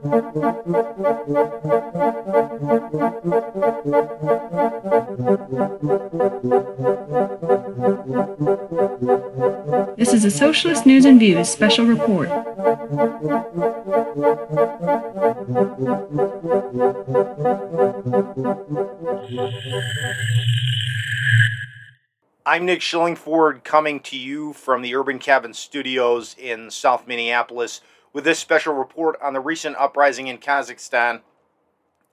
This 0.00 0.10
is 10.14 10.24
a 10.24 10.30
Socialist 10.30 10.86
News 10.86 11.04
and 11.04 11.18
Views 11.18 11.48
special 11.48 11.84
report. 11.86 12.28
I'm 22.46 22.64
Nick 22.64 22.80
Schillingford 22.80 23.64
coming 23.64 23.98
to 24.00 24.16
you 24.16 24.52
from 24.52 24.82
the 24.82 24.94
Urban 24.94 25.18
Cabin 25.18 25.54
Studios 25.54 26.36
in 26.38 26.70
South 26.70 27.08
Minneapolis 27.08 27.80
with 28.12 28.24
this 28.24 28.38
special 28.38 28.74
report 28.74 29.20
on 29.22 29.32
the 29.32 29.40
recent 29.40 29.76
uprising 29.76 30.26
in 30.26 30.38
Kazakhstan. 30.38 31.20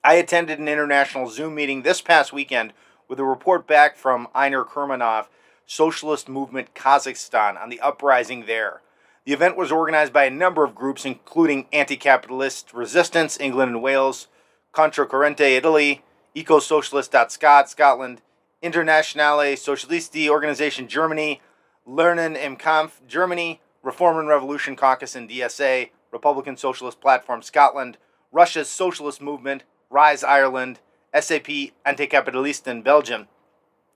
I 0.04 0.14
attended 0.14 0.58
an 0.58 0.68
international 0.68 1.28
Zoom 1.28 1.54
meeting 1.54 1.82
this 1.82 2.00
past 2.00 2.32
weekend 2.32 2.72
with 3.08 3.18
a 3.18 3.24
report 3.24 3.66
back 3.66 3.96
from 3.96 4.28
Ainur 4.34 4.66
Kurmanov, 4.66 5.26
Socialist 5.66 6.28
Movement 6.28 6.74
Kazakhstan, 6.74 7.60
on 7.60 7.68
the 7.68 7.80
uprising 7.80 8.46
there. 8.46 8.82
The 9.24 9.32
event 9.32 9.56
was 9.56 9.72
organized 9.72 10.12
by 10.12 10.24
a 10.24 10.30
number 10.30 10.62
of 10.62 10.76
groups, 10.76 11.04
including 11.04 11.66
Anti 11.72 11.96
Capitalist 11.96 12.72
Resistance, 12.72 13.40
England 13.40 13.72
and 13.72 13.82
Wales, 13.82 14.28
Contra 14.70 15.06
Corrente, 15.06 15.56
Italy, 15.56 16.04
Eco 16.34 16.60
Socialist.Scot, 16.60 17.68
Scotland, 17.68 18.22
Internationale 18.62 19.56
Socialisti 19.56 20.28
Organization, 20.28 20.86
Germany, 20.86 21.40
Lernen 21.86 22.36
im 22.36 22.56
Kampf, 22.56 23.00
Germany, 23.08 23.60
Reform 23.86 24.18
and 24.18 24.26
Revolution 24.26 24.74
Caucus 24.74 25.14
in 25.14 25.28
DSA, 25.28 25.90
Republican 26.10 26.56
Socialist 26.56 27.00
Platform, 27.00 27.40
Scotland, 27.40 27.98
Russia's 28.32 28.68
Socialist 28.68 29.22
Movement, 29.22 29.62
Rise 29.90 30.24
Ireland, 30.24 30.80
SAP 31.14 31.46
Anticapitalist 31.86 32.66
in 32.66 32.82
Belgium. 32.82 33.28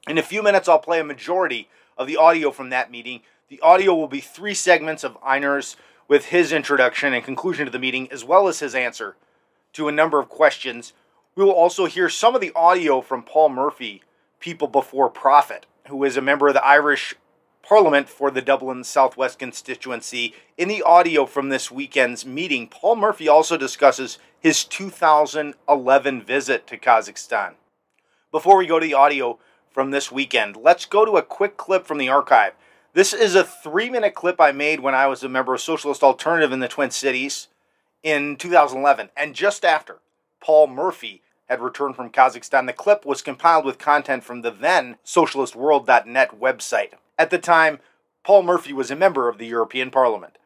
In 0.08 0.16
a 0.16 0.22
few 0.22 0.44
minutes, 0.44 0.68
I'll 0.68 0.78
play 0.78 1.00
a 1.00 1.04
majority 1.04 1.68
of 1.98 2.06
the 2.06 2.16
audio 2.16 2.52
from 2.52 2.70
that 2.70 2.92
meeting. 2.92 3.22
The 3.48 3.60
audio 3.62 3.92
will 3.92 4.06
be 4.06 4.20
three 4.20 4.54
segments 4.54 5.02
of 5.02 5.18
Ainur's 5.26 5.76
with 6.06 6.26
his 6.26 6.52
introduction 6.52 7.12
and 7.12 7.24
conclusion 7.24 7.64
to 7.64 7.72
the 7.72 7.80
meeting, 7.80 8.10
as 8.12 8.24
well 8.24 8.46
as 8.46 8.60
his 8.60 8.76
answer 8.76 9.16
to 9.72 9.88
a 9.88 9.92
number 9.92 10.20
of 10.20 10.28
questions. 10.28 10.92
We 11.34 11.42
will 11.42 11.50
also 11.50 11.86
hear 11.86 12.08
some 12.08 12.36
of 12.36 12.40
the 12.40 12.52
audio 12.54 13.00
from 13.00 13.24
Paul 13.24 13.48
Murphy, 13.48 14.04
People 14.38 14.68
Before 14.68 15.10
Profit, 15.10 15.66
who 15.88 16.04
is 16.04 16.16
a 16.16 16.22
member 16.22 16.46
of 16.46 16.54
the 16.54 16.64
Irish 16.64 17.16
Parliament 17.62 18.08
for 18.08 18.30
the 18.30 18.42
Dublin 18.42 18.84
Southwest 18.84 19.38
constituency. 19.38 20.34
In 20.56 20.68
the 20.68 20.82
audio 20.82 21.26
from 21.26 21.48
this 21.48 21.70
weekend's 21.70 22.26
meeting, 22.26 22.68
Paul 22.68 22.96
Murphy 22.96 23.28
also 23.28 23.56
discusses 23.56 24.18
his 24.40 24.64
2011 24.64 26.22
visit 26.22 26.66
to 26.66 26.78
Kazakhstan. 26.78 27.54
Before 28.32 28.56
we 28.56 28.66
go 28.66 28.78
to 28.80 28.86
the 28.86 28.94
audio 28.94 29.38
from 29.70 29.90
this 29.90 30.10
weekend, 30.10 30.56
let's 30.56 30.86
go 30.86 31.04
to 31.04 31.16
a 31.16 31.22
quick 31.22 31.56
clip 31.56 31.86
from 31.86 31.98
the 31.98 32.08
archive. 32.08 32.54
This 32.92 33.12
is 33.12 33.34
a 33.34 33.44
three 33.44 33.88
minute 33.88 34.14
clip 34.14 34.40
I 34.40 34.52
made 34.52 34.80
when 34.80 34.94
I 34.94 35.06
was 35.06 35.22
a 35.22 35.28
member 35.28 35.54
of 35.54 35.60
Socialist 35.60 36.02
Alternative 36.02 36.50
in 36.52 36.60
the 36.60 36.68
Twin 36.68 36.90
Cities 36.90 37.48
in 38.02 38.36
2011. 38.36 39.10
And 39.16 39.34
just 39.34 39.64
after 39.64 39.98
Paul 40.40 40.66
Murphy 40.66 41.22
had 41.50 41.60
returned 41.60 41.96
from 41.96 42.10
Kazakhstan, 42.10 42.66
the 42.66 42.72
clip 42.72 43.04
was 43.04 43.22
compiled 43.22 43.64
with 43.64 43.76
content 43.76 44.22
from 44.22 44.42
the 44.42 44.52
then 44.52 44.96
socialistworld.net 45.04 46.40
website. 46.40 46.92
At 47.18 47.30
the 47.30 47.38
time, 47.38 47.80
Paul 48.22 48.44
Murphy 48.44 48.72
was 48.72 48.92
a 48.92 48.96
member 48.96 49.28
of 49.28 49.38
the 49.38 49.48
European 49.48 49.90
Parliament. 49.90 50.38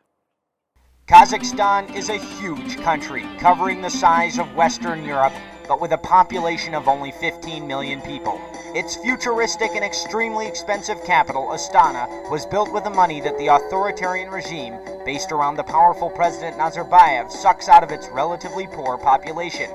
Kazakhstan 1.06 1.94
is 1.94 2.08
a 2.08 2.16
huge 2.16 2.78
country, 2.78 3.26
covering 3.38 3.82
the 3.82 3.90
size 3.90 4.38
of 4.38 4.56
Western 4.56 5.04
Europe, 5.04 5.34
but 5.68 5.78
with 5.78 5.92
a 5.92 5.98
population 5.98 6.74
of 6.74 6.88
only 6.88 7.12
15 7.12 7.66
million 7.66 8.00
people. 8.00 8.40
Its 8.74 8.96
futuristic 8.96 9.72
and 9.74 9.84
extremely 9.84 10.46
expensive 10.46 11.02
capital, 11.04 11.48
Astana, 11.48 12.08
was 12.30 12.46
built 12.46 12.72
with 12.72 12.84
the 12.84 12.90
money 12.90 13.20
that 13.20 13.36
the 13.36 13.48
authoritarian 13.48 14.30
regime, 14.30 14.78
based 15.04 15.32
around 15.32 15.56
the 15.56 15.62
powerful 15.64 16.08
President 16.08 16.56
Nazarbayev, 16.56 17.30
sucks 17.30 17.68
out 17.68 17.82
of 17.82 17.90
its 17.90 18.08
relatively 18.08 18.66
poor 18.68 18.96
population. 18.96 19.70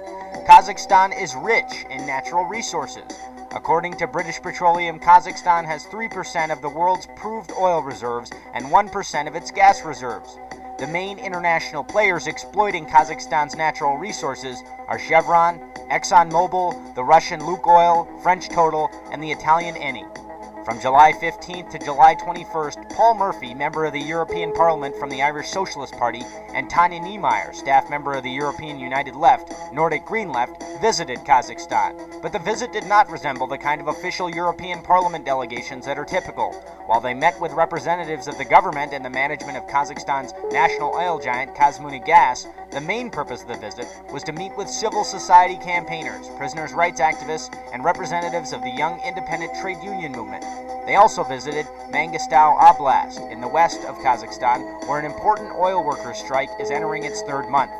Kazakhstan 0.50 1.16
is 1.16 1.36
rich 1.36 1.86
in 1.92 2.08
natural 2.08 2.44
resources. 2.44 3.04
According 3.52 3.98
to 3.98 4.08
British 4.08 4.42
Petroleum, 4.42 5.00
Kazakhstan 5.00 5.64
has 5.64 5.86
3% 5.86 6.52
of 6.52 6.64
the 6.64 6.70
world's 6.70 7.08
proved 7.16 7.52
oil 7.52 7.84
reserves 7.84 8.32
and 8.56 8.66
1% 8.66 9.28
of 9.28 9.36
its 9.36 9.52
gas 9.52 9.86
reserves. 9.86 10.40
The 10.80 10.88
main 10.88 11.20
international 11.20 11.84
players 11.84 12.26
exploiting 12.26 12.88
Kazakhstan's 12.88 13.56
natural 13.56 13.98
resources 13.98 14.64
are 14.88 14.98
Chevron, 14.98 15.60
ExxonMobil, 15.92 16.96
the 16.96 17.04
Russian 17.04 17.42
Lukoil, 17.42 18.08
French 18.24 18.50
Total, 18.50 18.90
and 19.12 19.22
the 19.22 19.32
Italian 19.32 19.76
Eni. 19.76 20.29
From 20.70 20.80
July 20.80 21.14
15th 21.14 21.72
to 21.72 21.80
July 21.80 22.14
21st, 22.14 22.96
Paul 22.96 23.16
Murphy, 23.16 23.56
member 23.56 23.86
of 23.86 23.94
the 23.94 24.00
European 24.00 24.54
Parliament 24.54 24.96
from 24.98 25.10
the 25.10 25.20
Irish 25.20 25.48
Socialist 25.48 25.96
Party, 25.96 26.22
and 26.54 26.70
Tanja 26.70 27.02
Niemeier, 27.02 27.56
staff 27.56 27.90
member 27.90 28.14
of 28.14 28.22
the 28.22 28.30
European 28.30 28.80
United 28.80 29.16
Left, 29.16 29.52
Nordic 29.74 30.06
Green 30.06 30.32
Left, 30.32 30.62
visited 30.80 31.18
Kazakhstan. 31.22 32.22
But 32.22 32.34
the 32.34 32.38
visit 32.40 32.72
did 32.72 32.86
not 32.86 33.10
resemble 33.10 33.48
the 33.48 33.58
kind 33.58 33.82
of 33.82 33.88
official 33.88 34.30
European 34.30 34.84
Parliament 34.84 35.26
delegations 35.26 35.88
that 35.88 35.98
are 35.98 36.06
typical. 36.06 36.54
While 36.86 37.02
they 37.02 37.16
met 37.16 37.40
with 37.42 37.52
representatives 37.54 38.28
of 38.28 38.38
the 38.38 38.46
government 38.46 38.94
and 38.94 39.04
the 39.04 39.10
management 39.10 39.58
of 39.58 39.66
Kazakhstan's 39.68 40.34
national 40.52 40.94
oil 40.94 41.20
giant 41.20 41.56
Gas, 41.56 42.46
the 42.72 42.82
main 42.82 43.10
purpose 43.10 43.42
of 43.42 43.48
the 43.48 43.58
visit 43.58 43.88
was 44.12 44.22
to 44.24 44.32
meet 44.34 44.56
with 44.56 44.70
civil 44.70 45.04
society 45.04 45.58
campaigners, 45.58 46.30
prisoners' 46.38 46.74
rights 46.74 47.02
activists, 47.02 47.56
and 47.74 47.84
representatives 47.84 48.54
of 48.54 48.62
the 48.62 48.70
young 48.70 49.00
independent 49.02 49.52
trade 49.62 49.78
union 49.84 50.12
movement. 50.12 50.44
They 50.86 50.96
also 50.96 51.24
visited 51.24 51.66
Mangistau 51.92 52.58
Oblast 52.60 53.32
in 53.32 53.42
the 53.42 53.48
west 53.48 53.84
of 53.86 53.98
Kazakhstan, 54.00 54.88
where 54.88 55.00
an 55.00 55.06
important 55.06 55.54
oil 55.56 55.84
workers' 55.84 56.18
strike 56.18 56.50
is 56.60 56.72
entering 56.72 57.04
its 57.04 57.22
third 57.22 57.48
month. 57.50 57.72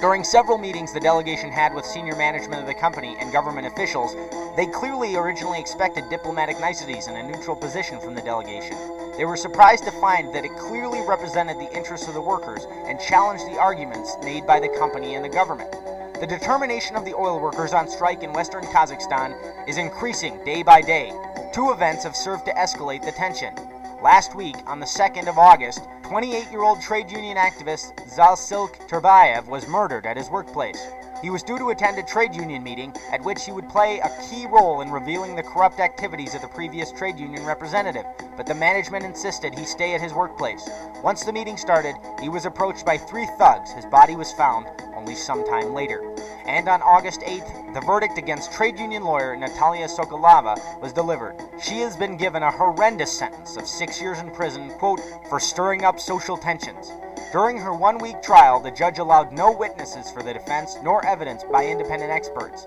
During 0.00 0.22
several 0.22 0.58
meetings 0.58 0.92
the 0.92 1.00
delegation 1.00 1.50
had 1.50 1.74
with 1.74 1.84
senior 1.84 2.14
management 2.14 2.60
of 2.60 2.66
the 2.66 2.74
company 2.74 3.16
and 3.18 3.32
government 3.32 3.66
officials, 3.66 4.14
they 4.54 4.66
clearly 4.66 5.16
originally 5.16 5.58
expected 5.58 6.08
diplomatic 6.08 6.60
niceties 6.60 7.08
and 7.08 7.16
a 7.16 7.22
neutral 7.22 7.56
position 7.56 7.98
from 8.00 8.14
the 8.14 8.22
delegation. 8.22 8.76
They 9.16 9.24
were 9.24 9.36
surprised 9.36 9.84
to 9.84 9.90
find 9.92 10.32
that 10.34 10.44
it 10.44 10.56
clearly 10.56 11.00
represented 11.08 11.58
the 11.58 11.74
interests 11.76 12.06
of 12.06 12.14
the 12.14 12.20
workers 12.20 12.66
and 12.86 13.00
challenged 13.00 13.46
the 13.46 13.58
arguments 13.58 14.16
made 14.22 14.46
by 14.46 14.60
the 14.60 14.68
company 14.68 15.16
and 15.16 15.24
the 15.24 15.28
government. 15.28 15.74
The 16.20 16.26
determination 16.26 16.96
of 16.96 17.04
the 17.04 17.14
oil 17.14 17.38
workers 17.38 17.72
on 17.72 17.88
strike 17.88 18.24
in 18.24 18.32
western 18.32 18.64
Kazakhstan 18.64 19.36
is 19.68 19.78
increasing 19.78 20.42
day 20.44 20.64
by 20.64 20.80
day. 20.80 21.12
Two 21.52 21.70
events 21.70 22.02
have 22.02 22.16
served 22.16 22.44
to 22.46 22.52
escalate 22.54 23.04
the 23.04 23.12
tension. 23.12 23.54
Last 24.02 24.34
week, 24.34 24.56
on 24.66 24.80
the 24.80 24.86
2nd 24.86 25.28
of 25.28 25.38
August, 25.38 25.86
28 26.02 26.50
year 26.50 26.62
old 26.62 26.80
trade 26.80 27.08
union 27.08 27.36
activist 27.36 27.94
Zhaksylyk 28.16 28.88
Turbayev 28.88 29.46
was 29.46 29.68
murdered 29.68 30.06
at 30.06 30.16
his 30.16 30.28
workplace. 30.28 30.88
He 31.20 31.30
was 31.30 31.42
due 31.42 31.58
to 31.58 31.70
attend 31.70 31.98
a 31.98 32.02
trade 32.04 32.34
union 32.34 32.62
meeting 32.62 32.94
at 33.10 33.22
which 33.24 33.44
he 33.44 33.50
would 33.50 33.68
play 33.68 33.98
a 33.98 34.22
key 34.28 34.46
role 34.46 34.82
in 34.82 34.90
revealing 34.90 35.34
the 35.34 35.42
corrupt 35.42 35.80
activities 35.80 36.34
of 36.34 36.42
the 36.42 36.48
previous 36.48 36.92
trade 36.92 37.18
union 37.18 37.44
representative, 37.44 38.04
but 38.36 38.46
the 38.46 38.54
management 38.54 39.04
insisted 39.04 39.58
he 39.58 39.64
stay 39.64 39.94
at 39.94 40.00
his 40.00 40.14
workplace. 40.14 40.68
Once 41.02 41.24
the 41.24 41.32
meeting 41.32 41.56
started, 41.56 41.96
he 42.20 42.28
was 42.28 42.44
approached 42.44 42.86
by 42.86 42.96
three 42.96 43.26
thugs. 43.36 43.72
His 43.72 43.86
body 43.86 44.14
was 44.14 44.32
found 44.32 44.68
only 44.94 45.16
some 45.16 45.44
time 45.44 45.74
later. 45.74 46.02
And 46.46 46.68
on 46.68 46.82
August 46.82 47.20
8th, 47.22 47.74
the 47.74 47.80
verdict 47.80 48.16
against 48.16 48.52
trade 48.52 48.78
union 48.78 49.02
lawyer 49.02 49.36
Natalia 49.36 49.86
Sokolova 49.86 50.80
was 50.80 50.92
delivered. 50.92 51.36
She 51.60 51.80
has 51.80 51.96
been 51.96 52.16
given 52.16 52.42
a 52.42 52.50
horrendous 52.50 53.16
sentence 53.16 53.56
of 53.56 53.66
six 53.66 54.00
years 54.00 54.18
in 54.18 54.30
prison, 54.30 54.70
quote, 54.78 55.00
for 55.28 55.40
stirring 55.40 55.84
up 55.84 55.98
social 55.98 56.36
tensions. 56.36 56.92
During 57.30 57.58
her 57.58 57.74
one 57.74 57.98
week 57.98 58.22
trial, 58.22 58.58
the 58.58 58.70
judge 58.70 58.98
allowed 58.98 59.32
no 59.32 59.52
witnesses 59.52 60.10
for 60.10 60.22
the 60.22 60.32
defense 60.32 60.78
nor 60.82 61.04
evidence 61.04 61.44
by 61.44 61.66
independent 61.66 62.10
experts. 62.10 62.64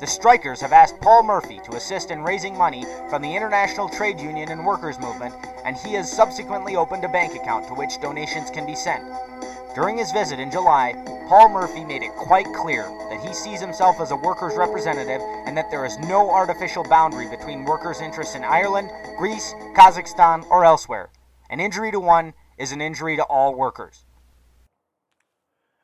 The 0.00 0.06
strikers 0.06 0.60
have 0.60 0.72
asked 0.72 1.00
Paul 1.00 1.22
Murphy 1.22 1.60
to 1.64 1.76
assist 1.76 2.10
in 2.10 2.22
raising 2.22 2.54
money 2.54 2.84
from 3.08 3.22
the 3.22 3.34
International 3.34 3.88
Trade 3.88 4.20
Union 4.20 4.50
and 4.50 4.66
Workers 4.66 4.98
Movement, 4.98 5.34
and 5.64 5.78
he 5.78 5.94
has 5.94 6.12
subsequently 6.12 6.76
opened 6.76 7.04
a 7.04 7.08
bank 7.08 7.34
account 7.34 7.66
to 7.68 7.74
which 7.74 8.02
donations 8.02 8.50
can 8.50 8.66
be 8.66 8.74
sent. 8.74 9.02
During 9.74 9.96
his 9.96 10.12
visit 10.12 10.38
in 10.38 10.50
July, 10.50 10.92
Paul 11.26 11.48
Murphy 11.48 11.82
made 11.82 12.02
it 12.02 12.12
quite 12.12 12.52
clear 12.52 12.82
that 13.08 13.24
he 13.26 13.32
sees 13.32 13.62
himself 13.62 13.98
as 13.98 14.10
a 14.10 14.16
workers' 14.16 14.56
representative 14.56 15.22
and 15.46 15.56
that 15.56 15.70
there 15.70 15.86
is 15.86 15.98
no 16.00 16.30
artificial 16.30 16.84
boundary 16.84 17.30
between 17.30 17.64
workers' 17.64 18.02
interests 18.02 18.34
in 18.34 18.44
Ireland, 18.44 18.90
Greece, 19.16 19.54
Kazakhstan, 19.74 20.44
or 20.50 20.66
elsewhere. 20.66 21.08
An 21.48 21.60
injury 21.60 21.90
to 21.90 22.00
one 22.00 22.34
is 22.62 22.70
an 22.70 22.80
injury 22.80 23.16
to 23.16 23.24
all 23.24 23.56
workers. 23.56 24.04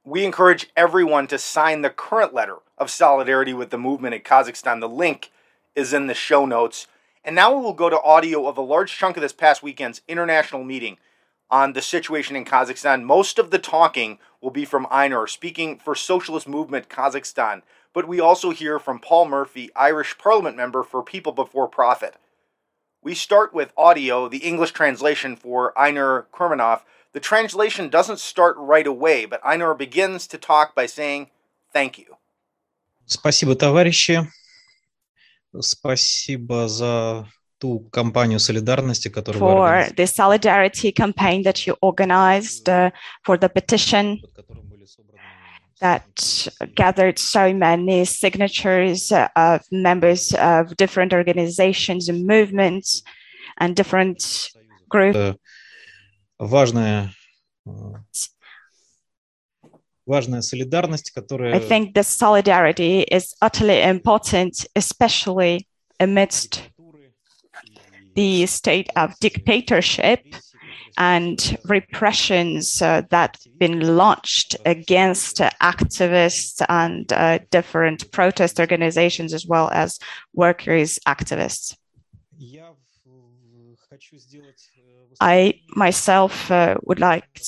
We 0.05 0.25
encourage 0.25 0.71
everyone 0.77 1.27
to 1.27 1.37
sign 1.37 1.83
the 1.83 1.91
current 1.91 2.33
letter 2.33 2.59
of 2.79 2.89
solidarity 2.89 3.53
with 3.53 3.71
the 3.71 3.79
movement 3.79 4.15
in 4.15 4.21
Kazakhstan. 4.21 4.79
The 4.79 4.89
link 4.89 5.33
is 5.75 5.93
in 5.93 6.07
the 6.07 6.15
show 6.15 6.47
notes. 6.47 6.87
And 7.25 7.35
now 7.35 7.53
we 7.53 7.61
will 7.61 7.73
go 7.73 7.91
to 7.91 8.01
audio 8.01 8.47
of 8.47 8.57
a 8.57 8.61
large 8.61 8.97
chunk 8.97 9.17
of 9.17 9.23
this 9.23 9.33
past 9.33 9.61
weekend's 9.61 10.03
international 10.07 10.63
meeting 10.63 10.99
on 11.51 11.73
the 11.73 11.83
situation 11.83 12.37
in 12.37 12.45
Kazakhstan. 12.45 13.03
Most 13.03 13.41
of 13.41 13.51
the 13.51 13.59
talking 13.59 14.21
will 14.41 14.53
be 14.53 14.65
from 14.65 14.87
Ainur, 14.87 15.29
speaking 15.29 15.79
for 15.79 15.97
Socialist 15.97 16.47
Movement 16.47 16.89
Kazakhstan. 16.89 17.63
But 17.93 18.07
we 18.07 18.21
also 18.21 18.51
hear 18.51 18.79
from 18.79 19.01
Paul 19.01 19.27
Murphy, 19.27 19.69
Irish 19.75 20.17
Parliament 20.17 20.57
member 20.57 20.85
for 20.85 21.03
People 21.03 21.33
Before 21.33 21.67
Profit. 21.67 22.15
We 23.09 23.15
start 23.15 23.55
with 23.55 23.73
audio, 23.75 24.29
the 24.29 24.43
English 24.51 24.73
translation 24.73 25.35
for 25.35 25.73
Ainur 25.79 26.27
Kurmanov. 26.31 26.83
The 27.15 27.21
translation 27.21 27.89
doesn't 27.89 28.19
start 28.19 28.55
right 28.59 28.87
away, 28.87 29.25
but 29.25 29.43
Ainur 29.43 29.79
begins 29.79 30.27
to 30.27 30.37
talk 30.37 30.75
by 30.75 30.85
saying, 30.85 31.31
Thank 31.73 31.97
you. 31.99 32.19
Спасибо, 33.07 33.55
товарищи. 33.55 34.31
Спасибо 35.59 36.69
за 36.69 37.27
ту 37.59 37.81
кампанию 37.91 38.39
солидарности, 38.41 39.09
которую 39.09 39.41
For 39.41 39.89
the 39.97 40.07
solidarity 40.07 40.93
campaign 40.93 41.43
that 41.45 41.67
you 41.67 41.79
organized 41.81 42.69
uh, 42.69 42.91
for 43.25 43.39
the 43.39 43.49
petition 43.49 44.21
that 45.82 46.48
gathered 46.76 47.20
so 47.20 47.54
many 47.54 48.06
signatures 48.06 49.12
of 49.36 49.62
members 49.72 50.34
of 50.36 50.76
different 50.78 51.14
organizations 51.14 52.08
and 52.08 52.26
movements 52.26 53.04
and 53.58 53.76
different 53.76 54.50
groups. 54.90 55.38
Важная, 56.40 57.12
важная 60.06 60.42
солидарность, 60.42 61.12
которая... 61.14 61.54
I 61.56 61.60
think 61.60 61.94
the 61.94 62.04
solidarity 62.04 63.02
is 63.02 63.34
utterly 63.42 63.82
important, 63.82 64.66
especially 64.76 65.68
amidst 66.00 66.62
the 68.16 68.46
state 68.46 68.90
of 68.96 69.18
dictatorship 69.20 70.22
and 70.99 71.57
repressions 71.65 72.83
uh, 72.83 73.03
that 73.11 73.39
have 73.45 73.59
been 73.59 73.97
launched 73.97 74.57
against 74.67 75.41
uh, 75.41 75.49
activists 75.63 76.61
and 76.69 77.13
uh, 77.13 77.39
different 77.51 78.11
protest 78.11 78.59
organizations 78.59 79.33
as 79.33 79.47
well 79.47 79.71
as 79.73 79.99
workers 80.35 80.99
activists. 81.07 81.77
I 85.21 85.61
myself 85.69 86.51
uh, 86.51 86.77
would 86.83 87.01
like 87.01 87.43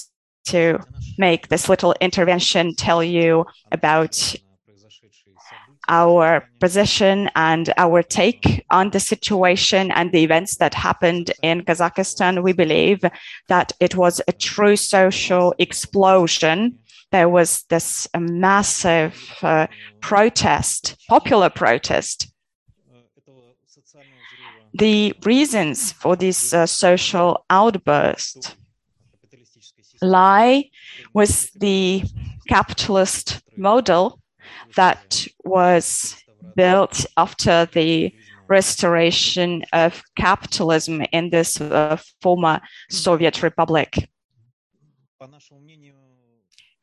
to 0.46 0.78
make 1.18 1.48
this 1.48 1.68
little 1.68 1.94
intervention 2.00 2.74
tell 2.76 3.02
you 3.02 3.46
about 3.72 4.34
our 5.90 6.48
position 6.60 7.28
and 7.34 7.74
our 7.76 8.02
take 8.02 8.64
on 8.70 8.90
the 8.90 9.00
situation 9.00 9.90
and 9.90 10.12
the 10.12 10.22
events 10.22 10.56
that 10.56 10.72
happened 10.72 11.32
in 11.42 11.62
Kazakhstan. 11.62 12.42
We 12.42 12.52
believe 12.52 13.04
that 13.48 13.72
it 13.80 13.96
was 13.96 14.22
a 14.28 14.32
true 14.32 14.76
social 14.76 15.52
explosion. 15.58 16.78
There 17.10 17.28
was 17.28 17.64
this 17.68 18.08
massive 18.16 19.14
uh, 19.42 19.66
protest, 20.00 20.96
popular 21.08 21.50
protest. 21.50 22.32
The 24.72 25.12
reasons 25.24 25.90
for 25.90 26.14
this 26.14 26.54
uh, 26.54 26.66
social 26.66 27.44
outburst 27.50 28.54
lie 30.00 30.70
with 31.12 31.52
the 31.58 32.04
capitalist 32.48 33.42
model 33.56 34.19
that 34.76 35.26
was 35.44 36.16
built 36.56 37.06
after 37.16 37.66
the 37.72 38.14
restoration 38.48 39.64
of 39.72 40.02
capitalism 40.16 41.02
in 41.12 41.30
this 41.30 41.60
uh, 41.60 41.96
former 42.20 42.60
Soviet 42.90 43.42
republic. 43.42 44.08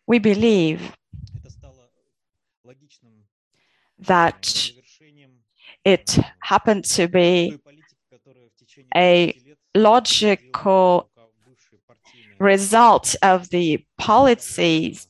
We 0.08 0.20
believe 0.20 0.96
that 4.00 4.72
it 5.84 6.18
happened 6.42 6.86
to 6.86 7.08
be 7.08 7.60
a 8.96 9.38
logical 9.76 11.10
result 12.40 13.16
of 13.22 13.50
the 13.50 13.84
policies 13.98 15.08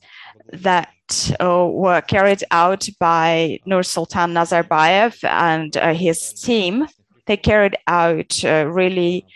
that 0.52 1.36
uh, 1.40 1.66
were 1.70 2.00
carried 2.00 2.44
out 2.50 2.88
by 3.00 3.60
Nursultan 3.66 4.32
Nazarbayev 4.32 5.24
and 5.24 5.76
uh, 5.76 5.94
his 5.94 6.32
team. 6.32 6.86
They 7.26 7.36
carried 7.36 7.76
out 7.86 8.44
uh, 8.44 8.66
really 8.68 9.26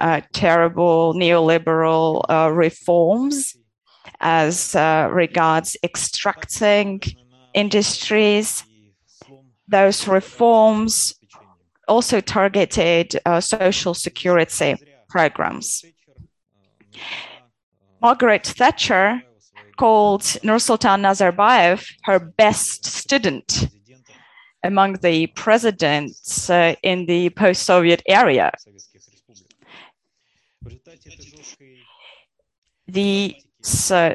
uh, 0.00 0.20
terrible 0.32 1.14
neoliberal 1.14 2.24
uh, 2.28 2.50
reforms 2.52 3.56
as 4.20 4.74
uh, 4.74 5.08
regards 5.10 5.76
extracting 5.82 7.00
industries. 7.54 8.64
Those 9.68 10.06
reforms 10.06 11.14
also 11.88 12.20
targeted 12.20 13.18
social 13.40 13.94
security 13.94 14.76
programs. 15.08 15.84
Margaret 18.00 18.46
Thatcher 18.46 19.22
called 19.80 20.20
Nursultan 20.48 21.00
Nazarbayev 21.00 21.80
her 22.02 22.18
best 22.18 22.84
student 22.84 23.66
among 24.62 24.92
the 25.00 25.26
presidents 25.28 26.50
uh, 26.50 26.74
in 26.82 27.06
the 27.06 27.30
post 27.30 27.62
Soviet 27.62 28.02
area. 28.06 28.52
The 32.88 33.36
uh, 33.90 34.14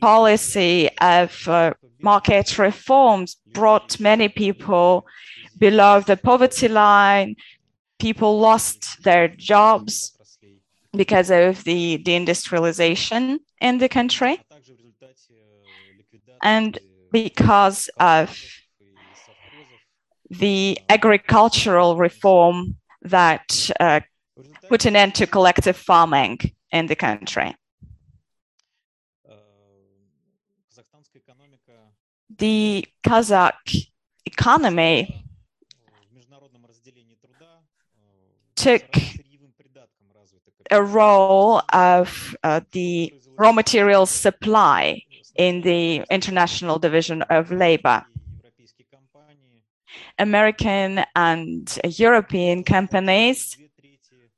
policy 0.00 0.90
of 1.00 1.30
uh, 1.46 1.74
market 2.02 2.58
reforms 2.58 3.36
brought 3.52 4.00
many 4.00 4.28
people 4.28 5.06
below 5.58 6.00
the 6.00 6.16
poverty 6.16 6.66
line. 6.66 7.36
People 8.00 8.40
lost 8.40 9.00
their 9.04 9.28
jobs 9.28 9.94
because 10.92 11.30
of 11.30 11.62
the 11.62 11.98
deindustrialization 11.98 13.38
in 13.60 13.78
the 13.78 13.88
country. 13.88 14.40
And 16.42 16.78
because 17.12 17.88
of 17.98 18.36
the 20.30 20.78
agricultural 20.88 21.96
reform 21.96 22.76
that 23.02 23.70
uh, 23.78 24.00
put 24.68 24.84
an 24.86 24.96
end 24.96 25.14
to 25.16 25.26
collective 25.26 25.76
farming 25.76 26.38
in 26.72 26.86
the 26.86 26.96
country. 26.96 27.54
The 32.36 32.84
Kazakh 33.06 33.90
economy 34.26 35.24
took 38.56 38.96
a 40.70 40.82
role 40.82 41.62
of 41.72 42.36
uh, 42.42 42.60
the 42.72 43.12
raw 43.36 43.52
materials 43.52 44.10
supply 44.10 45.02
in 45.36 45.62
the 45.62 46.04
International 46.10 46.78
Division 46.78 47.22
of 47.22 47.50
Labor. 47.50 48.04
American 50.18 51.04
and 51.16 51.78
European 51.84 52.62
companies 52.62 53.56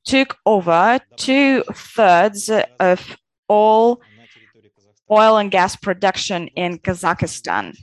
took 0.05 0.39
over 0.47 0.99
two 1.17 1.63
thirds 1.75 2.51
of 2.81 3.17
all 3.49 4.01
oil 5.11 5.37
and 5.37 5.51
gas 5.51 5.77
production 5.77 6.49
in 6.49 6.79
Kazakhstan. 6.79 7.77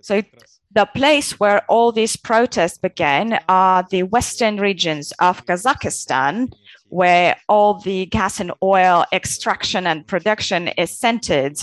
So 0.00 0.22
the 0.70 0.86
place 0.86 1.38
where 1.38 1.64
all 1.68 1.92
these 1.92 2.16
protests 2.16 2.78
began 2.78 3.40
are 3.48 3.86
the 3.90 4.02
western 4.02 4.58
regions 4.58 5.12
of 5.20 5.46
Kazakhstan, 5.46 6.52
where 6.94 7.36
all 7.48 7.80
the 7.80 8.06
gas 8.06 8.38
and 8.38 8.52
oil 8.62 9.04
extraction 9.12 9.84
and 9.84 10.06
production 10.06 10.68
is 10.68 10.96
centered. 10.96 11.58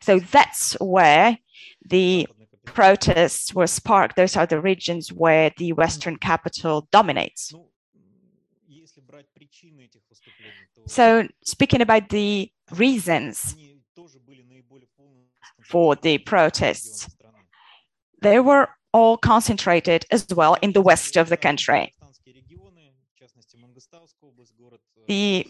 So 0.00 0.20
that's 0.20 0.74
where 0.74 1.38
the 1.84 2.28
protests 2.64 3.52
were 3.52 3.66
sparked. 3.66 4.14
Those 4.14 4.36
are 4.36 4.46
the 4.46 4.60
regions 4.60 5.12
where 5.12 5.50
the 5.58 5.72
Western 5.72 6.18
capital 6.18 6.86
dominates. 6.92 7.52
So, 10.86 11.26
speaking 11.42 11.80
about 11.80 12.10
the 12.10 12.48
reasons 12.76 13.56
for 15.64 15.96
the 15.96 16.18
protests, 16.18 17.08
they 18.22 18.38
were 18.38 18.68
all 18.92 19.16
concentrated 19.16 20.06
as 20.12 20.28
well 20.28 20.54
in 20.62 20.72
the 20.72 20.82
west 20.82 21.16
of 21.16 21.28
the 21.28 21.36
country 21.36 21.93
the 25.06 25.46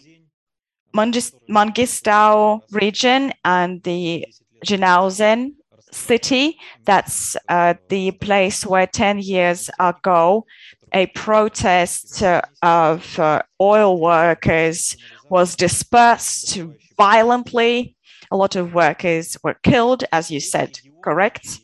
Mangistau 0.95 2.61
region 2.71 3.33
and 3.43 3.83
the 3.83 4.25
Zhanaozen 4.65 5.55
city. 5.91 6.57
That's 6.85 7.35
uh, 7.49 7.75
the 7.89 8.11
place 8.11 8.65
where 8.65 8.87
10 8.87 9.19
years 9.19 9.69
ago 9.79 10.45
a 10.93 11.07
protest 11.07 12.23
of 12.61 13.19
uh, 13.19 13.41
oil 13.59 13.99
workers 13.99 14.95
was 15.29 15.55
dispersed 15.55 16.57
violently. 16.97 17.95
A 18.31 18.37
lot 18.37 18.55
of 18.55 18.73
workers 18.73 19.37
were 19.43 19.55
killed, 19.61 20.05
as 20.13 20.31
you 20.31 20.39
said, 20.39 20.79
correct? 21.03 21.59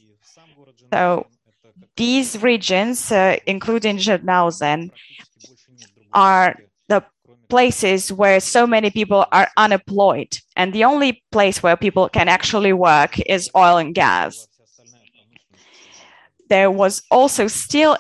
So 0.91 1.27
these 1.95 2.41
regions, 2.41 3.11
uh, 3.11 3.37
including 3.45 3.97
Zhanaozen, 3.97 4.91
are 6.13 6.55
places 7.51 8.13
where 8.13 8.39
so 8.39 8.65
many 8.65 8.89
people 8.89 9.25
are 9.34 9.50
unemployed. 9.58 10.38
And 10.55 10.72
the 10.72 10.86
only 10.86 11.22
place 11.31 11.62
where 11.62 11.75
people 11.75 12.08
can 12.08 12.29
actually 12.29 12.72
work 12.72 13.20
is 13.20 13.51
oil 13.53 13.77
and 13.77 13.93
gas. 13.93 14.48
There 16.50 16.72
was 16.72 17.03
also 17.12 17.48
steel 17.48 17.98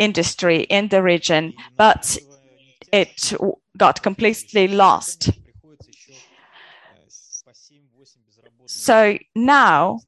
industry 0.00 0.62
in 0.62 0.88
the 0.88 1.00
region, 1.00 1.54
but 1.76 2.18
it 2.92 3.32
got 3.76 4.02
completely 4.02 4.66
lost. 4.66 5.30
So 8.66 9.16
now, 9.36 10.00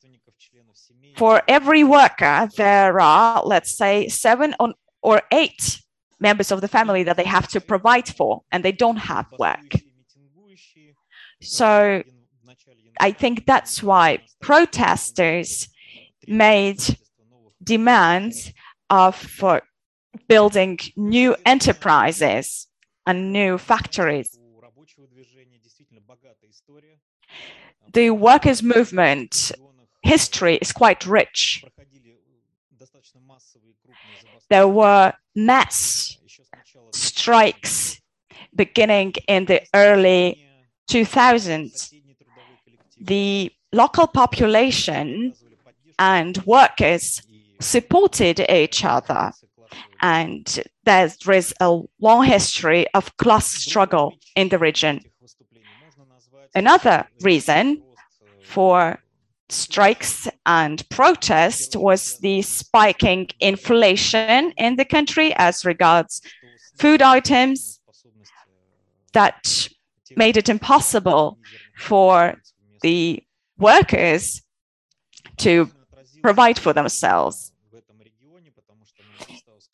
for 1.17 1.43
every 1.47 1.85
worker, 1.85 2.49
there 2.57 3.01
are, 3.01 3.43
let's 3.45 3.77
say, 3.77 4.09
seven 4.09 4.55
or 5.03 5.23
eight 5.31 5.81
members 6.21 6.51
of 6.51 6.61
the 6.61 6.69
family 6.69 7.03
that 7.05 7.17
they 7.17 7.25
have 7.25 7.49
to 7.49 7.61
provide 7.61 8.09
for, 8.09 8.43
and 8.51 8.65
they 8.65 8.73
don't 8.73 8.97
have 8.97 9.27
work. 9.39 9.73
So 11.41 12.03
I 13.01 13.13
think 13.13 13.47
that's 13.47 13.83
why 13.83 14.19
protesters 14.41 15.69
made 16.27 16.83
demands 17.63 18.53
of 18.91 19.43
uh, 19.43 19.61
building 20.29 20.79
new 20.97 21.37
enterprises 21.45 22.67
and 23.07 23.33
new 23.33 23.59
factories. 23.59 24.39
The 27.93 28.11
workers' 28.11 28.63
movement 28.63 29.53
history 30.03 30.57
is 30.57 30.73
quite 30.73 31.07
rich. 31.07 31.65
There 34.51 34.69
were 34.69 35.13
mass 35.35 36.17
strikes 36.93 38.01
beginning 38.55 39.15
in 39.27 39.45
the 39.45 39.63
early 39.75 40.47
2000s. 40.91 41.93
The 43.01 43.53
local 43.73 44.07
population 44.07 45.35
and 45.99 46.39
workers 46.47 47.23
supported 47.61 48.41
each 48.51 48.85
other. 48.85 49.33
And 50.01 50.61
there 50.85 51.11
is 51.33 51.55
a 51.61 51.81
long 52.01 52.25
history 52.25 52.87
of 52.95 53.17
class 53.17 53.47
struggle 53.47 54.15
in 54.35 54.49
the 54.49 54.59
region. 54.59 55.01
Another 56.55 57.07
reason 57.21 57.83
for 58.43 58.99
strikes 59.51 60.29
and 60.47 60.89
protest 60.89 61.77
was 61.77 62.19
the 62.19 62.43
spiking 62.43 63.29
inflation 63.41 64.53
in 64.57 64.77
the 64.77 64.85
country 64.85 65.35
as 65.37 65.65
regards 65.65 66.21
food 66.79 67.03
items 67.03 67.81
that 69.13 69.69
made 70.17 70.37
it 70.37 70.49
impossible 70.49 71.39
for 71.77 72.35
the 72.83 73.23
workers 73.59 74.43
to 75.39 75.71
provide 76.23 76.59
for 76.59 76.73
themselves. 76.73 77.53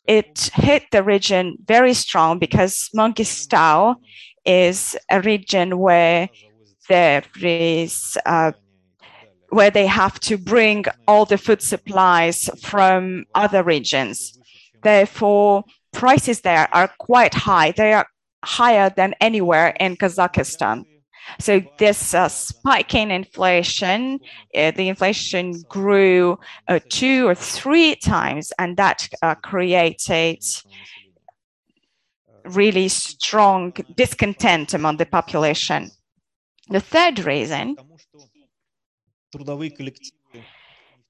It 0.07 0.51
hit 0.53 0.83
the 0.91 1.03
region 1.03 1.57
very 1.65 1.93
strong 1.93 2.37
because 2.37 2.89
Mangistau 2.95 3.95
is 4.45 4.95
a 5.09 5.21
region 5.21 5.79
where 5.79 6.29
there 6.87 7.23
is 7.35 8.15
uh, 8.25 8.51
where 9.55 9.71
they 9.71 9.87
have 9.87 10.19
to 10.19 10.37
bring 10.37 10.83
all 11.07 11.25
the 11.25 11.37
food 11.37 11.61
supplies 11.61 12.49
from 12.61 13.23
other 13.33 13.63
regions. 13.63 14.37
Therefore, 14.83 15.63
prices 15.93 16.41
there 16.41 16.67
are 16.75 16.89
quite 16.99 17.33
high. 17.33 17.71
They 17.71 17.93
are 17.93 18.05
higher 18.43 18.89
than 18.89 19.15
anywhere 19.21 19.69
in 19.79 19.95
Kazakhstan. 19.95 20.83
So 21.39 21.61
this 21.79 22.13
uh, 22.13 22.27
spike 22.27 22.93
in 22.93 23.11
inflation, 23.11 24.19
uh, 24.53 24.71
the 24.71 24.89
inflation 24.89 25.63
grew 25.69 26.37
uh, 26.67 26.79
two 26.89 27.25
or 27.25 27.33
three 27.33 27.95
times, 27.95 28.51
and 28.59 28.75
that 28.75 29.07
uh, 29.21 29.35
created 29.35 30.43
really 32.43 32.89
strong 32.89 33.73
discontent 33.95 34.73
among 34.73 34.97
the 34.97 35.05
population. 35.05 35.89
The 36.69 36.81
third 36.81 37.19
reason 37.19 37.77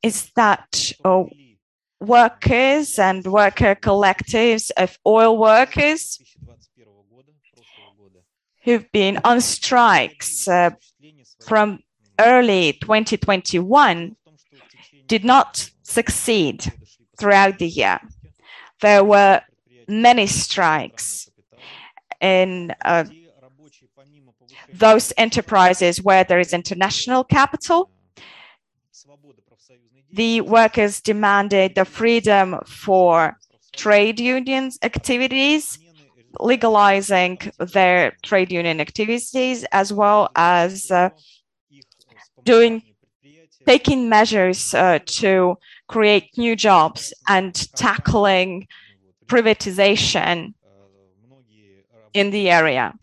is 0.02 0.32
that 0.36 0.92
workers 2.00 3.00
and 3.00 3.26
worker 3.26 3.76
collectives 3.76 4.72
of 4.78 4.98
oil 5.06 5.38
workers 5.38 6.20
who've 8.64 8.92
been 8.92 9.20
on 9.24 9.42
strikes 9.42 10.48
uh, 10.48 10.72
from 11.46 11.80
early 12.20 12.74
2021 12.74 14.16
did 15.08 15.24
not 15.24 15.70
succeed 15.84 16.72
throughout 17.18 17.60
the 17.60 17.68
year. 17.68 18.00
There 18.82 19.04
were 19.04 19.42
many 19.88 20.28
strikes 20.28 21.30
in 22.22 22.74
uh, 22.84 23.06
those 24.74 25.14
enterprises 25.18 26.02
where 26.02 26.24
there 26.24 26.40
is 26.40 26.54
international 26.54 27.24
capital. 27.24 27.92
The 30.16 30.40
workers 30.42 31.02
demanded 31.02 31.76
the 31.76 31.84
freedom 31.84 32.60
for 32.66 33.38
trade 33.76 34.18
unions 34.18 34.80
activities 34.82 35.78
legalizing 36.40 37.38
their 37.60 38.14
trade 38.24 38.50
union 38.52 38.80
activities 38.80 39.66
as 39.74 39.92
well 39.92 40.30
as 40.36 40.90
uh, 40.90 41.10
doing 42.46 42.82
taking 43.66 44.08
measures 44.08 44.74
uh, 44.74 45.00
to 45.06 45.58
create 45.88 46.38
new 46.38 46.56
jobs 46.56 47.14
and 47.28 47.54
tackling 47.76 48.68
privatization 49.26 50.54
in 52.14 52.30
the 52.32 52.50
area 52.50 52.94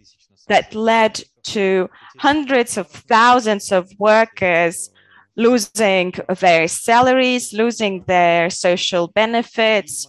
that 0.49 0.75
led 0.75 1.23
to 1.43 1.91
hundreds 2.19 2.79
of 2.79 2.87
thousands 2.89 3.71
of 3.71 3.91
workers 3.99 4.89
losing 5.37 6.13
their 6.41 6.69
salaries, 6.69 7.53
losing 7.53 8.05
their 8.07 8.51
social 8.51 9.09
benefits, 9.09 10.07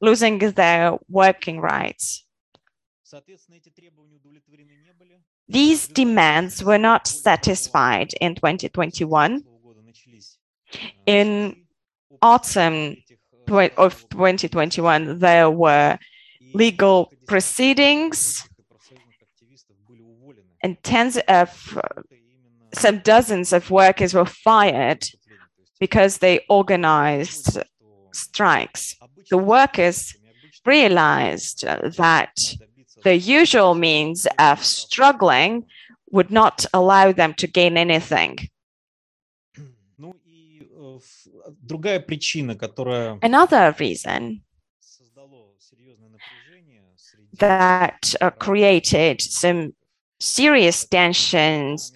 losing 0.00 0.38
their 0.38 0.96
working 1.08 1.60
rights. 1.60 2.24
These 5.48 5.88
demands 5.88 6.64
were 6.64 6.78
not 6.78 7.06
satisfied 7.06 8.12
in 8.20 8.34
2021. 8.34 9.44
In 11.06 11.56
autumn 12.20 12.96
of 13.76 14.08
2021, 14.10 15.20
there 15.20 15.50
were 15.50 15.98
legal 16.52 17.12
proceedings 17.26 18.48
and 20.62 20.82
tens 20.82 21.16
of 21.28 21.78
uh, 21.78 22.02
some 22.74 22.98
dozens 22.98 23.52
of 23.52 23.70
workers 23.70 24.14
were 24.14 24.26
fired 24.26 25.06
because 25.78 26.18
they 26.18 26.44
organized 26.48 27.58
strikes 28.12 28.96
the 29.30 29.38
workers 29.38 30.16
realized 30.64 31.64
that 31.96 32.54
the 33.02 33.16
usual 33.16 33.74
means 33.74 34.26
of 34.38 34.64
struggling 34.64 35.66
would 36.10 36.30
not 36.30 36.64
allow 36.72 37.12
them 37.12 37.34
to 37.34 37.46
gain 37.46 37.76
anything. 37.76 38.38
Another 43.22 43.74
reason 43.78 44.42
that 47.38 48.14
uh, 48.20 48.30
created 48.30 49.20
some 49.20 49.74
serious 50.18 50.86
tensions 50.86 51.92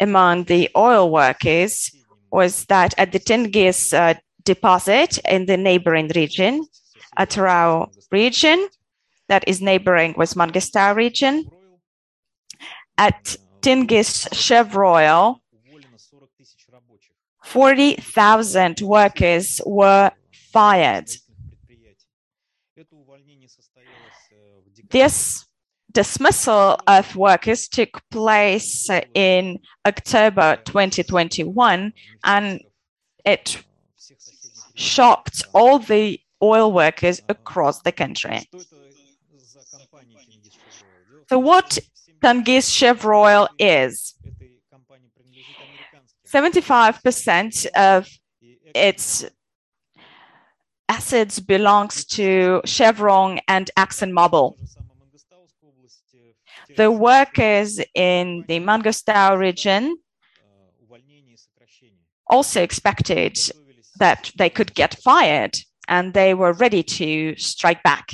among 0.00 0.44
the 0.44 0.70
oil 0.76 1.10
workers 1.10 1.90
was 2.30 2.64
that 2.66 2.94
at 2.98 3.12
the 3.12 3.20
Tengiz 3.20 3.92
uh, 3.92 4.14
deposit 4.44 5.18
in 5.28 5.46
the 5.46 5.56
neighboring 5.56 6.10
region, 6.14 6.66
Atyrau 7.18 7.88
region, 8.10 8.68
that 9.28 9.44
is 9.46 9.60
neighboring 9.60 10.14
with 10.16 10.34
Mangistau 10.34 10.94
region. 10.94 11.46
At 12.98 13.36
Tengiz 13.62 14.28
Chevroil, 14.32 15.40
40,000 17.44 18.80
workers 18.80 19.60
were 19.66 20.10
fired. 20.52 21.10
This 24.90 25.43
dismissal 25.94 26.78
of 26.86 27.16
workers 27.16 27.68
took 27.68 28.02
place 28.10 28.90
in 29.14 29.58
October 29.86 30.56
2021 30.64 31.92
and 32.24 32.60
it 33.24 33.62
shocked 34.74 35.44
all 35.54 35.78
the 35.78 36.20
oil 36.42 36.72
workers 36.72 37.22
across 37.28 37.80
the 37.82 37.92
country. 37.92 38.40
So 41.28 41.38
what 41.38 41.78
Tengiz 42.20 42.68
Chevroil 42.68 43.48
is 43.58 44.14
75% 46.26 47.66
of 47.76 48.08
its 48.74 49.24
assets 50.88 51.38
belongs 51.38 52.04
to 52.04 52.60
Chevron 52.64 53.38
and 53.46 53.70
ExxonMobil. 53.78 54.56
The 56.76 56.90
workers 56.90 57.80
in 57.94 58.44
the 58.48 58.60
Mangistau 58.60 59.38
region 59.38 59.96
also 62.26 62.62
expected 62.62 63.38
that 63.98 64.32
they 64.36 64.50
could 64.50 64.74
get 64.74 64.94
fired 65.02 65.56
and 65.88 66.14
they 66.14 66.34
were 66.34 66.52
ready 66.52 66.82
to 66.82 67.36
strike 67.36 67.82
back. 67.82 68.10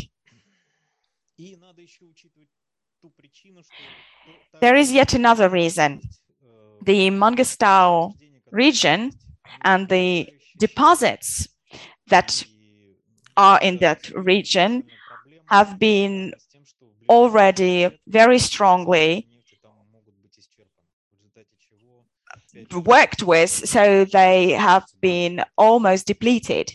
There 4.60 4.76
is 4.76 4.92
yet 4.92 5.14
another 5.14 5.48
reason. 5.48 6.02
The 6.84 7.10
Mangistau 7.10 8.12
region 8.50 9.12
and 9.62 9.88
the 9.88 10.28
deposits 10.58 11.48
that 12.08 12.44
are 13.36 13.58
in 13.60 13.78
that 13.78 14.10
region 14.10 14.84
have 15.46 15.78
been 15.78 16.34
already 17.10 18.00
very 18.06 18.38
strongly 18.38 19.26
worked 22.72 23.22
with, 23.22 23.50
so 23.50 24.04
they 24.04 24.50
have 24.52 24.84
been 25.00 25.42
almost 25.56 26.06
depleted. 26.06 26.72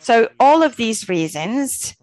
So 0.00 0.28
all 0.38 0.62
of 0.62 0.76
these 0.76 1.08
reasons 1.08 1.94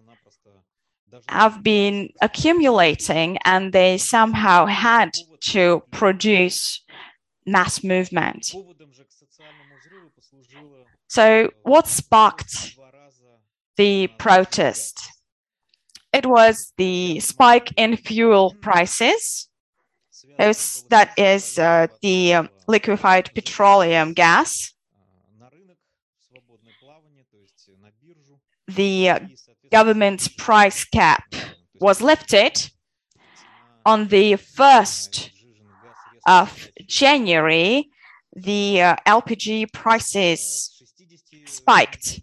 have 1.28 1.62
been 1.62 2.10
accumulating 2.20 3.38
and 3.44 3.72
they 3.72 3.98
somehow 3.98 4.66
had 4.66 5.12
to 5.40 5.82
produce 5.90 6.84
mass 7.46 7.82
movement. 7.82 8.54
So 11.08 11.50
what 11.62 11.86
sparked 11.86 12.76
the 13.76 14.08
protest? 14.18 15.15
It 16.16 16.24
was 16.24 16.72
the 16.78 17.20
spike 17.20 17.74
in 17.76 17.98
fuel 17.98 18.56
prices. 18.62 19.50
Was, 20.38 20.82
that 20.88 21.10
is 21.18 21.58
uh, 21.58 21.88
the 22.00 22.32
um, 22.32 22.48
liquefied 22.66 23.30
petroleum 23.34 24.14
gas. 24.14 24.72
The 28.66 29.10
uh, 29.10 29.18
government's 29.70 30.26
price 30.26 30.84
cap 30.84 31.34
was 31.80 32.00
lifted 32.00 32.70
on 33.84 34.08
the 34.08 34.36
1st 34.36 35.30
of 36.26 36.70
January. 36.86 37.90
The 38.34 38.80
uh, 38.80 38.96
LPG 39.06 39.70
prices 39.70 40.82
spiked 41.44 42.22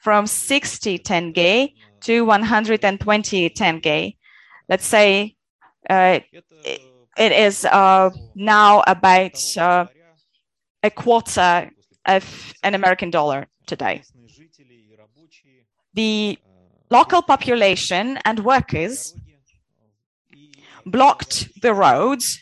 from 0.00 0.26
60 0.26 0.98
tenge 0.98 1.74
to 2.04 2.24
120 2.24 3.50
tenge. 3.50 4.16
Let's 4.68 4.86
say 4.86 5.36
uh, 5.88 6.20
it, 7.16 7.32
is 7.32 7.64
uh, 7.64 8.10
now 8.34 8.82
about 8.86 9.56
uh, 9.56 9.86
a 10.82 10.90
quarter 10.90 11.70
of 12.06 12.54
an 12.62 12.74
American 12.74 13.10
dollar 13.10 13.46
today. 13.66 14.02
The 15.94 16.38
local 16.90 17.22
population 17.22 18.18
and 18.24 18.44
workers 18.44 19.14
blocked 20.86 21.48
the 21.62 21.72
roads 21.72 22.40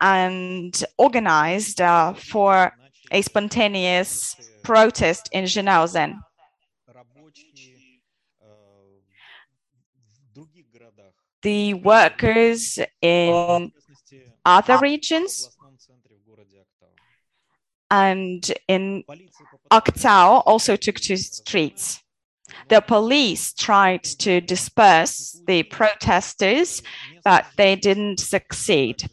and 0.00 0.84
organized 0.98 1.80
uh, 1.80 2.12
for 2.14 2.72
a 3.12 3.22
spontaneous 3.22 4.34
protest 4.64 5.28
in 5.32 5.44
Zhanaozen. 5.44 6.18
The 11.42 11.74
workers 11.74 12.78
in 13.00 13.72
other 14.44 14.78
regions 14.78 15.50
and 17.90 18.52
in 18.68 19.04
Aktau 19.70 20.42
also 20.46 20.76
took 20.76 20.96
to 20.96 21.16
streets. 21.16 22.00
The 22.68 22.80
police 22.80 23.52
tried 23.52 24.04
to 24.24 24.40
disperse 24.40 25.40
the 25.46 25.64
protesters, 25.64 26.82
but 27.24 27.46
they 27.56 27.76
didn't 27.76 28.20
succeed. 28.20 29.08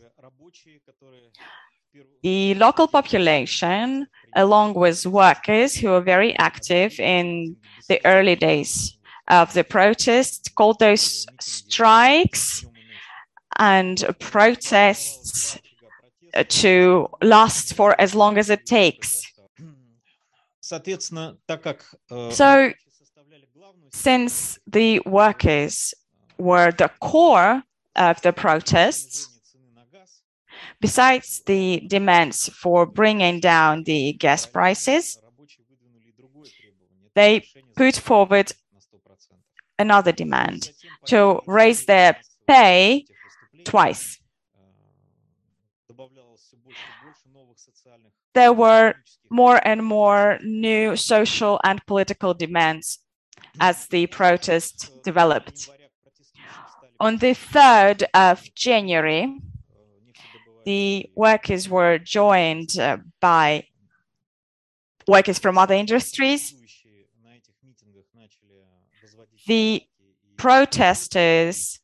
The 2.22 2.54
local 2.56 2.88
population, 2.88 4.08
along 4.36 4.74
with 4.76 5.06
workers 5.06 5.76
who 5.76 5.90
were 5.90 6.02
very 6.02 6.38
active 6.38 7.00
in 7.00 7.56
the 7.88 8.00
early 8.06 8.36
days 8.36 8.99
of 9.30 9.54
the 9.54 9.64
protests, 9.64 10.50
called 10.50 10.80
those 10.80 11.26
strikes 11.40 12.66
and 13.58 14.06
protests 14.20 15.60
uh, 16.34 16.44
to 16.48 17.08
last 17.22 17.74
for 17.74 18.00
as 18.00 18.16
long 18.16 18.38
as 18.38 18.50
it 18.50 18.66
takes. 18.66 19.26
Э, 22.12 22.32
so, 22.32 22.72
since 23.92 24.60
the 24.68 25.00
workers 25.06 25.94
were 26.38 26.72
the 26.72 26.90
core 27.02 27.64
of 27.96 28.22
the 28.22 28.32
protests, 28.32 29.28
besides 30.80 31.42
the 31.46 31.82
demands 31.88 32.50
for 32.50 32.86
bringing 32.86 33.40
down 33.40 33.84
the 33.84 34.14
gas 34.14 34.46
prices, 34.46 35.20
they 37.16 37.44
put 37.76 37.96
forward 37.96 38.52
another 39.80 40.12
demand 40.12 40.72
to 41.06 41.42
raise 41.48 41.86
their 41.86 42.18
pay 42.48 43.06
twice. 43.64 44.20
There 48.34 48.54
were 48.54 48.94
more 49.30 49.60
and 49.66 49.84
more 49.84 50.40
new 50.44 50.96
social 50.96 51.60
and 51.64 51.84
political 51.86 52.34
demands 52.34 53.00
as 53.60 53.88
the 53.88 54.08
protest 54.08 54.92
developed. 55.04 55.70
On 57.00 57.18
the 57.18 57.34
3rd 57.34 58.04
of 58.14 58.44
January, 58.56 59.40
the 60.66 61.10
workers 61.16 61.70
were 61.70 61.98
joined 61.98 62.78
uh, 62.78 62.98
by 63.20 63.64
workers 65.08 65.40
from 65.40 65.58
other 65.58 65.74
industries. 65.76 66.54
The 69.50 69.82
protesters 70.38 71.80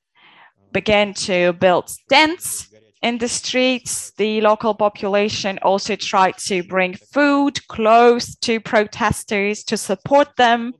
began 0.71 1.15
to 1.15 1.53
build 1.53 1.89
tents 2.07 2.69
in 3.01 3.17
the 3.17 3.27
streets. 3.27 4.11
The 4.11 4.39
local 4.41 4.75
population 4.75 5.57
also 5.63 5.95
tried 5.95 6.37
to 6.49 6.61
bring 6.61 6.93
food, 6.93 7.67
clothes 7.67 8.35
to 8.41 8.59
protesters 8.59 9.63
to 9.63 9.77
support 9.77 10.35
them. 10.37 10.75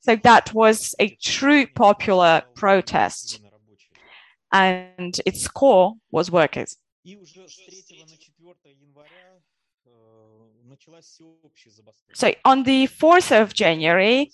So 0.00 0.16
that 0.16 0.52
was 0.52 0.94
a 0.98 1.16
true 1.22 1.66
popular 1.66 2.42
protest. 2.54 3.40
And 4.52 5.18
its 5.24 5.48
core 5.48 5.94
was 6.10 6.30
workers. 6.30 6.76
So 12.12 12.34
on 12.44 12.62
the 12.64 12.88
4th 12.88 13.42
of 13.42 13.54
January, 13.54 14.30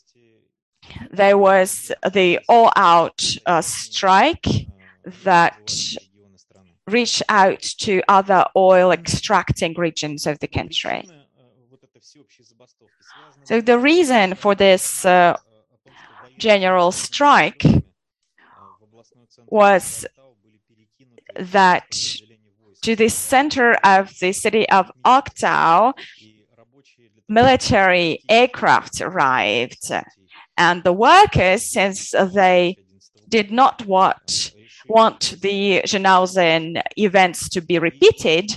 there 1.11 1.39
was 1.39 1.93
the 2.13 2.41
all 2.49 2.73
out 2.77 3.25
uh, 3.47 3.61
strike 3.61 4.47
that 5.25 5.73
reached 6.87 7.23
out 7.29 7.61
to 7.61 8.03
other 8.09 8.45
oil 8.57 8.91
extracting 8.91 9.75
regions 9.75 10.27
of 10.27 10.39
the 10.41 10.49
country. 10.49 11.09
So 13.45 13.61
the 13.61 13.79
reason 13.79 14.35
for 14.35 14.55
this 14.55 15.05
uh, 15.05 15.37
general 16.39 16.93
strike 16.93 17.65
was 19.47 20.07
that 21.37 21.91
to 22.83 22.97
the 22.97 23.09
center 23.09 23.75
of 23.85 24.19
the 24.19 24.33
city 24.33 24.69
of 24.69 24.91
Aktau, 25.05 25.95
military 27.29 28.23
aircraft 28.29 29.01
arrived 29.01 29.91
And 30.57 30.85
the 30.85 30.93
workers, 30.93 31.71
since 31.71 32.11
they 32.35 32.77
did 33.29 33.51
not 33.51 33.87
want, 33.87 34.53
want 34.89 35.37
the 35.41 35.83
Zhanaozen 35.85 36.83
events 36.97 37.49
to 37.51 37.61
be 37.61 37.79
repeated, 37.79 38.53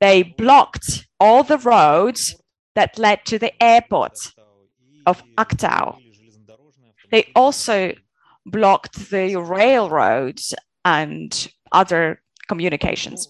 they 0.00 0.22
blocked 0.22 1.06
all 1.20 1.44
the 1.44 1.58
roads 1.58 2.34
that 2.74 2.98
led 2.98 3.24
to 3.26 3.38
the 3.38 3.52
airport 3.62 4.32
of 5.06 5.22
Aktau. 5.38 5.98
They 7.10 7.30
also 7.36 7.92
blocked 8.46 9.10
the 9.10 9.36
railroads 9.36 10.54
and 10.84 11.48
other 11.70 12.20
communications. 12.48 13.28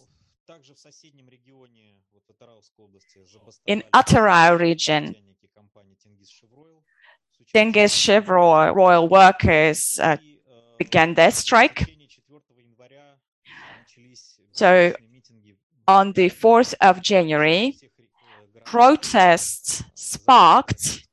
In 3.67 3.83
Atyrau 3.93 4.59
region, 4.59 5.15
Tengiz 7.55 7.93
Chevroil 7.93 8.75
Royal 8.75 9.09
workers 9.09 9.99
uh, 10.03 10.17
began 10.79 11.15
their 11.15 11.31
strike. 11.31 11.87
So 14.53 14.95
on 15.87 16.13
the 16.13 16.31
4th 16.31 16.75
of 16.81 17.03
January, 17.03 17.77
protests 18.65 19.83
sparked 19.95 21.07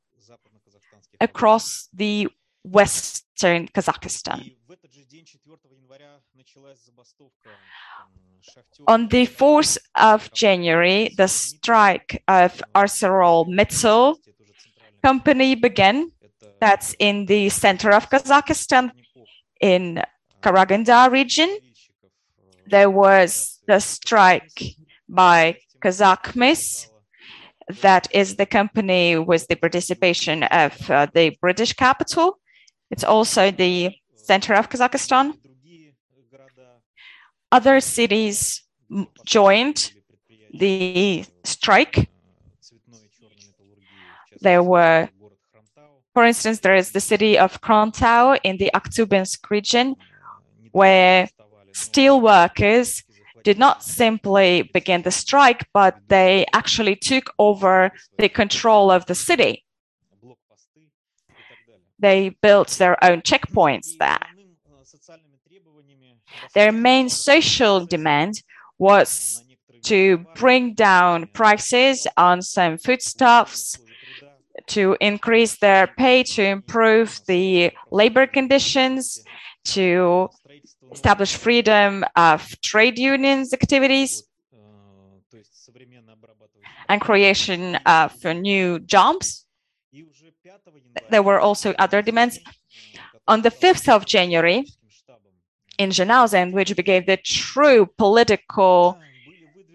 across 1.20 1.88
the 1.92 2.28
western 2.64 3.68
Kazakhstan. 3.68 4.54
On 8.86 9.08
the 9.08 9.26
4th 9.26 9.78
of 9.94 10.32
January, 10.32 11.14
the 11.16 11.28
strike 11.28 12.22
of 12.26 12.62
ArcelorMittal 12.74 14.16
company 15.02 15.54
began. 15.54 16.10
That's 16.60 16.94
in 16.98 17.26
the 17.26 17.48
center 17.48 17.90
of 17.90 18.10
Kazakhstan, 18.10 18.90
in 19.60 20.02
Karaganda 20.42 21.10
region. 21.10 21.58
There 22.66 22.90
was 22.90 23.60
the 23.66 23.80
strike 23.80 24.76
by 25.08 25.56
Kazakhmys. 25.82 26.86
That 27.80 28.08
is 28.12 28.36
the 28.36 28.46
company 28.46 29.16
with 29.16 29.46
the 29.48 29.56
participation 29.56 30.42
of 30.44 30.90
uh, 30.90 31.06
the 31.14 31.36
British 31.40 31.72
capital. 31.72 32.38
It's 32.90 33.04
also 33.04 33.50
the 33.50 33.92
center 34.16 34.54
of 34.54 34.68
Kazakhstan. 34.68 35.34
Other 37.52 37.80
cities 37.80 38.62
joined 39.24 39.92
the 40.52 41.24
strike. 41.44 42.08
There 44.40 44.62
were, 44.62 45.08
for 46.14 46.24
instance, 46.24 46.60
there 46.60 46.74
is 46.74 46.92
the 46.92 47.00
city 47.00 47.38
of 47.38 47.60
Khromtau 47.60 48.38
in 48.42 48.56
the 48.56 48.70
Aktyubinsk 48.74 49.48
region, 49.50 49.96
where 50.72 51.28
steel 51.72 52.20
workers 52.20 53.02
did 53.44 53.58
not 53.58 53.82
simply 53.82 54.62
begin 54.74 55.02
the 55.02 55.10
strike, 55.10 55.66
but 55.72 55.96
they 56.08 56.46
actually 56.52 56.96
took 56.96 57.32
over 57.38 57.92
the 58.18 58.28
control 58.28 58.90
of 58.90 59.06
the 59.06 59.14
city. 59.14 59.64
They 61.98 62.30
built 62.42 62.70
their 62.70 63.02
own 63.04 63.22
checkpoints 63.22 63.96
there. 63.98 64.18
Their 66.54 66.72
main 66.72 67.08
social 67.08 67.86
demand 67.86 68.42
was 68.78 69.44
to 69.84 70.24
bring 70.34 70.74
down 70.74 71.26
prices 71.32 72.06
on 72.16 72.42
some 72.42 72.78
foodstuffs, 72.78 73.78
to 74.70 74.96
increase 75.00 75.58
their 75.58 75.86
pay, 75.86 76.22
to 76.22 76.42
improve 76.42 77.20
the 77.26 77.72
labor 77.90 78.26
conditions, 78.26 79.22
to 79.64 80.28
establish 80.92 81.36
freedom 81.36 82.04
of 82.16 82.60
trade 82.62 82.98
unions 82.98 83.52
activities, 83.52 84.22
and 86.88 87.00
creation 87.00 87.76
of 87.86 88.12
new 88.24 88.80
jobs. 88.80 89.46
There 91.10 91.22
were 91.22 91.40
also 91.40 91.74
other 91.78 92.02
demands. 92.02 92.38
On 93.28 93.42
the 93.42 93.50
5th 93.50 93.88
of 93.88 94.06
January, 94.06 94.64
in 95.78 95.90
Zhanaozen, 95.90 96.52
which 96.52 96.74
became 96.74 97.04
the 97.06 97.16
true 97.16 97.86
political 97.96 98.98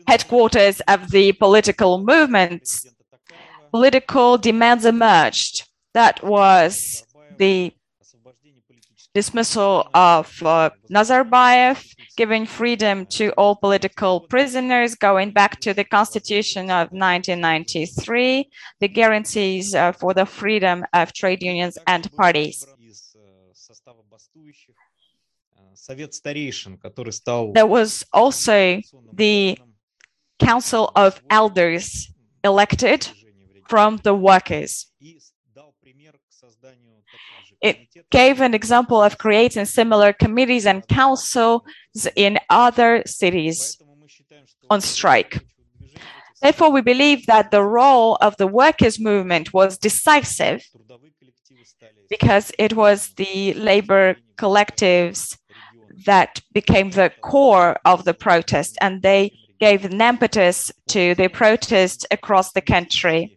headquarters 0.08 0.82
of 0.88 1.12
the 1.12 1.32
political 1.34 2.04
movements, 2.04 2.86
political 3.76 4.38
demands 4.38 4.86
emerged. 4.86 5.68
That 5.94 6.24
was 6.24 7.04
the 7.38 7.74
dismissal 9.14 9.90
of 9.94 10.26
uh, 10.44 10.70
Nazarbayev, 10.90 11.86
giving 12.16 12.46
freedom 12.46 13.06
to 13.18 13.32
all 13.32 13.58
political 13.58 14.22
prisoners, 14.22 14.96
going 14.96 15.32
back 15.32 15.60
to 15.60 15.74
the 15.74 15.84
constitution 15.84 16.72
of 16.72 16.84
1993, 16.92 18.50
the 18.80 18.88
guarantees 18.88 19.76
uh, 19.76 19.92
for 19.92 20.14
the 20.14 20.26
freedom 20.26 20.86
of 20.94 21.12
trade 21.12 21.44
unions 21.44 21.78
and 21.86 22.10
parties. 22.14 22.66
There 27.54 27.68
was 27.68 28.06
also 28.14 28.82
the 29.12 29.60
Council 30.40 30.92
of 30.96 31.22
Elders 31.30 32.10
elected 32.42 33.10
from 33.68 33.98
the 34.04 34.14
workers. 34.14 34.88
It 37.62 37.78
gave 38.12 38.42
an 38.42 38.54
example 38.54 39.02
of 39.02 39.18
creating 39.18 39.66
similar 39.66 40.14
committees 40.14 40.66
and 40.66 40.88
councils 40.88 41.64
in 42.16 42.40
other 42.50 43.04
cities 43.06 43.78
on 44.70 44.82
strike. 44.82 45.42
Therefore, 46.42 46.72
we 46.72 46.82
believe 46.82 47.26
that 47.26 47.52
the 47.52 47.64
role 47.64 48.18
of 48.22 48.38
the 48.38 48.48
workers' 48.48 49.00
movement 49.00 49.54
was 49.54 49.78
decisive 49.78 50.64
because 52.10 52.52
it 52.60 52.74
was 52.74 53.14
the 53.16 53.54
labor 53.54 54.16
collectives 54.38 55.38
that 56.06 56.42
became 56.54 56.92
the 56.92 57.12
core 57.22 57.78
of 57.86 58.04
the 58.04 58.14
protest, 58.14 58.78
and 58.82 59.02
they 59.02 59.32
gave 59.60 59.86
an 59.86 60.02
impetus 60.02 60.72
to 60.90 61.16
the 61.16 61.30
protest 61.30 62.06
across 62.12 62.52
the 62.52 62.62
country. 62.62 63.35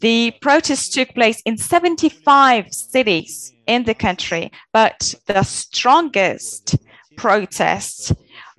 The 0.00 0.32
protests 0.40 0.88
took 0.90 1.08
place 1.14 1.42
in 1.44 1.58
75 1.58 2.72
cities 2.72 3.52
in 3.66 3.84
the 3.84 3.94
country, 3.94 4.52
but 4.72 5.14
the 5.26 5.42
strongest 5.42 6.76
protests 7.16 8.12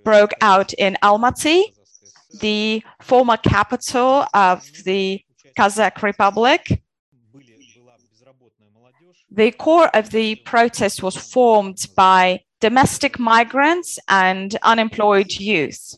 broke 0.04 0.34
out 0.41 0.73
in 0.73 0.97
Almaty, 1.02 1.63
the 2.41 2.84
former 3.02 3.38
capital 3.38 4.25
of 4.34 4.65
the 4.84 5.21
Kazakh 5.58 6.02
Republic. 6.04 6.82
The 9.32 9.52
core 9.52 9.95
of 9.95 10.10
the 10.10 10.36
protest 10.36 11.02
was 11.02 11.15
formed 11.15 11.88
by 11.95 12.41
domestic 12.60 13.17
migrants 13.17 13.97
and 14.10 14.58
unemployed 14.63 15.32
youth. 15.32 15.95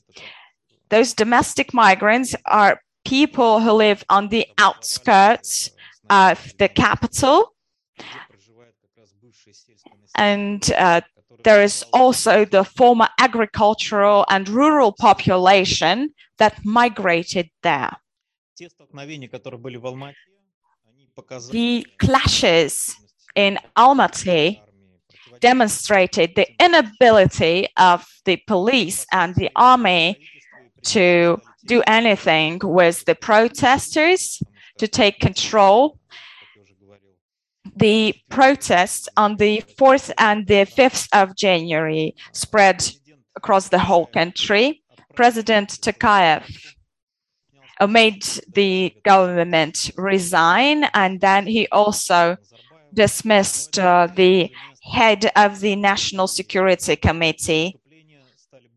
Those 0.89 1.13
domestic 1.13 1.73
migrants 1.73 2.35
are 2.45 2.81
people 3.05 3.59
who 3.59 3.71
live 3.71 4.03
on 4.09 4.29
the 4.29 4.47
outskirts 4.57 5.71
of 6.09 6.53
the 6.57 6.67
capital. 6.67 7.53
And 10.15 10.71
uh, 10.77 11.01
there 11.43 11.63
is 11.63 11.83
also 11.93 12.45
the 12.45 12.63
former 12.63 13.07
agricultural 13.19 14.25
and 14.29 14.47
rural 14.47 14.91
population 14.91 16.13
that 16.37 16.63
migrated 16.65 17.49
there. 17.63 17.91
The 21.49 21.87
clashes 21.99 22.95
in 23.35 23.57
Almaty 23.77 24.61
demonstrated 25.39 26.35
the 26.35 26.47
inability 26.63 27.67
of 27.77 28.05
the 28.25 28.37
police 28.47 29.05
and 29.11 29.35
the 29.35 29.49
army 29.55 30.27
to 30.83 31.41
do 31.65 31.83
anything 31.87 32.59
with 32.63 33.05
the 33.05 33.15
protesters, 33.15 34.41
to 34.81 34.87
take 34.87 35.19
control. 35.19 35.99
The 37.75 38.15
protests 38.29 39.07
on 39.15 39.37
the 39.37 39.63
4th 39.77 40.11
and 40.17 40.47
the 40.47 40.65
5th 40.65 41.07
of 41.13 41.35
January 41.35 42.15
spread 42.31 42.83
across 43.35 43.69
the 43.69 43.79
whole 43.79 44.07
country. 44.07 44.81
President 45.15 45.69
Tokayev 45.69 46.43
made 47.87 48.23
the 48.53 48.93
government 49.03 49.91
resign, 49.97 50.85
and 50.93 51.21
then 51.21 51.45
he 51.45 51.67
also 51.71 52.37
dismissed 52.93 53.79
uh, 53.79 54.07
the 54.15 54.51
head 54.83 55.31
of 55.35 55.59
the 55.59 55.75
National 55.75 56.27
Security 56.27 56.95
Committee, 56.95 57.79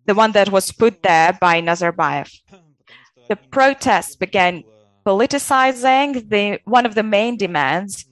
the 0.07 0.14
one 0.14 0.33
that 0.33 0.51
was 0.51 0.70
put 0.70 1.03
there 1.03 1.37
by 1.40 1.61
Nazarbayev. 1.62 2.31
The 3.29 3.37
protests 3.37 4.17
began 4.17 4.65
politicizing. 5.07 6.29
The, 6.29 6.61
one 6.65 6.87
of 6.87 6.95
the 6.95 7.03
main 7.03 7.37
demands 7.37 8.07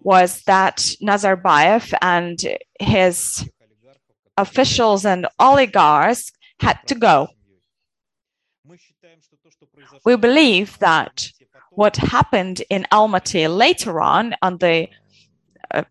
was 0.00 0.42
that 0.42 0.76
Nazarbayev 1.02 1.92
and 2.02 2.38
his 2.78 3.48
officials 4.36 5.06
and 5.06 5.26
oligarchs 5.38 6.32
had 6.60 6.78
to 6.86 6.94
go. 6.94 7.28
We 10.04 10.16
believe 10.16 10.78
that 10.80 11.30
what 11.70 11.96
happened 11.96 12.62
in 12.70 12.86
Almaty 12.92 13.48
later 13.54 14.00
on, 14.00 14.34
on 14.42 14.58
the 14.58 14.88
uh, 15.72 15.84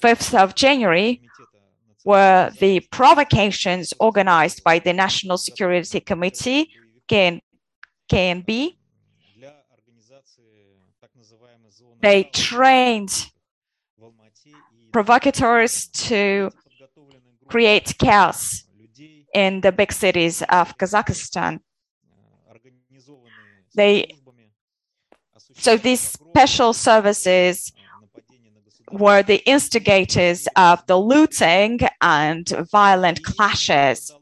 5th 0.00 0.38
of 0.38 0.54
January, 0.54 1.22
were 2.04 2.50
the 2.58 2.80
provocations 2.90 3.92
organized 3.98 4.62
by 4.64 4.78
the 4.78 4.92
National 4.92 5.36
Security 5.36 6.00
Committee, 6.00 6.70
KN, 7.10 7.40
KNB. 8.08 8.76
They 12.00 12.24
trained 12.32 13.30
provocateurs 14.92 15.88
to 15.88 16.50
create 17.48 17.96
chaos 17.98 18.64
in 19.34 19.60
the 19.60 19.72
big 19.72 19.92
cities 19.92 20.42
of 20.42 20.78
Kazakhstan. 20.78 21.58
They 23.74 24.14
so 25.54 25.76
these 25.76 26.00
special 26.00 26.72
services 26.72 27.72
were 28.90 29.22
the 29.22 29.42
instigators 29.48 30.48
of 30.56 30.84
the 30.86 30.96
looting 30.96 31.80
and 32.00 32.48
violent 32.70 33.22
clashes. 33.24 34.12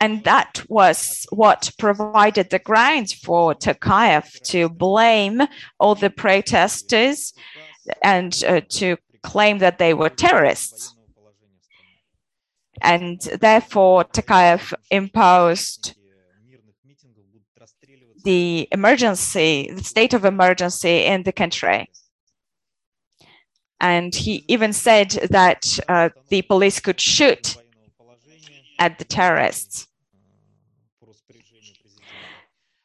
And 0.00 0.24
that 0.24 0.62
was 0.68 1.26
what 1.30 1.70
provided 1.78 2.48
the 2.48 2.58
grounds 2.58 3.12
for 3.12 3.54
Tokayev 3.54 4.40
to 4.44 4.70
blame 4.70 5.42
all 5.78 5.94
the 5.94 6.08
protesters 6.08 7.34
and 8.02 8.42
uh, 8.46 8.62
to 8.70 8.96
claim 9.22 9.58
that 9.58 9.78
they 9.78 9.92
were 9.92 10.08
terrorists. 10.08 10.96
And 12.80 13.20
therefore, 13.20 14.04
Tokayev 14.04 14.72
imposed 14.90 15.94
the 18.24 18.68
emergency, 18.72 19.70
the 19.70 19.84
state 19.84 20.14
of 20.14 20.24
emergency 20.24 21.04
in 21.04 21.24
the 21.24 21.32
country. 21.32 21.90
And 23.80 24.14
he 24.14 24.44
even 24.48 24.72
said 24.72 25.10
that 25.30 25.78
uh, 25.88 26.10
the 26.28 26.42
police 26.42 26.80
could 26.80 27.00
shoot 27.00 27.56
at 28.78 28.98
the 28.98 29.04
terrorists. 29.04 29.88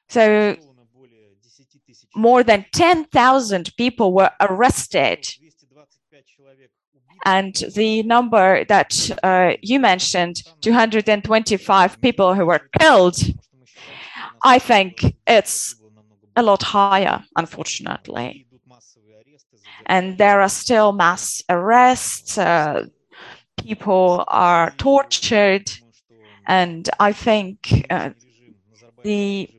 So 0.09 0.55
more 2.15 2.43
than 2.43 2.65
10,000 2.73 3.75
people 3.77 4.13
were 4.13 4.31
arrested. 4.39 5.27
And 7.25 7.55
the 7.73 8.03
number 8.03 8.63
that 8.65 9.11
uh, 9.23 9.53
you 9.61 9.79
mentioned, 9.79 10.43
225 10.61 12.01
people 12.01 12.35
who 12.35 12.45
were 12.45 12.69
killed, 12.79 13.17
I 14.43 14.59
think 14.59 15.15
it's 15.25 15.75
a 16.35 16.43
lot 16.43 16.61
higher, 16.61 17.23
unfortunately. 17.35 18.47
And 19.87 20.17
there 20.17 20.41
are 20.41 20.49
still 20.49 20.93
mass 20.93 21.41
arrests, 21.49 22.37
uh, 22.37 22.85
people 23.57 24.23
are 24.27 24.71
tortured, 24.77 25.71
and 26.47 26.87
I 26.99 27.11
think 27.11 27.87
uh, 27.89 28.11
the 29.03 29.49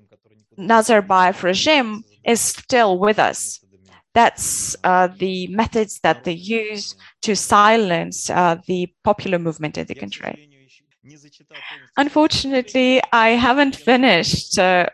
Nazarbayev 0.59 1.42
regime 1.42 2.03
is 2.25 2.40
still 2.40 2.99
with 2.99 3.19
us. 3.19 3.61
That's 4.14 4.75
uh, 4.83 5.09
the 5.19 5.47
methods 5.49 6.01
that 6.01 6.25
they 6.25 6.33
use 6.33 6.95
to 7.23 7.37
silence 7.37 8.31
uh, 8.31 8.57
the 8.66 8.88
popular 9.05 9.38
movement 9.38 9.77
in 9.77 9.87
the 9.87 9.95
country. 9.95 10.49
Unfortunately, 11.97 13.01
I 13.12 13.31
haven't 13.31 13.77
finished 13.77 14.59
uh, 14.59 14.87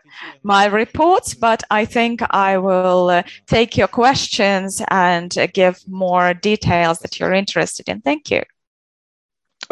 my 0.43 0.65
report, 0.65 1.33
but 1.39 1.63
I 1.71 1.85
think 1.85 2.21
I 2.29 2.57
will 2.57 3.09
uh, 3.09 3.23
take 3.47 3.77
your 3.77 3.87
questions 3.87 4.81
and 4.89 5.35
uh, 5.37 5.47
give 5.53 5.79
more 5.87 6.33
details 6.33 6.99
that 6.99 7.19
you're 7.19 7.33
interested 7.33 7.89
in. 7.89 8.01
Thank 8.01 8.29
you. 8.29 8.43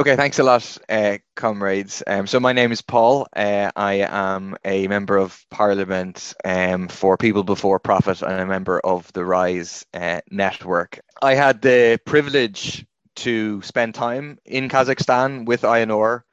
Okay, 0.01 0.15
thanks 0.15 0.39
a 0.39 0.43
lot, 0.43 0.79
uh, 0.89 1.19
comrades. 1.35 2.01
Um, 2.07 2.25
so 2.25 2.39
my 2.39 2.53
name 2.53 2.71
is 2.71 2.81
Paul. 2.81 3.27
Uh, 3.35 3.69
I 3.75 4.03
am 4.09 4.57
a 4.65 4.87
member 4.87 5.15
of 5.15 5.45
Parliament 5.51 6.33
um, 6.43 6.87
for 6.87 7.17
People 7.17 7.43
Before 7.43 7.77
Profit 7.77 8.23
and 8.23 8.39
a 8.39 8.47
member 8.47 8.79
of 8.79 9.13
the 9.13 9.23
Rise 9.23 9.85
uh, 9.93 10.21
network. 10.31 10.99
I 11.21 11.35
had 11.35 11.61
the 11.61 11.99
privilege 12.03 12.83
to 13.17 13.61
spend 13.61 13.93
time 13.93 14.39
in 14.43 14.69
Kazakhstan 14.69 15.45
with 15.45 15.61
Ainur 15.61 16.23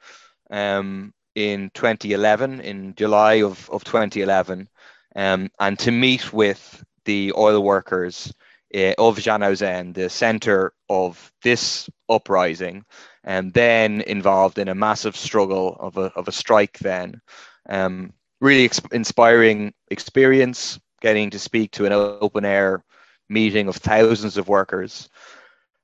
um, 0.49 1.13
in 1.35 1.69
2011, 1.75 2.61
in 2.61 2.95
July 2.95 3.43
of, 3.43 3.69
of 3.69 3.83
2011, 3.83 4.67
um, 5.15 5.51
and 5.59 5.77
to 5.77 5.91
meet 5.91 6.33
with 6.33 6.83
the 7.05 7.33
oil 7.37 7.61
workers 7.61 8.33
uh, 8.73 8.93
of 8.97 9.19
Zhanaozen, 9.19 9.93
the 9.93 10.09
center 10.09 10.73
of 10.89 11.31
this 11.43 11.87
uprising, 12.09 12.83
and 13.23 13.53
then 13.53 14.01
involved 14.01 14.59
in 14.59 14.67
a 14.67 14.75
massive 14.75 15.15
struggle 15.15 15.75
of 15.79 15.97
a, 15.97 16.11
of 16.15 16.27
a 16.27 16.31
strike 16.31 16.79
then. 16.79 17.21
Um, 17.67 18.13
really 18.41 18.65
ex- 18.65 18.81
inspiring 18.91 19.73
experience 19.91 20.79
getting 21.01 21.29
to 21.29 21.39
speak 21.39 21.71
to 21.71 21.85
an 21.85 21.93
open 21.93 22.45
air 22.45 22.83
meeting 23.27 23.67
of 23.67 23.75
thousands 23.75 24.37
of 24.37 24.47
workers 24.47 25.09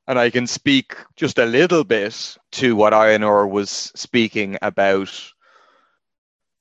and 0.07 0.19
I 0.19 0.29
can 0.29 0.47
speak 0.47 0.95
just 1.15 1.37
a 1.37 1.45
little 1.45 1.83
bit 1.83 2.37
to 2.53 2.75
what 2.75 2.93
Ainur 2.93 3.49
was 3.49 3.69
speaking 3.69 4.57
about, 4.61 5.11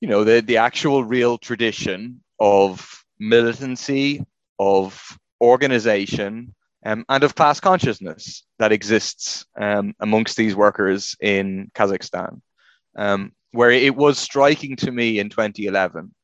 you 0.01 0.09
know, 0.09 0.25
the, 0.25 0.41
the 0.41 0.57
actual 0.57 1.05
real 1.05 1.37
tradition 1.37 2.23
of 2.41 3.05
militancy, 3.19 4.25
of 4.59 5.19
organization, 5.41 6.55
um, 6.85 7.05
and 7.09 7.25
of 7.25 7.35
class 7.35 7.61
consciousness 7.61 8.45
that 8.59 8.73
exists 8.73 9.47
um, 9.59 9.95
amongst 10.01 10.37
these 10.37 10.55
workers 10.55 11.17
in 11.21 11.71
Kazakhstan, 11.75 12.41
um, 12.97 13.33
where 13.53 13.71
it 13.71 13.97
was 13.97 14.19
striking 14.19 14.77
to 14.77 14.93
me 14.93 15.19
in 15.19 15.31
2011. 15.31 16.15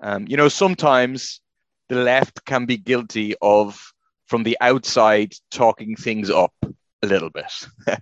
Um, 0.00 0.26
you 0.28 0.36
know, 0.36 0.48
sometimes 0.48 1.40
the 1.88 1.96
left 1.96 2.44
can 2.44 2.66
be 2.66 2.76
guilty 2.76 3.34
of 3.40 3.80
from 4.26 4.42
the 4.42 4.56
outside 4.60 5.32
talking 5.50 5.96
things 5.96 6.30
up 6.30 6.52
a 6.62 7.06
little 7.06 7.30
bit. 7.30 7.52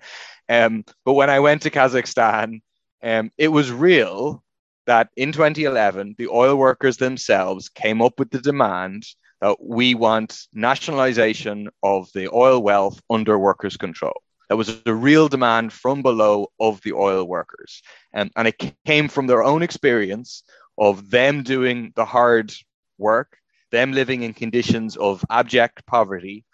um, 0.49 0.85
but 1.05 1.13
when 1.13 1.31
I 1.31 1.41
went 1.41 1.63
to 1.63 1.71
Kazakhstan, 1.71 2.61
um, 3.03 3.31
it 3.39 3.49
was 3.49 3.71
real 3.71 4.43
that 4.87 5.09
in 5.17 5.33
2011, 5.33 6.17
the 6.19 6.29
oil 6.29 6.57
workers 6.57 6.97
themselves 6.97 7.69
came 7.69 8.03
up 8.03 8.19
with 8.19 8.31
the 8.31 8.41
demand 8.41 9.07
that 9.45 9.57
we 9.61 9.95
want 9.95 10.47
nationalization 10.55 11.69
of 11.83 12.11
the 12.15 12.33
oil 12.33 12.63
wealth 12.63 13.01
under 13.11 13.39
workers' 13.39 13.77
control. 13.77 14.23
That 14.49 14.57
was 14.57 14.81
a 14.87 14.95
real 14.95 15.29
demand 15.29 15.73
from 15.73 16.03
below 16.03 16.49
of 16.59 16.81
the 16.83 16.95
oil 16.95 17.25
workers. 17.25 17.83
Um, 18.15 18.31
and 18.37 18.49
it 18.49 18.75
came 18.87 19.09
from 19.09 19.27
their 19.27 19.43
own 19.43 19.63
experience 19.63 20.43
of 20.79 21.11
them 21.11 21.43
doing 21.43 21.93
the 21.95 22.05
hard 22.05 22.55
work 22.97 23.37
them 23.75 23.93
living 23.93 24.23
in 24.23 24.33
conditions 24.33 24.97
of 24.97 25.25
abject 25.31 25.85
poverty, 25.85 26.45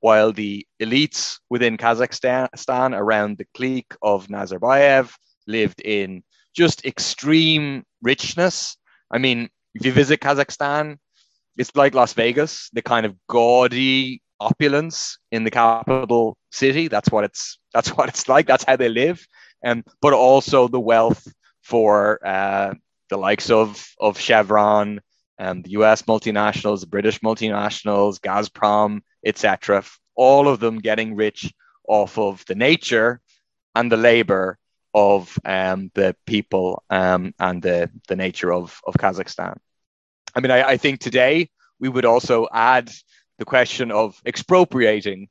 while 0.00 0.32
the 0.32 0.66
elites 0.82 1.38
within 1.48 1.76
Kazakhstan 1.78 2.98
around 2.98 3.38
the 3.38 3.46
clique 3.54 3.94
of 4.02 4.26
Nazarbayev 4.26 5.10
lived 5.46 5.80
in 5.80 6.24
just 6.52 6.84
extreme 6.84 7.84
richness. 8.02 8.76
I 9.08 9.18
mean, 9.18 9.48
if 9.74 9.86
you 9.86 9.92
visit 9.92 10.18
Kazakhstan, 10.20 10.98
it's 11.56 11.74
like 11.74 11.94
Las 11.94 12.12
Vegas, 12.12 12.70
the 12.72 12.82
kind 12.82 13.06
of 13.06 13.14
gaudy 13.28 14.22
opulence 14.40 15.18
in 15.30 15.44
the 15.44 15.50
capital 15.50 16.36
city. 16.50 16.88
That's 16.88 17.10
what 17.10 17.24
it's 17.24 17.58
that's 17.72 17.90
what 17.96 18.08
it's 18.08 18.28
like. 18.28 18.46
That's 18.46 18.64
how 18.64 18.76
they 18.76 18.88
live. 18.88 19.26
And 19.62 19.84
but 20.00 20.12
also 20.12 20.68
the 20.68 20.80
wealth 20.80 21.26
for 21.62 22.24
uh, 22.26 22.74
the 23.08 23.16
likes 23.16 23.50
of 23.50 23.86
of 23.98 24.18
Chevron, 24.18 25.00
um, 25.38 25.62
the 25.62 25.70
US 25.70 26.02
multinationals, 26.02 26.80
the 26.80 26.86
British 26.86 27.20
multinationals, 27.20 28.20
Gazprom, 28.20 29.00
etc., 29.24 29.84
all 30.16 30.48
of 30.48 30.60
them 30.60 30.78
getting 30.78 31.16
rich 31.16 31.52
off 31.88 32.18
of 32.18 32.44
the 32.46 32.54
nature 32.54 33.20
and 33.74 33.90
the 33.90 33.96
labor 33.96 34.58
of 34.94 35.36
um, 35.44 35.90
the 35.94 36.14
people 36.24 36.82
um, 36.88 37.34
and 37.40 37.60
the, 37.60 37.90
the 38.08 38.16
nature 38.16 38.52
of, 38.52 38.80
of 38.86 38.94
Kazakhstan. 38.94 39.56
I 40.34 40.40
mean, 40.40 40.50
I, 40.50 40.62
I 40.70 40.76
think 40.76 41.00
today 41.00 41.48
we 41.78 41.88
would 41.88 42.04
also 42.04 42.48
add 42.52 42.90
the 43.38 43.44
question 43.44 43.90
of 43.90 44.20
expropriating 44.26 45.28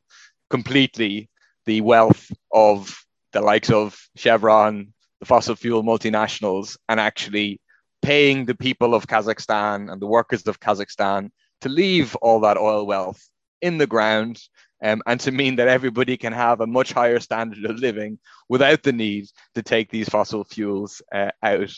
completely 0.49 1.29
the 1.65 1.81
wealth 1.81 2.31
of 2.51 3.03
the 3.31 3.41
likes 3.41 3.71
of 3.71 3.99
Chevron, 4.15 4.93
the 5.19 5.25
fossil 5.25 5.55
fuel 5.55 5.83
multinationals, 5.83 6.77
and 6.89 6.99
actually 6.99 7.59
paying 8.01 8.45
the 8.45 8.55
people 8.55 8.93
of 8.93 9.07
Kazakhstan 9.07 9.91
and 9.91 10.01
the 10.01 10.07
workers 10.07 10.45
of 10.47 10.59
Kazakhstan 10.59 11.31
to 11.61 11.69
leave 11.69 12.15
all 12.17 12.41
that 12.41 12.57
oil 12.57 12.85
wealth 12.85 13.21
in 13.61 13.77
the 13.77 13.87
ground 13.87 14.41
um, 14.83 15.01
and 15.07 15.19
to 15.21 15.31
mean 15.31 15.55
that 15.55 15.69
everybody 15.69 16.17
can 16.17 16.33
have 16.33 16.59
a 16.59 16.67
much 16.67 16.91
higher 16.91 17.19
standard 17.19 17.63
of 17.63 17.77
living 17.77 18.19
without 18.49 18.83
the 18.83 18.91
need 18.91 19.27
to 19.55 19.63
take 19.63 19.89
these 19.89 20.09
fossil 20.09 20.43
fuels 20.43 21.01
uh, 21.13 21.31
out. 21.41 21.73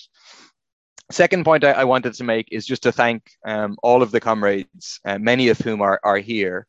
Second 1.12 1.46
point 1.46 1.64
I, 1.64 1.72
I, 1.72 1.84
wanted 1.84 2.16
to 2.16 2.24
make 2.24 2.48
is 2.52 2.66
just 2.66 2.84
to 2.84 2.92
thank 2.92 3.32
um, 3.46 3.78
all 3.84 4.02
of 4.02 4.12
the 4.12 4.20
comrades, 4.20 5.00
uh, 5.06 5.20
many 5.20 5.50
of 5.50 5.60
whom 5.60 5.82
are, 5.82 6.00
are 6.04 6.18
here, 6.18 6.66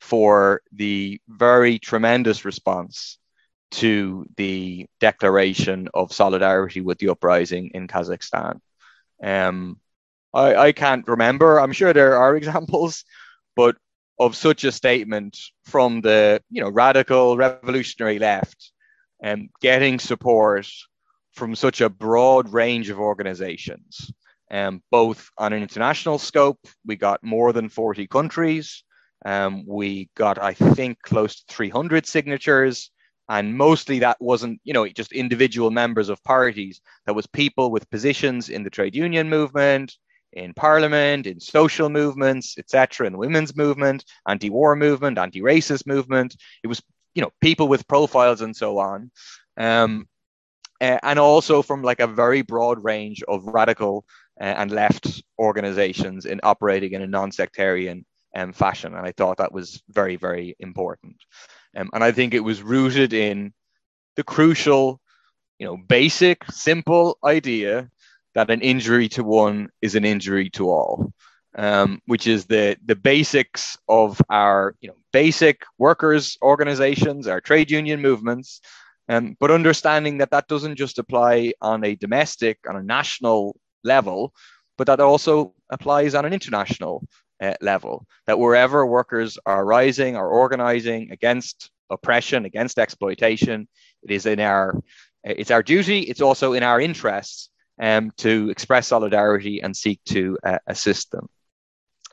for 0.00 0.62
the 0.72 1.20
very 1.28 1.78
tremendous 1.78 2.44
response 2.44 3.18
to 3.72 4.26
the 4.36 4.86
declaration 5.00 5.88
of 5.92 6.12
solidarity 6.12 6.80
with 6.80 6.98
the 6.98 7.08
uprising 7.08 7.70
in 7.74 7.88
Kazakhstan. 7.88 8.60
Um, 9.22 9.78
I, 10.32 10.54
I 10.54 10.72
can't 10.72 11.06
remember, 11.06 11.58
I'm 11.58 11.72
sure 11.72 11.92
there 11.92 12.16
are 12.16 12.36
examples, 12.36 13.04
but 13.56 13.76
of 14.20 14.36
such 14.36 14.64
a 14.64 14.72
statement 14.72 15.38
from 15.64 16.02
the 16.02 16.42
you 16.50 16.62
know 16.62 16.68
radical 16.68 17.38
revolutionary 17.38 18.18
left 18.18 18.70
and 19.22 19.40
um, 19.40 19.48
getting 19.62 19.98
support 19.98 20.68
from 21.40 21.54
such 21.54 21.80
a 21.80 21.88
broad 21.88 22.52
range 22.52 22.90
of 22.90 23.00
organizations 23.00 24.12
um, 24.50 24.82
both 24.90 25.30
on 25.38 25.54
an 25.54 25.62
international 25.62 26.18
scope 26.18 26.58
we 26.84 26.96
got 26.96 27.24
more 27.24 27.54
than 27.54 27.70
40 27.70 28.06
countries 28.08 28.84
um, 29.24 29.64
we 29.66 30.10
got 30.14 30.36
i 30.38 30.52
think 30.52 31.00
close 31.00 31.36
to 31.36 31.54
300 31.54 32.06
signatures 32.06 32.90
and 33.30 33.56
mostly 33.56 34.00
that 34.00 34.18
wasn't 34.20 34.60
you 34.64 34.74
know 34.74 34.86
just 34.86 35.12
individual 35.12 35.70
members 35.70 36.10
of 36.10 36.22
parties 36.24 36.82
that 37.06 37.14
was 37.14 37.26
people 37.26 37.70
with 37.70 37.88
positions 37.88 38.50
in 38.50 38.62
the 38.62 38.68
trade 38.68 38.94
union 38.94 39.30
movement 39.30 39.96
in 40.32 40.54
parliament, 40.54 41.26
in 41.26 41.40
social 41.40 41.88
movements, 41.88 42.56
etc., 42.56 43.06
in 43.06 43.12
the 43.12 43.18
women's 43.18 43.56
movement, 43.56 44.04
anti-war 44.28 44.76
movement, 44.76 45.18
anti-racist 45.18 45.88
movement. 45.88 46.36
It 46.62 46.68
was, 46.68 46.80
you 47.14 47.22
know, 47.22 47.32
people 47.40 47.66
with 47.66 47.88
profiles 47.88 48.40
and 48.40 48.54
so 48.54 48.78
on. 48.78 49.10
Um, 49.56 50.06
and 50.80 51.18
also 51.18 51.62
from 51.62 51.82
like 51.82 52.00
a 52.00 52.06
very 52.06 52.42
broad 52.42 52.82
range 52.82 53.22
of 53.28 53.46
radical 53.46 54.04
uh, 54.40 54.44
and 54.44 54.70
left 54.70 55.22
organizations 55.38 56.24
in 56.24 56.40
operating 56.42 56.92
in 56.92 57.02
a 57.02 57.06
non-sectarian 57.06 58.04
um, 58.34 58.52
fashion. 58.52 58.94
And 58.94 59.06
I 59.06 59.12
thought 59.12 59.38
that 59.38 59.52
was 59.52 59.82
very, 59.88 60.16
very 60.16 60.56
important. 60.58 61.16
Um, 61.76 61.90
and 61.92 62.02
I 62.02 62.12
think 62.12 62.34
it 62.34 62.40
was 62.40 62.62
rooted 62.62 63.12
in 63.12 63.52
the 64.16 64.24
crucial, 64.24 65.00
you 65.58 65.66
know, 65.66 65.76
basic, 65.76 66.44
simple 66.50 67.18
idea 67.24 67.90
that 68.34 68.50
an 68.50 68.60
injury 68.60 69.08
to 69.10 69.24
one 69.24 69.68
is 69.82 69.94
an 69.94 70.04
injury 70.04 70.50
to 70.50 70.70
all, 70.70 71.12
um, 71.56 72.00
which 72.06 72.26
is 72.26 72.46
the 72.46 72.76
the 72.84 72.94
basics 72.94 73.76
of 73.88 74.20
our 74.30 74.76
you 74.80 74.88
know 74.88 74.96
basic 75.12 75.62
workers 75.78 76.38
organizations, 76.42 77.26
our 77.26 77.40
trade 77.40 77.70
union 77.70 78.00
movements, 78.00 78.60
um, 79.10 79.36
but 79.40 79.50
understanding 79.50 80.18
that 80.18 80.30
that 80.30 80.46
doesn't 80.46 80.76
just 80.76 81.00
apply 81.00 81.52
on 81.60 81.82
a 81.84 81.96
domestic, 81.96 82.60
on 82.68 82.76
a 82.76 82.82
national 82.82 83.58
level, 83.82 84.32
but 84.78 84.86
that 84.86 85.00
also 85.00 85.52
applies 85.68 86.14
on 86.14 86.24
an 86.24 86.32
international 86.32 87.02
uh, 87.42 87.54
level. 87.60 88.06
That 88.26 88.38
wherever 88.38 88.86
workers 88.86 89.36
are 89.44 89.64
rising 89.64 90.16
or 90.16 90.28
organizing 90.28 91.10
against 91.10 91.72
oppression, 91.90 92.44
against 92.44 92.78
exploitation, 92.78 93.66
it 94.04 94.12
is 94.12 94.26
in 94.26 94.38
our 94.38 94.80
it's 95.24 95.50
our 95.50 95.64
duty. 95.64 96.02
It's 96.02 96.22
also 96.22 96.52
in 96.52 96.62
our 96.62 96.80
interests 96.80 97.50
um, 97.82 98.12
to 98.18 98.48
express 98.48 98.86
solidarity 98.86 99.60
and 99.60 99.76
seek 99.76 100.00
to 100.04 100.38
uh, 100.44 100.58
assist 100.68 101.10
them. 101.10 101.26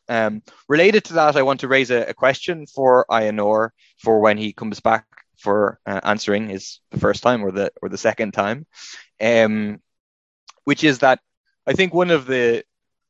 Um, 0.09 0.41
related 0.67 1.03
to 1.05 1.13
that, 1.13 1.35
I 1.35 1.43
want 1.43 1.59
to 1.59 1.67
raise 1.67 1.91
a, 1.91 2.05
a 2.05 2.13
question 2.15 2.65
for 2.65 3.05
Ainur 3.11 3.69
for 3.99 4.19
when 4.19 4.39
he 4.39 4.51
comes 4.51 4.79
back 4.79 5.05
for 5.37 5.79
uh, 5.85 5.99
answering 6.03 6.49
his 6.49 6.79
the 6.91 6.99
first 6.99 7.23
time 7.23 7.43
or 7.43 7.51
the 7.51 7.71
or 7.81 7.89
the 7.89 7.97
second 7.97 8.33
time, 8.33 8.65
um, 9.21 9.81
which 10.63 10.83
is 10.83 10.99
that 10.99 11.19
I 11.65 11.73
think 11.73 11.93
one 11.93 12.11
of 12.11 12.25
the 12.25 12.63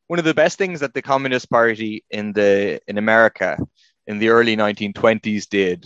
one 0.08 0.20
of 0.20 0.26
the 0.26 0.34
best 0.34 0.58
things 0.58 0.80
that 0.80 0.94
the 0.94 1.02
Communist 1.02 1.50
Party 1.50 2.04
in 2.10 2.34
the 2.34 2.80
in 2.88 2.98
America 2.98 3.58
in 4.06 4.20
the 4.20 4.30
early 4.30 4.56
1920s 4.56 5.48
did 5.50 5.86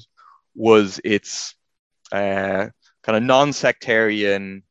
was 0.55 0.99
its 1.03 1.55
uh, 2.11 2.67
kind 3.03 3.17
of 3.17 3.23
non-sectarian 3.23 4.63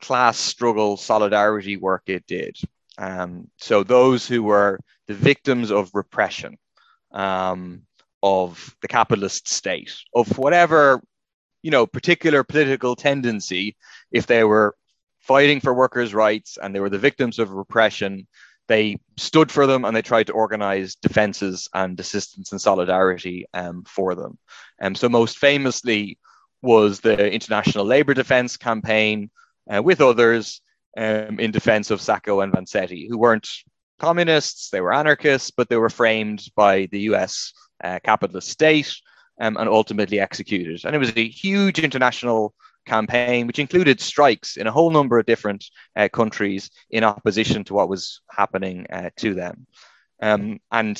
class 0.00 0.38
struggle 0.38 0.96
solidarity 0.96 1.76
work 1.76 2.04
it 2.06 2.26
did. 2.26 2.56
Um, 2.98 3.50
so 3.58 3.82
those 3.82 4.26
who 4.26 4.42
were 4.42 4.80
the 5.06 5.14
victims 5.14 5.70
of 5.70 5.90
repression, 5.94 6.56
um, 7.12 7.82
of 8.22 8.76
the 8.82 8.88
capitalist 8.88 9.48
state, 9.48 9.94
of 10.14 10.38
whatever 10.38 11.02
you 11.62 11.70
know 11.70 11.86
particular 11.86 12.44
political 12.44 12.96
tendency, 12.96 13.76
if 14.10 14.26
they 14.26 14.44
were 14.44 14.74
fighting 15.20 15.60
for 15.60 15.74
workers' 15.74 16.14
rights 16.14 16.58
and 16.60 16.74
they 16.74 16.80
were 16.80 16.90
the 16.90 16.98
victims 16.98 17.38
of 17.38 17.50
repression, 17.50 18.26
they 18.68 18.98
stood 19.16 19.50
for 19.50 19.66
them 19.66 19.84
and 19.84 19.96
they 19.96 20.02
tried 20.02 20.26
to 20.28 20.32
organize 20.32 20.94
defenses 20.96 21.68
and 21.74 21.98
assistance 21.98 22.52
and 22.52 22.60
solidarity 22.60 23.46
um, 23.54 23.82
for 23.84 24.14
them. 24.14 24.38
And 24.78 24.92
um, 24.92 24.94
so 24.94 25.08
most 25.08 25.38
famously 25.38 26.18
was 26.62 27.00
the 27.00 27.30
International 27.30 27.84
Labor 27.84 28.14
Defense 28.14 28.56
Campaign, 28.56 29.30
uh, 29.72 29.82
with 29.82 30.00
others 30.00 30.60
um, 30.96 31.38
in 31.38 31.50
defense 31.50 31.90
of 31.90 32.00
Sacco 32.00 32.40
and 32.40 32.52
Vanzetti, 32.52 33.08
who 33.08 33.18
weren't 33.18 33.48
communists, 33.98 34.70
they 34.70 34.80
were 34.80 34.94
anarchists, 34.94 35.50
but 35.50 35.68
they 35.68 35.76
were 35.76 35.90
framed 35.90 36.46
by 36.54 36.86
the 36.90 37.00
US 37.12 37.52
uh, 37.82 37.98
capitalist 38.04 38.48
state 38.48 38.94
um, 39.40 39.56
and 39.56 39.68
ultimately 39.68 40.20
executed. 40.20 40.84
And 40.84 40.94
it 40.94 40.98
was 40.98 41.12
a 41.16 41.28
huge 41.28 41.78
international 41.78 42.54
campaign, 42.86 43.46
which 43.46 43.58
included 43.58 44.00
strikes 44.00 44.56
in 44.56 44.66
a 44.66 44.72
whole 44.72 44.90
number 44.90 45.18
of 45.18 45.26
different 45.26 45.64
uh, 45.96 46.08
countries 46.08 46.70
in 46.90 47.04
opposition 47.04 47.64
to 47.64 47.74
what 47.74 47.88
was 47.88 48.20
happening 48.30 48.86
uh, 48.90 49.10
to 49.16 49.34
them. 49.34 49.66
Um, 50.22 50.60
and 50.70 50.98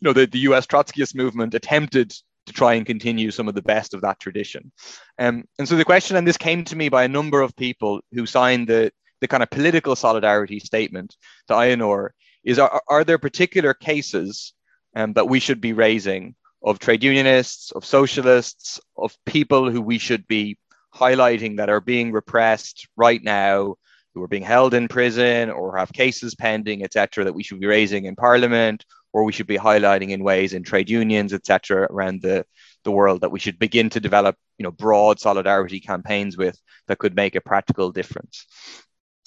you 0.00 0.06
know, 0.06 0.12
the, 0.12 0.26
the 0.26 0.40
US 0.40 0.66
Trotskyist 0.66 1.14
movement 1.14 1.54
attempted 1.54 2.12
to 2.46 2.52
try 2.52 2.74
and 2.74 2.86
continue 2.86 3.30
some 3.30 3.48
of 3.48 3.54
the 3.54 3.62
best 3.62 3.92
of 3.94 4.00
that 4.00 4.20
tradition. 4.20 4.72
Um, 5.18 5.44
and 5.58 5.68
so 5.68 5.76
the 5.76 5.84
question, 5.84 6.16
and 6.16 6.26
this 6.26 6.36
came 6.36 6.64
to 6.64 6.76
me 6.76 6.88
by 6.88 7.04
a 7.04 7.08
number 7.08 7.40
of 7.40 7.56
people 7.56 8.00
who 8.12 8.24
signed 8.24 8.68
the, 8.68 8.92
the 9.20 9.28
kind 9.28 9.42
of 9.42 9.50
political 9.50 9.96
solidarity 9.96 10.60
statement 10.60 11.16
to 11.48 11.54
Ainur, 11.54 12.10
is 12.44 12.58
are, 12.58 12.80
are 12.88 13.04
there 13.04 13.18
particular 13.18 13.74
cases 13.74 14.54
um, 14.96 15.12
that 15.12 15.28
we 15.28 15.38
should 15.38 15.60
be 15.60 15.74
raising 15.74 16.34
of 16.64 16.78
trade 16.78 17.04
unionists, 17.04 17.70
of 17.72 17.84
socialists, 17.84 18.80
of 18.96 19.16
people 19.26 19.70
who 19.70 19.80
we 19.80 19.98
should 19.98 20.26
be 20.26 20.58
highlighting 20.92 21.58
that 21.58 21.68
are 21.68 21.82
being 21.82 22.10
repressed 22.10 22.88
right 22.96 23.22
now, 23.22 23.76
who 24.14 24.22
are 24.22 24.28
being 24.28 24.42
held 24.42 24.72
in 24.72 24.88
prison 24.88 25.50
or 25.50 25.76
have 25.76 25.92
cases 25.92 26.34
pending, 26.34 26.82
etc., 26.82 27.24
that 27.24 27.34
we 27.34 27.42
should 27.42 27.60
be 27.60 27.66
raising 27.66 28.06
in 28.06 28.16
parliament 28.16 28.84
or 29.12 29.22
we 29.22 29.32
should 29.32 29.46
be 29.46 29.58
highlighting 29.58 30.10
in 30.10 30.24
ways 30.24 30.54
in 30.54 30.62
trade 30.62 30.88
unions, 30.88 31.34
etc., 31.34 31.86
around 31.90 32.22
the, 32.22 32.44
the 32.84 32.90
world 32.90 33.20
that 33.20 33.30
we 33.30 33.38
should 33.38 33.58
begin 33.58 33.90
to 33.90 34.00
develop, 34.00 34.34
you 34.58 34.64
know, 34.64 34.70
broad 34.70 35.20
solidarity 35.20 35.78
campaigns 35.78 36.38
with 36.38 36.58
that 36.88 36.98
could 36.98 37.14
make 37.14 37.34
a 37.34 37.40
practical 37.40 37.92
difference. 37.92 38.46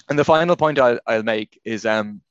And 0.09 0.17
the 0.17 0.25
final 0.25 0.55
point 0.55 0.79
I'll, 0.79 0.99
I'll 1.05 1.23
make 1.23 1.59
is 1.63 1.85
um, 1.85 2.21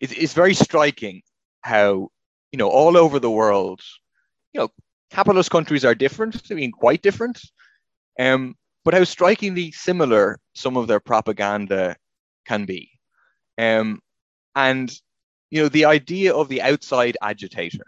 it's, 0.00 0.12
it's 0.12 0.34
very 0.34 0.54
striking 0.54 1.22
how, 1.62 2.10
you 2.52 2.58
know, 2.58 2.68
all 2.68 2.96
over 2.96 3.18
the 3.18 3.30
world, 3.30 3.80
you 4.52 4.60
know, 4.60 4.68
capitalist 5.10 5.50
countries 5.50 5.84
are 5.84 5.94
different, 5.94 6.42
I 6.50 6.54
mean, 6.54 6.72
quite 6.72 7.02
different, 7.02 7.40
um, 8.18 8.56
but 8.84 8.94
how 8.94 9.04
strikingly 9.04 9.72
similar 9.72 10.38
some 10.54 10.76
of 10.76 10.86
their 10.86 11.00
propaganda 11.00 11.96
can 12.46 12.64
be. 12.64 12.90
Um, 13.58 14.00
and 14.54 14.92
you 15.52 15.62
know, 15.62 15.68
the 15.68 15.84
idea 15.84 16.34
of 16.34 16.48
the 16.48 16.62
outside 16.62 17.18
agitator 17.20 17.84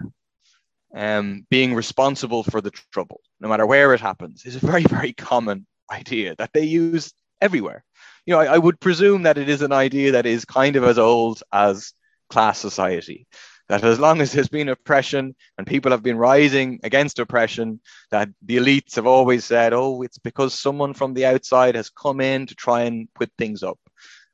um, 0.94 1.46
being 1.50 1.74
responsible 1.74 2.44
for 2.44 2.60
the 2.60 2.70
trouble, 2.92 3.22
no 3.40 3.48
matter 3.48 3.66
where 3.66 3.94
it 3.94 4.02
happens, 4.02 4.44
is 4.44 4.56
a 4.56 4.66
very, 4.66 4.82
very 4.82 5.14
common 5.14 5.66
idea 5.90 6.34
that 6.36 6.50
they 6.52 6.64
use 6.64 7.12
everywhere. 7.40 7.82
You 8.26 8.34
know, 8.34 8.40
I, 8.40 8.54
I 8.54 8.58
would 8.58 8.80
presume 8.80 9.22
that 9.22 9.38
it 9.38 9.48
is 9.48 9.62
an 9.62 9.72
idea 9.72 10.12
that 10.12 10.26
is 10.26 10.44
kind 10.44 10.76
of 10.76 10.84
as 10.84 10.98
old 10.98 11.42
as 11.52 11.94
class 12.28 12.58
society. 12.58 13.26
That 13.68 13.82
as 13.82 13.98
long 13.98 14.20
as 14.20 14.32
there's 14.32 14.48
been 14.48 14.68
oppression 14.68 15.34
and 15.56 15.66
people 15.66 15.90
have 15.92 16.02
been 16.02 16.18
rising 16.18 16.80
against 16.82 17.18
oppression, 17.18 17.80
that 18.10 18.28
the 18.42 18.58
elites 18.58 18.96
have 18.96 19.06
always 19.06 19.44
said, 19.44 19.72
oh, 19.72 20.02
it's 20.02 20.18
because 20.18 20.58
someone 20.58 20.92
from 20.92 21.14
the 21.14 21.26
outside 21.26 21.74
has 21.74 21.88
come 21.88 22.20
in 22.20 22.46
to 22.46 22.54
try 22.54 22.82
and 22.82 23.08
put 23.14 23.30
things 23.38 23.62
up. 23.62 23.78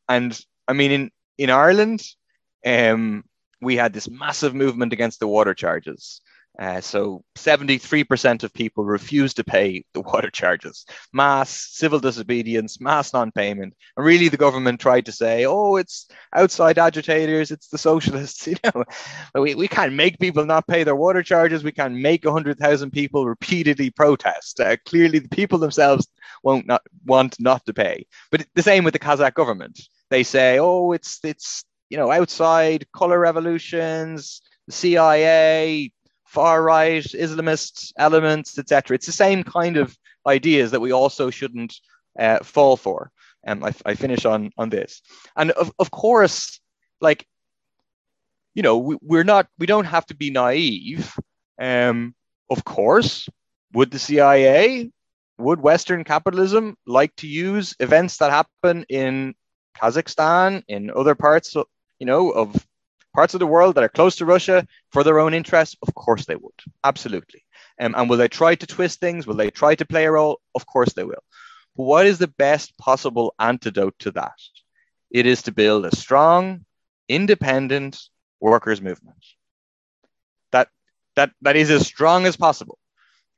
And 0.09 0.39
I 0.67 0.73
mean, 0.73 0.91
in, 0.91 1.11
in 1.39 1.51
Ireland, 1.51 2.03
um, 2.67 3.25
we 3.61 3.77
had 3.77 3.93
this 3.93 4.11
massive 4.11 4.55
movement 4.55 4.93
against 4.93 5.21
the 5.21 5.29
water 5.29 5.55
charges. 5.55 6.21
Uh, 6.59 6.81
so 6.81 7.25
73% 7.39 8.43
of 8.43 8.53
people 8.53 8.85
refuse 8.85 9.33
to 9.35 9.45
pay 9.45 9.85
the 9.95 10.01
water 10.01 10.31
charges. 10.33 10.85
Mass 11.13 11.51
civil 11.51 12.01
disobedience, 12.01 12.81
mass 12.81 13.13
non-payment. 13.13 13.75
And 13.97 14.07
really 14.07 14.29
the 14.29 14.37
government 14.37 14.81
tried 14.81 15.07
to 15.07 15.13
say, 15.13 15.47
oh, 15.47 15.77
it's 15.77 16.09
outside 16.35 16.79
agitators, 16.79 17.51
it's 17.51 17.69
the 17.69 17.79
socialists. 17.79 18.47
You 18.51 18.57
know, 18.65 18.85
we, 19.41 19.55
we 19.55 19.69
can't 19.69 19.95
make 19.95 20.19
people 20.19 20.45
not 20.45 20.67
pay 20.67 20.83
their 20.83 20.97
water 20.97 21.23
charges. 21.23 21.63
We 21.63 21.73
can't 21.73 21.95
make 21.95 22.25
100,000 22.25 22.91
people 22.91 23.27
repeatedly 23.27 23.91
protest. 23.91 24.61
Uh, 24.61 24.77
clearly 24.85 25.21
the 25.21 25.29
people 25.29 25.59
themselves 25.59 26.09
won't 26.43 26.67
not 26.67 26.83
want 27.07 27.39
not 27.39 27.65
to 27.67 27.73
pay. 27.73 28.07
But 28.31 28.45
the 28.55 28.63
same 28.63 28.83
with 28.83 28.93
the 28.93 28.99
Kazakh 28.99 29.35
government. 29.35 29.81
They 30.11 30.25
say, 30.25 30.59
oh, 30.59 30.93
it's, 30.93 31.21
it's 31.23 31.65
you 31.91 31.97
know, 31.97 32.11
outside 32.11 32.87
color 32.93 33.19
revolutions, 33.19 34.43
the 34.67 34.73
CIA, 34.73 35.93
far 36.31 36.63
right 36.63 37.03
Islamist 37.03 37.93
elements, 37.99 38.57
etc. 38.57 38.95
It's 38.95 39.07
the 39.07 39.13
same 39.13 39.43
kind 39.43 39.77
of 39.77 39.99
ideas 40.25 40.71
that 40.71 40.81
we 40.81 40.93
also 40.93 41.29
shouldn't 41.29 41.75
uh, 42.19 42.39
fall 42.39 42.77
for. 42.77 43.11
And 43.43 43.65
um, 43.65 43.73
I, 43.85 43.91
I, 43.91 43.95
finish 43.95 44.25
on 44.25 44.53
on 44.57 44.69
this, 44.69 45.03
and 45.35 45.51
of 45.53 45.73
of 45.79 45.91
course, 45.91 46.61
like 47.01 47.27
you 48.55 48.63
know, 48.63 48.79
we, 48.79 48.97
we're 49.01 49.25
not 49.25 49.49
we 49.59 49.67
don't 49.67 49.87
have 49.87 50.07
to 50.07 50.15
be 50.15 50.31
naive. 50.31 51.15
Um, 51.59 52.15
of 52.51 52.65
course, 52.65 53.29
would 53.73 53.91
the 53.91 53.99
CIA, 53.99 54.91
would 55.39 55.61
Western 55.61 56.05
capitalism 56.05 56.77
like 56.87 57.17
to 57.17 57.27
use 57.27 57.75
events 57.81 58.19
that 58.19 58.31
happen 58.31 58.85
in 58.89 59.35
Kazakhstan, 59.81 60.63
in 60.69 60.91
other 60.91 61.15
parts, 61.15 61.55
you 61.99 62.07
know, 62.07 62.31
of 62.31 62.55
parts 63.21 63.35
of 63.35 63.41
the 63.41 63.55
world 63.55 63.75
that 63.75 63.85
are 63.85 63.99
close 63.99 64.17
to 64.17 64.25
Russia 64.25 64.67
for 64.93 65.05
their 65.05 65.19
own 65.19 65.35
interests? 65.35 65.77
Of 65.83 65.95
course 65.95 66.25
they 66.25 66.37
would. 66.37 66.59
Absolutely. 66.83 67.45
Um, 67.79 67.95
and 67.95 68.09
will 68.09 68.17
they 68.17 68.29
try 68.29 68.55
to 68.55 68.67
twist 68.67 68.99
things? 68.99 69.27
Will 69.27 69.35
they 69.35 69.51
try 69.51 69.75
to 69.75 69.85
play 69.85 70.07
a 70.07 70.13
role? 70.13 70.41
Of 70.55 70.65
course 70.65 70.95
they 70.95 71.05
will. 71.05 71.23
But 71.77 71.83
what 71.83 72.07
is 72.07 72.17
the 72.17 72.35
best 72.47 72.79
possible 72.79 73.35
antidote 73.39 73.99
to 73.99 74.11
that? 74.13 74.41
It 75.11 75.27
is 75.27 75.43
to 75.43 75.53
build 75.53 75.85
a 75.85 75.95
strong, 75.95 76.65
independent 77.11 78.01
workers' 78.41 78.81
movement. 78.81 79.23
That 80.53 80.69
that 81.17 81.31
that 81.43 81.57
is 81.57 81.71
as 81.71 81.87
strong 81.87 82.25
as 82.25 82.39
possible. 82.39 82.79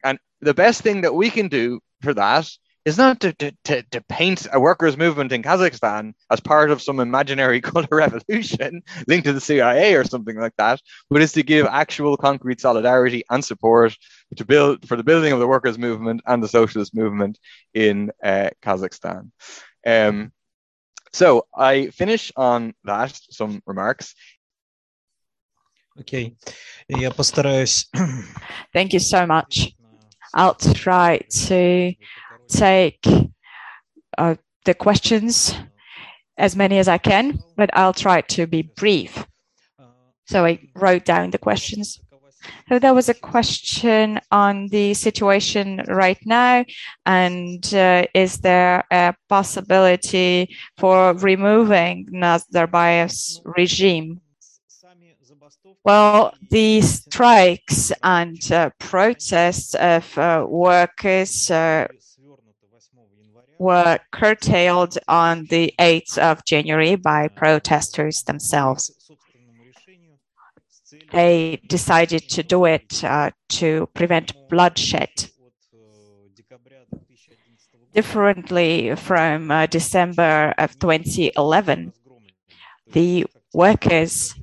And 0.04 0.20
the 0.40 0.54
best 0.54 0.82
thing 0.82 1.00
that 1.00 1.16
we 1.20 1.28
can 1.28 1.48
do 1.48 1.80
for 2.02 2.14
that 2.14 2.48
is 2.87 2.97
not 2.97 3.19
to, 3.19 3.33
to, 3.33 3.51
to, 3.65 3.83
to, 3.91 4.01
paint 4.07 4.47
a 4.53 4.59
workers' 4.61 4.95
movement 4.95 5.33
in 5.33 5.43
Kazakhstan 5.43 6.13
as 6.31 6.39
part 6.39 6.71
of 6.71 6.81
some 6.81 7.01
imaginary 7.01 7.59
color 7.61 7.87
revolution 7.91 8.81
linked 9.07 9.25
to 9.25 9.33
the 9.33 9.41
CIA 9.41 9.95
or 9.95 10.05
something 10.05 10.39
like 10.39 10.55
that, 10.57 10.79
but 11.09 11.21
is 11.21 11.33
to 11.33 11.43
give 11.43 11.65
actual 11.65 12.15
concrete 12.15 12.61
solidarity 12.61 13.23
and 13.29 13.43
support 13.43 13.97
to 14.37 14.45
build 14.45 14.87
for 14.87 14.95
the 14.95 15.03
building 15.03 15.33
of 15.33 15.39
the 15.39 15.47
workers' 15.47 15.77
movement 15.77 16.21
and 16.25 16.41
the 16.41 16.47
socialist 16.47 16.95
movement 16.95 17.37
in 17.73 18.09
uh, 18.23 18.51
Kazakhstan. 18.61 19.31
Um, 19.85 20.31
so 21.11 21.45
I 21.53 21.87
finish 21.87 22.31
on 22.37 22.73
that, 22.85 23.19
some 23.31 23.61
remarks. 23.65 24.15
Okay, 25.99 26.35
я 26.87 27.11
постараюсь. 27.11 27.87
Thank 28.71 28.93
you 28.93 28.99
so 28.99 29.25
much. 29.25 29.73
I'll 30.33 30.53
try 30.53 31.19
to 31.47 31.93
take 32.52 33.06
uh, 34.18 34.34
the 34.64 34.74
questions, 34.74 35.54
as 36.36 36.56
many 36.56 36.78
as 36.78 36.88
I 36.88 36.98
can, 36.98 37.38
but 37.56 37.70
I'll 37.74 37.92
try 37.92 38.20
to 38.20 38.46
be 38.46 38.62
brief. 38.62 39.26
So 40.26 40.44
I 40.44 40.58
wrote 40.74 41.04
down 41.04 41.30
the 41.30 41.38
questions. 41.38 42.00
So 42.68 42.78
there 42.78 42.94
was 42.94 43.08
a 43.08 43.14
question 43.14 44.20
on 44.30 44.68
the 44.68 44.94
situation 44.94 45.82
right 45.88 46.18
now, 46.24 46.64
and 47.06 47.74
uh, 47.74 48.04
is 48.14 48.38
there 48.38 48.84
a 48.90 49.14
possibility 49.28 50.56
for 50.76 51.14
removing 51.14 52.06
Nazarbayev's 52.12 53.40
regime? 53.44 54.20
Well, 55.84 56.34
the 56.50 56.80
strikes 56.80 57.92
and 58.02 58.40
uh, 58.52 58.70
protests 58.78 59.74
of 59.74 60.16
uh, 60.16 60.46
workers 60.48 61.50
uh, 61.50 61.88
were 63.62 63.98
curtailed 64.10 64.98
on 65.06 65.46
the 65.46 65.72
8th 65.78 66.18
of 66.18 66.44
January 66.44 66.96
by 66.96 67.28
protesters 67.28 68.24
themselves. 68.24 68.90
They 71.12 71.60
decided 71.68 72.28
to 72.30 72.42
do 72.42 72.64
it 72.64 73.04
uh, 73.04 73.30
to 73.60 73.88
prevent 73.94 74.32
bloodshed. 74.48 75.30
Differently 77.94 78.96
from 78.96 79.50
uh, 79.50 79.66
December 79.66 80.54
of 80.58 80.78
2011, 80.78 81.92
the 82.90 83.26
workers 83.52 84.34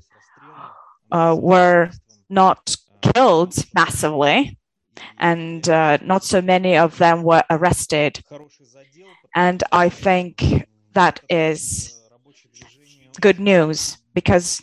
uh, 1.12 1.36
were 1.40 1.90
not 2.30 2.76
killed 3.02 3.56
massively, 3.74 4.58
and 5.18 5.68
uh, 5.68 5.98
not 6.04 6.24
so 6.24 6.42
many 6.42 6.78
of 6.78 6.98
them 6.98 7.24
were 7.24 7.44
arrested. 7.50 8.24
And 9.36 9.64
I 9.72 9.90
think 9.90 10.66
that 10.94 11.22
is 11.30 12.00
good 13.22 13.40
news 13.40 13.98
because 14.14 14.62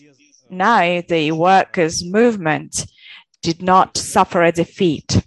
now 0.50 1.02
the 1.08 1.32
workers' 1.32 2.04
movement 2.04 2.86
did 3.42 3.62
not 3.62 3.96
suffer 3.96 4.42
a 4.42 4.52
defeat. 4.52 5.22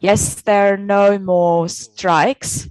Yes, 0.00 0.40
there 0.42 0.74
are 0.74 0.76
no 0.76 1.18
more 1.18 1.68
strikes, 1.68 2.68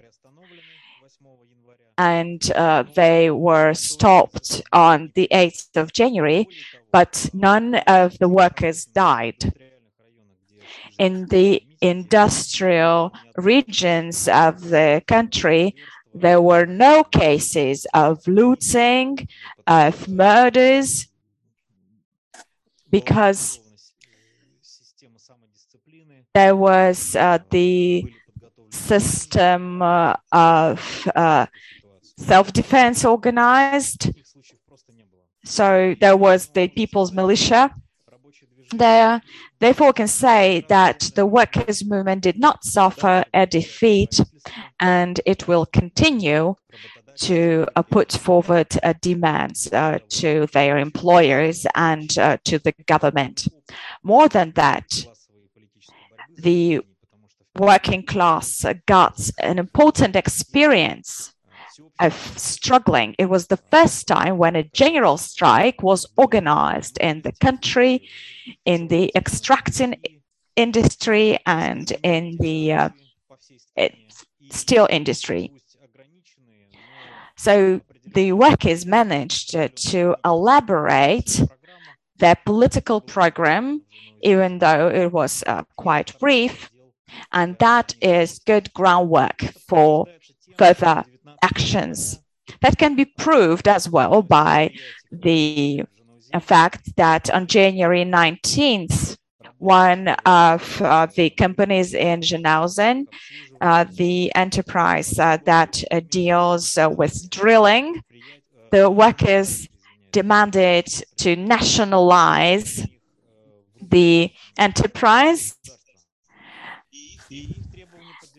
and 1.98 2.52
uh, 2.52 2.84
they 2.94 3.32
were 3.32 3.74
stopped 3.74 4.62
on 4.72 5.12
the 5.16 5.28
8th 5.32 5.76
of 5.78 5.94
January, 5.94 6.48
but 6.92 7.30
none 7.34 7.76
of 7.88 8.18
the 8.20 8.30
workers 8.30 8.86
died. 8.86 9.54
In 10.98 11.26
the 11.28 11.64
industrial 11.88 13.14
regions 13.38 14.28
of 14.28 14.62
the 14.70 15.02
country, 15.08 15.76
there 16.14 16.42
were 16.42 16.66
no 16.66 17.04
cases 17.04 17.86
of 17.94 18.26
looting, 18.28 19.28
of 19.68 20.08
murders, 20.08 21.08
because 22.90 23.60
there 26.34 26.56
was 26.56 27.16
uh, 27.16 27.40
the 27.50 28.06
system 28.70 29.82
uh, 29.82 30.14
of 30.32 31.08
uh, 31.16 31.46
self-defense 32.18 33.06
organized. 33.06 34.12
So 35.44 35.96
there 36.00 36.18
was 36.18 36.48
the 36.48 36.68
people's 36.68 37.12
militia 37.12 37.74
there. 38.72 39.22
Therefore, 39.60 39.94
can 39.94 40.08
say 40.08 40.66
that 40.70 41.12
the 41.16 41.26
workers' 41.26 41.86
movement 41.86 42.22
did 42.24 42.40
not 42.40 42.64
suffer 42.64 43.24
a 43.34 43.46
defeat 43.46 44.20
and 44.80 45.20
it 45.26 45.48
will 45.48 45.66
continue 45.66 46.56
to 47.18 47.66
uh, 47.76 47.82
put 47.82 48.12
forward 48.12 48.68
uh, 48.84 48.94
demands 49.02 49.72
uh, 49.72 50.00
to 50.10 50.48
their 50.54 50.78
employers 50.78 51.66
and 51.76 52.18
uh, 52.18 52.38
to 52.44 52.60
the 52.60 52.74
government. 52.88 53.48
More 54.04 54.28
than 54.28 54.52
that, 54.52 55.06
the 56.38 56.82
working 57.58 58.06
class 58.06 58.66
got 58.86 59.30
an 59.40 59.60
important 59.60 60.16
experience 60.16 61.34
of 62.00 62.14
struggling. 62.38 63.16
It 63.18 63.30
was 63.30 63.48
the 63.48 63.58
first 63.58 64.08
time 64.08 64.38
when 64.38 64.56
a 64.56 64.64
general 64.64 65.18
strike 65.18 65.82
was 65.82 66.06
organized 66.18 66.98
in 67.00 67.22
the 67.22 67.32
country, 67.34 68.08
in 68.66 68.88
the 68.88 69.12
extracting 69.16 69.96
industry, 70.56 71.40
and 71.46 71.92
in 72.04 72.38
the 72.40 72.74
uh, 72.74 72.90
steel 74.50 74.88
industry. 74.90 75.52
So 77.38 77.82
the 78.14 78.32
workers 78.32 78.86
managed 78.86 79.52
to 79.52 80.16
elaborate 80.24 81.42
their 82.18 82.36
political 82.46 83.02
program, 83.02 83.82
even 84.22 84.60
though 84.60 84.88
it 84.88 85.12
was 85.12 85.44
uh, 85.46 85.64
quite 85.76 86.18
brief, 86.20 86.70
and 87.32 87.58
that 87.60 87.96
is 88.02 88.40
good 88.40 88.74
groundwork 88.74 89.42
for 89.68 90.06
further 90.58 91.04
actions. 91.50 92.20
That 92.62 92.78
can 92.78 92.96
be 92.96 93.06
proved 93.06 93.68
as 93.68 93.90
well 93.90 94.22
by 94.22 94.58
the 95.12 95.84
fact 96.42 96.96
that 96.96 97.24
on 97.38 97.48
January 97.48 98.06
19th, 98.06 99.18
one 99.58 100.10
of 100.26 100.82
uh, 100.82 101.08
the 101.16 101.30
companies 101.30 101.94
in 101.94 102.22
Zhanaozen, 102.22 103.06
uh, 103.62 103.86
the 104.02 104.32
enterprise 104.36 105.18
uh, 105.18 105.38
that 105.46 105.84
uh, 105.92 106.02
deals 106.10 106.78
uh, 106.78 106.90
with 106.90 107.30
drilling, 107.30 108.02
the 108.72 108.90
workers 108.90 109.68
demanded 110.12 110.88
to 111.18 111.36
nationalize 111.36 112.86
the 113.82 114.32
enterprise 114.58 115.56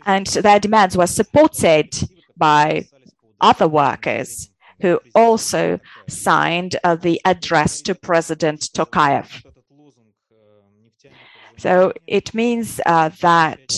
and 0.06 0.26
their 0.26 0.60
demands 0.60 0.96
were 0.96 1.06
supported 1.06 1.88
by 2.36 2.86
other 3.40 3.68
workers 3.68 4.50
who 4.80 5.00
also 5.14 5.80
signed 6.08 6.76
uh, 6.84 6.96
the 6.96 7.20
address 7.24 7.80
to 7.82 7.94
President 7.94 8.60
Tokayev. 8.74 9.42
So 11.58 11.92
it 12.06 12.34
means 12.34 12.80
uh, 12.84 13.10
that 13.20 13.74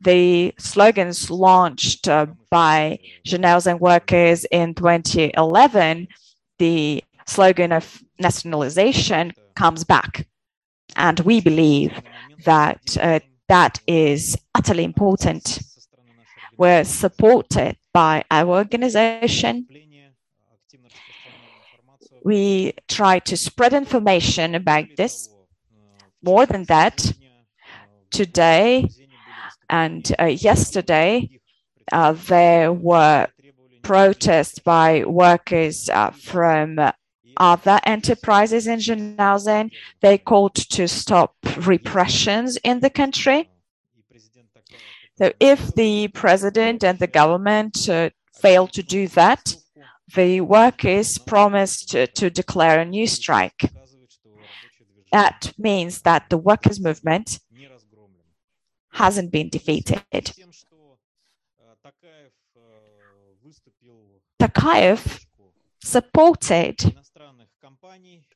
the 0.00 0.54
slogans 0.58 1.30
launched 1.30 2.08
uh, 2.08 2.26
by 2.50 3.00
and 3.32 3.80
workers 3.80 4.44
in 4.50 4.74
2011, 4.74 6.08
the 6.58 7.02
slogan 7.26 7.72
of 7.72 8.02
nationalization 8.18 9.32
comes 9.56 9.82
back. 9.82 10.26
And 10.96 11.18
we 11.20 11.40
believe 11.40 12.00
that 12.44 12.96
uh, 13.00 13.20
that 13.48 13.80
is 13.86 14.36
utterly 14.54 14.84
important. 14.84 15.58
We're 16.56 16.84
supported 16.84 17.76
by 17.94 18.24
our 18.30 18.56
organization. 18.58 19.66
We 22.24 22.74
try 22.88 23.20
to 23.20 23.36
spread 23.36 23.72
information 23.72 24.54
about 24.54 24.86
this. 24.96 25.30
More 26.22 26.44
than 26.46 26.64
that, 26.64 27.12
today 28.10 28.88
and 29.70 30.10
uh, 30.18 30.24
yesterday, 30.24 31.40
uh, 31.92 32.12
there 32.12 32.72
were 32.72 33.28
protests 33.82 34.58
by 34.58 35.04
workers 35.04 35.88
uh, 35.88 36.10
from 36.10 36.80
other 37.36 37.80
enterprises 37.84 38.66
in 38.66 38.78
Zhanaozen. 38.78 39.70
They 40.00 40.18
called 40.18 40.54
to 40.54 40.88
stop 40.88 41.34
repressions 41.66 42.56
in 42.64 42.80
the 42.80 42.90
country. 42.90 43.50
So 45.16 45.32
if 45.38 45.74
the 45.74 46.08
president 46.08 46.82
and 46.82 46.98
the 46.98 47.06
government 47.06 47.88
uh, 47.88 48.10
fail 48.34 48.66
to 48.68 48.82
do 48.82 49.06
that, 49.08 49.56
the 50.14 50.40
workers 50.40 51.18
promised 51.18 51.90
to, 51.90 52.06
to 52.08 52.30
declare 52.30 52.80
a 52.80 52.84
new 52.84 53.06
strike. 53.06 53.70
That 55.12 55.52
means 55.56 56.02
that 56.02 56.28
the 56.30 56.38
workers' 56.38 56.80
movement 56.80 57.38
hasn't 58.90 59.30
been 59.30 59.48
defeated. 59.48 60.02
Tokayev 64.40 65.24
supported 65.82 66.94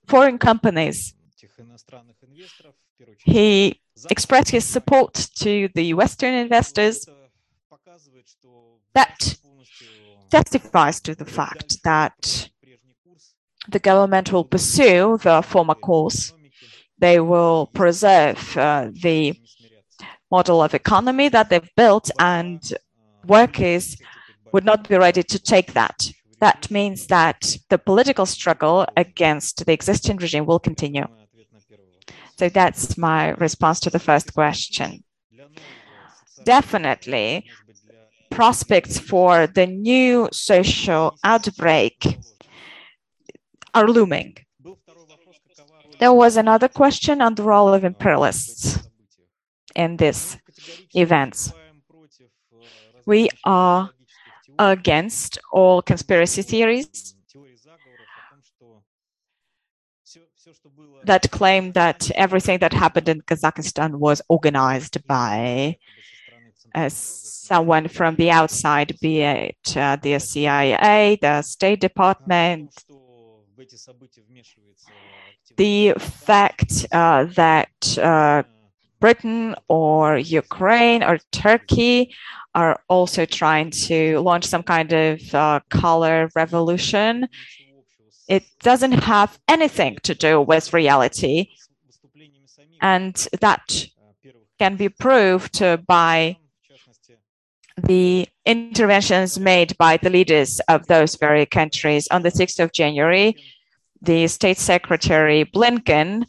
foreign 0.07 0.39
companies. 0.39 1.14
He 3.18 3.80
expressed 4.11 4.51
his 4.51 4.64
support 4.64 5.14
to 5.40 5.68
the 5.74 5.94
Western 5.94 6.34
investors. 6.34 7.07
That 8.94 9.36
testifies 10.30 11.01
to 11.01 11.14
the 11.14 11.24
fact 11.24 11.82
that 11.84 12.51
the 13.68 13.78
government 13.78 14.32
will 14.32 14.44
pursue 14.44 15.18
the 15.22 15.42
former 15.42 15.74
course. 15.74 16.32
They 16.99 17.20
will 17.20 17.66
preserve 17.66 18.57
uh, 18.57 18.90
the 18.92 19.38
model 20.30 20.62
of 20.62 20.74
economy 20.74 21.28
that 21.28 21.49
they've 21.49 21.70
built, 21.76 22.11
and 22.18 22.61
workers 23.26 23.96
would 24.53 24.64
not 24.64 24.88
be 24.88 24.96
ready 24.96 25.22
to 25.22 25.38
take 25.38 25.72
that. 25.74 26.11
That 26.40 26.70
means 26.70 27.07
that 27.09 27.57
the 27.68 27.78
political 27.78 28.26
struggle 28.26 28.86
against 28.96 29.64
the 29.64 29.72
existing 29.72 30.16
regime 30.16 30.46
will 30.46 30.59
continue. 30.59 31.07
So 32.39 32.49
that's 32.49 32.97
my 32.97 33.30
response 33.30 33.80
to 33.80 33.91
the 33.91 33.99
first 33.99 34.32
question. 34.32 35.03
Definitely, 36.45 37.47
prospects 38.30 38.99
for 38.99 39.49
the 39.49 39.66
new 39.66 40.28
social 40.32 41.18
outbreak 41.24 42.18
are 43.74 43.89
looming. 43.89 44.36
There 45.99 46.12
was 46.12 46.36
another 46.36 46.68
question 46.68 47.20
on 47.20 47.34
the 47.34 47.43
role 47.43 47.74
of 47.74 47.82
imperialists 47.82 48.78
in 49.74 49.97
these 49.97 50.36
events. 50.95 51.53
We 53.05 53.30
are 53.45 53.91
against 54.61 55.39
all 55.51 55.82
conspiracy 55.82 56.43
theories 56.43 57.16
that 61.05 61.31
claim 61.31 61.73
that 61.73 62.11
everything 62.15 62.59
that 62.61 62.73
happened 62.73 63.09
in 63.09 63.21
Kazakhstan 63.23 63.97
was 63.97 64.23
organized 64.29 65.07
by 65.07 65.77
uh, 66.75 66.89
someone 66.89 67.89
from 67.89 68.17
the 68.17 68.31
outside, 68.31 68.97
be 69.01 69.23
it 69.23 69.77
uh, 69.77 69.97
the 69.97 70.19
CIA, 70.19 71.19
the 71.21 71.43
State 71.43 71.81
Department. 71.81 72.85
The 75.57 75.95
fact 75.99 76.87
uh, 76.93 77.25
that 77.35 77.99
uh, 77.99 78.43
Britain 79.01 79.55
or 79.69 80.19
Ukraine 80.19 81.03
or 81.03 81.19
Turkey 81.33 82.15
are 82.55 82.81
also 82.89 83.25
trying 83.25 83.71
to 83.71 84.19
launch 84.21 84.45
some 84.45 84.63
kind 84.63 84.93
of 84.93 85.35
uh, 85.35 85.61
color 85.71 86.31
revolution. 86.35 87.29
It 88.29 88.45
doesn't 88.61 88.93
have 88.93 89.39
anything 89.49 89.97
to 90.03 90.14
do 90.14 90.41
with 90.41 90.74
reality. 90.74 91.51
And 92.81 93.14
that 93.41 93.87
can 94.59 94.76
be 94.76 94.89
proved 94.89 95.61
by 95.87 96.37
the 97.76 98.29
interventions 98.45 99.39
made 99.39 99.76
by 99.79 99.97
the 99.97 100.11
leaders 100.11 100.61
of 100.68 100.87
those 100.87 101.16
very 101.16 101.47
countries. 101.47 102.09
On 102.09 102.22
the 102.22 102.31
6th 102.31 102.62
of 102.62 102.72
January, 102.72 103.37
the 104.03 104.26
State 104.26 104.59
Secretary 104.59 105.45
Blinken 105.45 106.24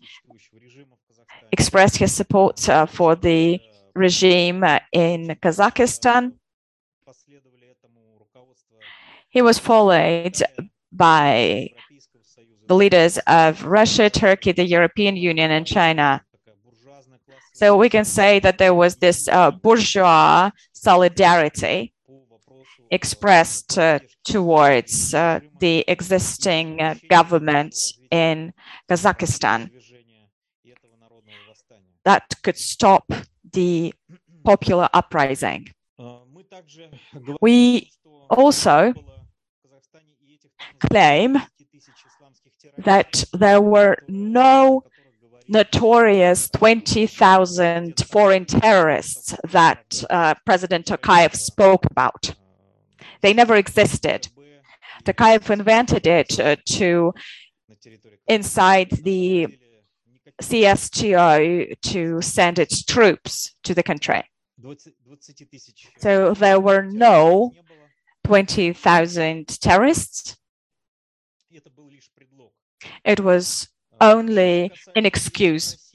expressed 1.51 1.97
his 1.97 2.13
support 2.13 2.67
uh, 2.69 2.85
for 2.85 3.15
the 3.15 3.59
regime 3.95 4.63
uh, 4.63 4.79
in 4.91 5.35
Kazakhstan. 5.41 6.33
He 9.29 9.41
was 9.41 9.59
followed 9.59 10.37
by 10.91 11.69
the 12.69 12.75
leaders 12.75 13.17
of 13.25 13.65
Russia, 13.65 14.09
Turkey, 14.09 14.51
the 14.51 14.63
European 14.63 15.17
Union, 15.17 15.49
and 15.51 15.65
China. 15.65 16.21
So 17.53 17.75
we 17.75 17.89
can 17.89 18.05
say 18.05 18.39
that 18.39 18.57
there 18.57 18.75
was 18.75 18.95
this 18.95 19.27
uh, 19.27 19.51
bourgeois 19.51 20.51
solidarity 20.71 21.93
expressed 22.91 23.77
uh, 23.77 23.99
towards 24.23 25.13
uh, 25.13 25.39
the 25.59 25.83
existing 25.87 26.79
uh, 26.79 26.95
government 27.09 27.75
in 28.11 28.53
Kazakhstan 28.87 29.69
that 32.05 32.23
could 32.43 32.57
stop 32.57 33.11
the 33.51 33.93
popular 34.43 34.87
uprising. 34.93 35.67
We 37.41 37.91
also 38.29 38.93
claim 40.79 41.37
that 42.83 43.23
there 43.33 43.61
were 43.61 43.97
no 44.07 44.83
notorious 45.47 46.49
20,000 46.51 48.05
foreign 48.07 48.45
terrorists 48.45 49.35
that 49.49 50.03
uh, 50.09 50.35
President 50.45 50.85
Tokayev 50.85 51.35
spoke 51.35 51.85
about. 51.85 52.35
They 53.21 53.33
never 53.33 53.55
existed. 53.55 54.29
Tokayev 55.03 55.49
invented 55.49 56.05
it 56.05 56.39
uh, 56.39 56.55
to 56.65 57.13
inside 58.27 58.91
the 59.03 59.47
CSTO 60.41 61.81
to 61.81 62.21
send 62.21 62.59
its 62.59 62.83
troops 62.83 63.55
to 63.63 63.73
the 63.73 63.83
country. 63.83 64.23
So 65.97 66.33
there 66.33 66.59
were 66.59 66.83
no 66.83 67.53
20,000 68.25 69.47
terrorists. 69.47 70.37
It 73.03 73.19
was 73.19 73.67
only 74.01 74.71
an 74.95 75.05
excuse. 75.05 75.91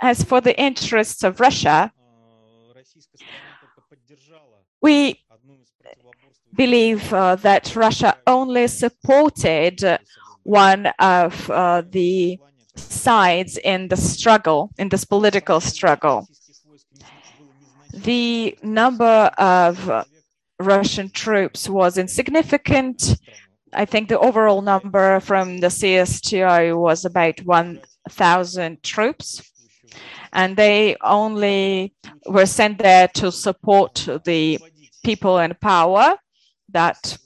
As 0.00 0.24
for 0.24 0.40
the 0.40 0.58
interests 0.58 1.22
of 1.22 1.40
Russia, 1.40 1.92
we 4.80 5.22
believe 6.54 7.12
uh, 7.12 7.36
that 7.36 7.76
Russia 7.76 8.16
only 8.26 8.66
supported 8.66 9.98
one 10.42 10.86
of 10.98 11.50
uh, 11.50 11.82
the 11.90 12.38
sides 12.74 13.58
in 13.58 13.88
the 13.88 13.96
struggle, 13.96 14.70
in 14.78 14.88
this 14.88 15.04
political 15.04 15.60
struggle. 15.60 16.26
The 17.92 18.56
number 18.62 19.30
of 19.38 20.06
Russian 20.58 21.10
troops 21.10 21.68
was 21.68 21.98
insignificant. 21.98 23.16
I 23.72 23.84
think 23.84 24.08
the 24.08 24.18
overall 24.18 24.62
number 24.62 25.20
from 25.20 25.58
the 25.58 25.68
CSTO 25.68 26.76
was 26.76 27.04
about 27.04 27.40
thousand 28.08 28.82
troops, 28.82 29.42
and 30.32 30.56
they 30.56 30.96
only 31.02 31.94
were 32.26 32.46
sent 32.46 32.78
there 32.78 33.08
to 33.14 33.30
support 33.30 34.08
the 34.24 34.58
people 35.04 35.38
in 35.38 35.54
power 35.60 36.16
that 36.70 37.16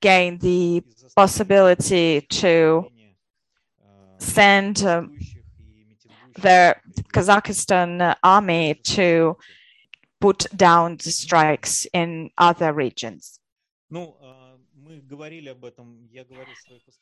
gained 0.00 0.40
the 0.40 0.82
possibility 1.16 2.22
to 2.22 2.86
send 4.18 4.82
um, 4.84 5.18
the 6.40 6.76
Kazakhstan 7.12 8.16
army 8.22 8.74
to 8.74 9.36
put 10.20 10.46
down 10.56 10.96
the 10.96 11.10
strikes 11.10 11.86
in 11.92 12.30
other 12.38 12.72
regions. 12.72 13.40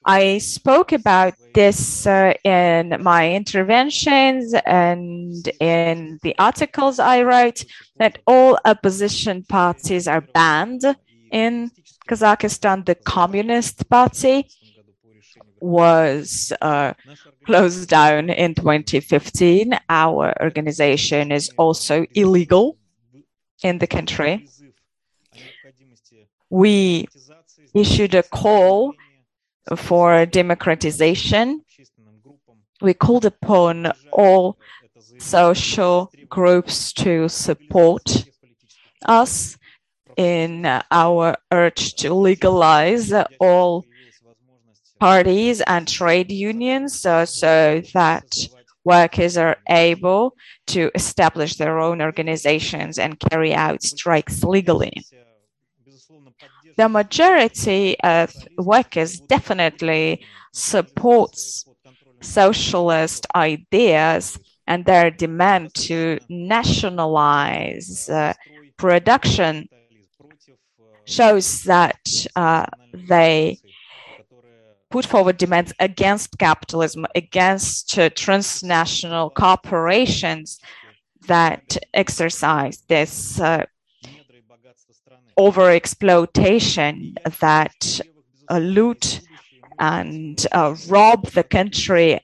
I 0.04 0.38
spoke 0.38 0.92
about 0.92 1.34
this 1.54 2.06
uh, 2.06 2.34
in 2.44 2.96
my 3.00 3.32
interventions 3.32 4.54
and 4.66 5.48
in 5.60 6.18
the 6.22 6.34
articles 6.38 6.98
I 6.98 7.22
wrote 7.22 7.64
that 7.96 8.18
all 8.26 8.58
opposition 8.64 9.44
parties 9.44 10.06
are 10.06 10.20
banned 10.20 10.82
in 11.30 11.70
Kazakhstan. 12.08 12.84
The 12.84 12.94
Communist 12.94 13.88
Party 13.88 14.48
was 15.60 16.52
uh, 16.60 16.92
closed 17.46 17.88
down 17.88 18.30
in 18.30 18.54
2015. 18.54 19.78
Our 19.88 20.34
organization 20.42 21.32
is 21.32 21.50
also 21.56 22.04
illegal 22.14 22.76
in 23.62 23.78
the 23.78 23.86
country. 23.86 24.46
We 26.52 27.08
issued 27.72 28.14
a 28.14 28.22
call 28.22 28.92
for 29.74 30.26
democratization. 30.26 31.62
We 32.82 32.92
called 32.92 33.24
upon 33.24 33.90
all 34.12 34.58
social 35.16 36.12
groups 36.28 36.92
to 37.04 37.30
support 37.30 38.26
us 39.06 39.56
in 40.18 40.66
our 40.90 41.36
urge 41.50 41.94
to 41.94 42.12
legalize 42.12 43.14
all 43.40 43.86
parties 45.00 45.62
and 45.62 45.88
trade 45.88 46.30
unions 46.30 47.06
uh, 47.06 47.24
so 47.24 47.80
that 47.94 48.28
workers 48.84 49.38
are 49.38 49.56
able 49.70 50.36
to 50.66 50.90
establish 50.94 51.56
their 51.56 51.78
own 51.78 52.02
organizations 52.02 52.98
and 52.98 53.18
carry 53.18 53.54
out 53.54 53.82
strikes 53.82 54.44
legally 54.44 54.92
the 56.76 56.88
majority 56.88 57.98
of 58.00 58.34
workers 58.58 59.20
definitely 59.20 60.24
supports 60.52 61.64
socialist 62.20 63.26
ideas 63.34 64.38
and 64.66 64.84
their 64.84 65.10
demand 65.10 65.74
to 65.74 66.18
nationalize 66.28 68.08
uh, 68.08 68.32
production 68.76 69.68
shows 71.04 71.64
that 71.64 71.98
uh, 72.36 72.64
they 72.92 73.58
put 74.90 75.04
forward 75.06 75.36
demands 75.36 75.72
against 75.80 76.38
capitalism, 76.38 77.06
against 77.14 77.98
uh, 77.98 78.10
transnational 78.10 79.30
corporations 79.30 80.60
that 81.26 81.76
exercise 81.94 82.82
this 82.88 83.40
uh, 85.36 85.40
over 85.40 85.70
exploitation 85.70 87.16
that 87.40 88.00
uh, 88.50 88.58
loot 88.58 89.20
and 89.78 90.46
uh, 90.52 90.74
rob 90.88 91.26
the 91.28 91.42
country 91.42 92.20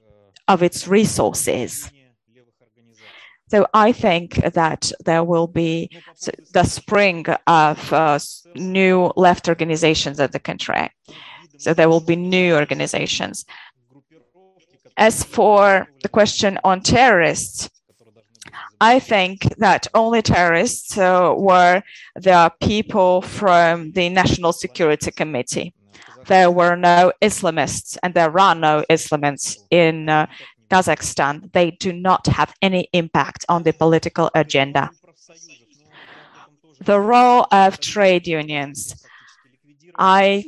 of 0.46 0.62
its 0.62 0.88
resources. 0.88 1.90
So 3.50 3.66
I 3.72 3.92
think 3.92 4.34
that 4.34 4.92
there 5.04 5.24
will 5.24 5.46
be 5.46 5.90
the 6.52 6.64
spring 6.64 7.24
of 7.46 7.92
uh, 7.92 8.18
new 8.54 9.10
left 9.16 9.48
organizations 9.48 10.20
at 10.20 10.32
the 10.32 10.38
country. 10.38 10.90
So 11.58 11.72
there 11.74 11.88
will 11.88 12.00
be 12.00 12.16
new 12.16 12.54
organizations. 12.54 13.46
As 14.96 15.22
for 15.24 15.88
the 16.02 16.08
question 16.08 16.58
on 16.64 16.82
terrorists, 16.82 17.70
I 18.80 18.98
think 18.98 19.42
that 19.58 19.86
only 19.94 20.22
terrorists 20.22 20.96
uh, 20.96 21.34
were 21.36 21.82
the 22.14 22.52
people 22.60 23.22
from 23.22 23.92
the 23.92 24.08
National 24.08 24.52
Security 24.52 25.10
Committee. 25.10 25.74
There 26.26 26.50
were 26.50 26.76
no 26.76 27.12
Islamists, 27.22 27.96
and 28.02 28.14
there 28.14 28.38
are 28.38 28.54
no 28.54 28.84
Islamists 28.90 29.56
in 29.70 30.08
uh, 30.08 30.26
Kazakhstan. 30.70 31.50
They 31.52 31.70
do 31.70 31.92
not 31.92 32.26
have 32.26 32.54
any 32.60 32.88
impact 32.92 33.44
on 33.48 33.62
the 33.62 33.72
political 33.72 34.30
agenda. 34.34 34.90
The 36.80 37.00
role 37.00 37.46
of 37.50 37.80
trade 37.80 38.26
unions. 38.26 39.04
I 39.98 40.44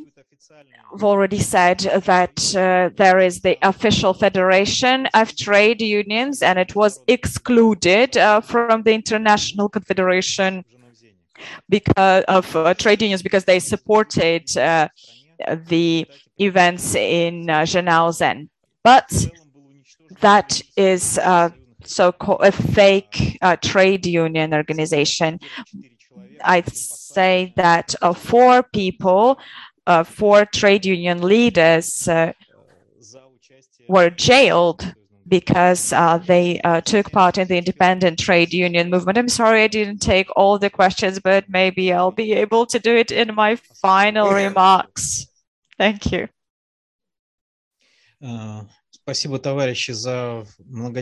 already 0.99 1.39
said 1.39 1.79
that 1.79 2.55
uh, 2.57 2.91
there 2.97 3.19
is 3.19 3.41
the 3.41 3.59
official 3.63 4.13
Federation 4.15 5.07
of 5.15 5.37
Trade 5.37 5.81
Unions, 5.81 6.43
and 6.43 6.59
it 6.59 6.75
was 6.75 7.01
excluded 7.07 8.17
uh, 8.17 8.41
from 8.41 8.83
the 8.83 8.93
International 8.93 9.69
Confederation 9.69 10.65
because 11.69 12.25
of 12.25 12.55
uh, 12.57 12.75
trade 12.75 13.03
unions 13.03 13.23
because 13.23 13.45
they 13.45 13.59
supported 13.59 14.57
uh, 14.57 14.89
the 15.67 16.07
events 16.39 16.95
in 16.95 17.49
uh, 17.49 17.63
Zhanaozen. 17.63 18.49
But 18.83 19.11
that 20.21 20.61
is 20.77 21.19
so-called 21.85 22.41
a 22.43 22.53
fake 22.53 23.39
uh, 23.43 23.57
trade 23.57 24.07
union 24.07 24.53
organization. 24.55 25.41
I'd 26.45 26.75
say 26.75 27.53
that 27.57 27.95
four 28.17 28.63
people 28.63 29.39
uh, 29.87 30.05
four 30.05 30.45
trade 30.45 30.85
union 30.85 31.23
leaders 31.23 32.09
uh, 32.09 32.33
were 33.89 34.11
jailed 34.11 34.95
because 35.31 35.93
uh, 35.93 36.19
they 36.19 36.61
uh, 36.63 36.81
took 36.81 37.11
part 37.13 37.39
in 37.39 37.47
the 37.47 37.57
independent 37.57 38.19
trade 38.19 38.53
union 38.53 38.91
movement. 38.91 39.17
I'm 39.17 39.29
sorry 39.29 39.63
I 39.63 39.69
didn't 39.69 40.01
take 40.01 40.27
all 40.37 40.59
the 40.59 40.71
questions, 40.71 41.21
but 41.21 41.49
maybe 41.49 41.93
I'll 41.93 42.11
be 42.11 42.33
able 42.33 42.67
to 42.67 42.79
do 42.79 42.95
it 42.95 43.13
in 43.13 43.35
my 43.35 43.57
final 43.57 44.31
remarks. 44.31 45.27
Thank 45.79 46.13
you. 46.13 46.29
Uh, 48.23 48.65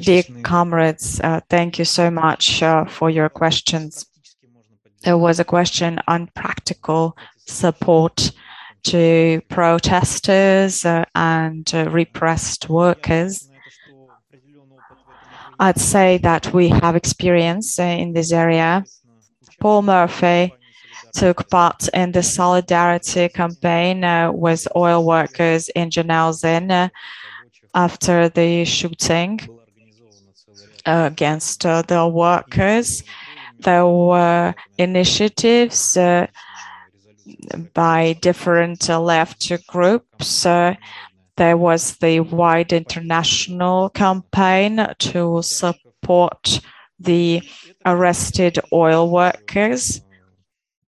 Dear 0.00 0.22
comrades, 0.42 1.20
uh, 1.20 1.40
thank 1.50 1.78
you 1.78 1.84
so 1.84 2.10
much 2.10 2.62
uh, 2.62 2.84
for 2.84 3.10
your 3.10 3.28
questions. 3.28 4.06
There 5.02 5.18
was 5.18 5.40
a 5.40 5.44
question 5.44 6.00
on 6.06 6.30
practical 6.34 7.16
support 7.46 8.30
to 8.84 9.40
protesters 9.48 10.84
uh, 10.84 11.04
and 11.14 11.70
uh, 11.74 11.88
repressed 11.90 12.68
workers. 12.68 13.48
I'd 15.60 15.80
say 15.80 16.18
that 16.18 16.52
we 16.52 16.68
have 16.68 16.94
experience 16.94 17.78
uh, 17.78 17.82
in 17.82 18.12
this 18.12 18.32
area. 18.32 18.84
Paul 19.60 19.82
Murphy 19.82 20.54
took 21.12 21.50
part 21.50 21.88
in 21.94 22.12
the 22.12 22.22
solidarity 22.22 23.28
campaign 23.28 24.04
uh, 24.04 24.30
with 24.30 24.68
oil 24.76 25.04
workers 25.04 25.68
in 25.70 25.90
Zhanaozen 25.90 26.70
uh, 26.70 26.88
after 27.74 28.28
the 28.28 28.64
shooting 28.64 29.40
against 30.86 31.66
uh, 31.66 31.82
the 31.82 32.06
workers. 32.06 33.02
There 33.58 33.86
were 33.86 34.54
initiatives 34.78 35.98
by 37.74 38.14
different 38.20 38.88
uh, 38.88 39.00
left 39.00 39.52
groups. 39.66 40.46
Uh, 40.46 40.74
there 41.36 41.56
was 41.56 41.96
the 41.98 42.20
wide 42.20 42.72
international 42.72 43.90
campaign 43.90 44.86
to 44.98 45.40
support 45.42 46.60
the 46.98 47.42
arrested 47.86 48.58
oil 48.72 49.10
workers. 49.10 50.00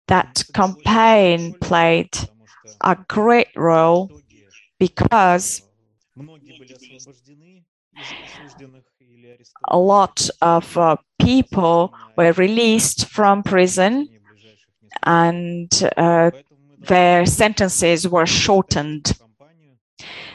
That 0.09 0.43
campaign 0.55 1.55
played 1.61 2.16
a 2.81 2.97
great 3.09 3.49
role 3.55 4.11
because 4.78 5.62
a 9.68 9.78
lot 9.78 10.28
of 10.41 10.76
uh, 10.76 10.97
people 11.20 11.95
were 12.16 12.33
released 12.33 13.07
from 13.09 13.43
prison 13.43 14.09
and 15.05 15.90
uh, 15.96 16.30
their 16.78 17.26
sentences 17.26 18.09
were 18.09 18.26
shortened. 18.26 19.18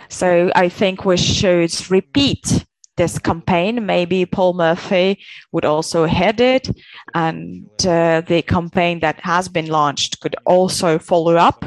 So 0.10 0.52
I 0.56 0.70
think 0.70 1.06
we 1.06 1.18
should 1.18 1.74
repeat 1.90 2.66
this 2.98 3.20
campaign. 3.20 3.86
Maybe 3.86 4.26
Paul 4.26 4.54
Murphy 4.54 5.20
would 5.52 5.66
also 5.66 6.06
head 6.06 6.40
it, 6.40 6.70
and 7.14 7.68
uh, 7.86 8.22
the 8.22 8.42
campaign 8.44 9.00
that 9.00 9.20
has 9.22 9.50
been 9.50 9.68
launched 9.68 10.20
could 10.22 10.36
also 10.46 11.00
follow 11.00 11.36
up, 11.36 11.66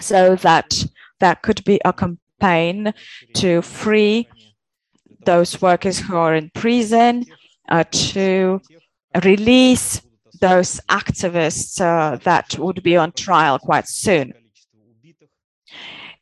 so 0.00 0.36
that 0.36 0.84
that 1.20 1.42
could 1.42 1.62
be 1.64 1.80
a 1.84 1.92
campaign 1.92 2.94
to 3.34 3.62
free 3.62 4.28
those 5.24 5.60
workers 5.60 5.98
who 5.98 6.16
are 6.16 6.34
in 6.34 6.50
prison, 6.54 7.24
uh, 7.68 7.84
to 7.92 8.60
release 9.22 10.00
those 10.42 10.80
activists 10.88 11.80
uh, 11.80 12.16
that 12.24 12.58
would 12.58 12.82
be 12.82 12.96
on 12.96 13.12
trial 13.12 13.58
quite 13.60 13.86
soon. 13.86 14.34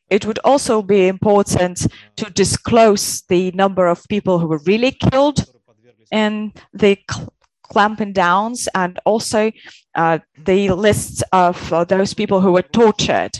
It 0.09 0.25
would 0.25 0.39
also 0.43 0.83
be 0.83 1.07
important 1.07 1.87
to 2.17 2.25
disclose 2.29 3.23
the 3.29 3.51
number 3.51 3.87
of 3.87 4.07
people 4.09 4.37
who 4.37 4.47
were 4.47 4.61
really 4.65 4.91
killed 4.91 5.39
in 6.11 6.53
the 6.73 6.93
cl 7.09 7.33
clamping 7.71 8.13
downs 8.13 8.67
and 8.75 8.99
also 9.05 9.41
uh, 9.95 10.19
the 10.49 10.61
lists 10.87 11.23
of 11.31 11.55
uh, 11.71 11.85
those 11.85 12.13
people 12.13 12.39
who 12.41 12.51
were 12.51 12.69
tortured. 12.81 13.33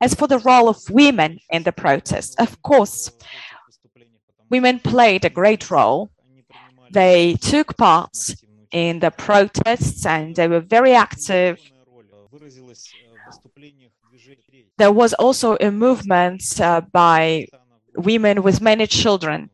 As 0.00 0.14
for 0.14 0.26
the 0.26 0.42
role 0.50 0.68
of 0.68 0.78
women 0.90 1.38
in 1.50 1.62
the 1.62 1.76
protest, 1.84 2.30
of 2.40 2.50
course, 2.62 3.12
women 4.54 4.80
played 4.80 5.24
a 5.24 5.36
great 5.40 5.70
role. 5.70 6.10
They 6.90 7.34
took 7.52 7.76
part 7.76 8.16
in 8.72 8.98
the 8.98 9.10
protests 9.10 10.06
and 10.06 10.34
they 10.34 10.48
were 10.48 10.60
very 10.60 10.94
active. 10.94 11.58
There 14.78 14.92
was 14.92 15.12
also 15.14 15.56
a 15.60 15.70
movement 15.70 16.42
uh, 16.60 16.80
by 16.80 17.46
women 17.96 18.42
with 18.42 18.60
many 18.60 18.86
children 18.86 19.50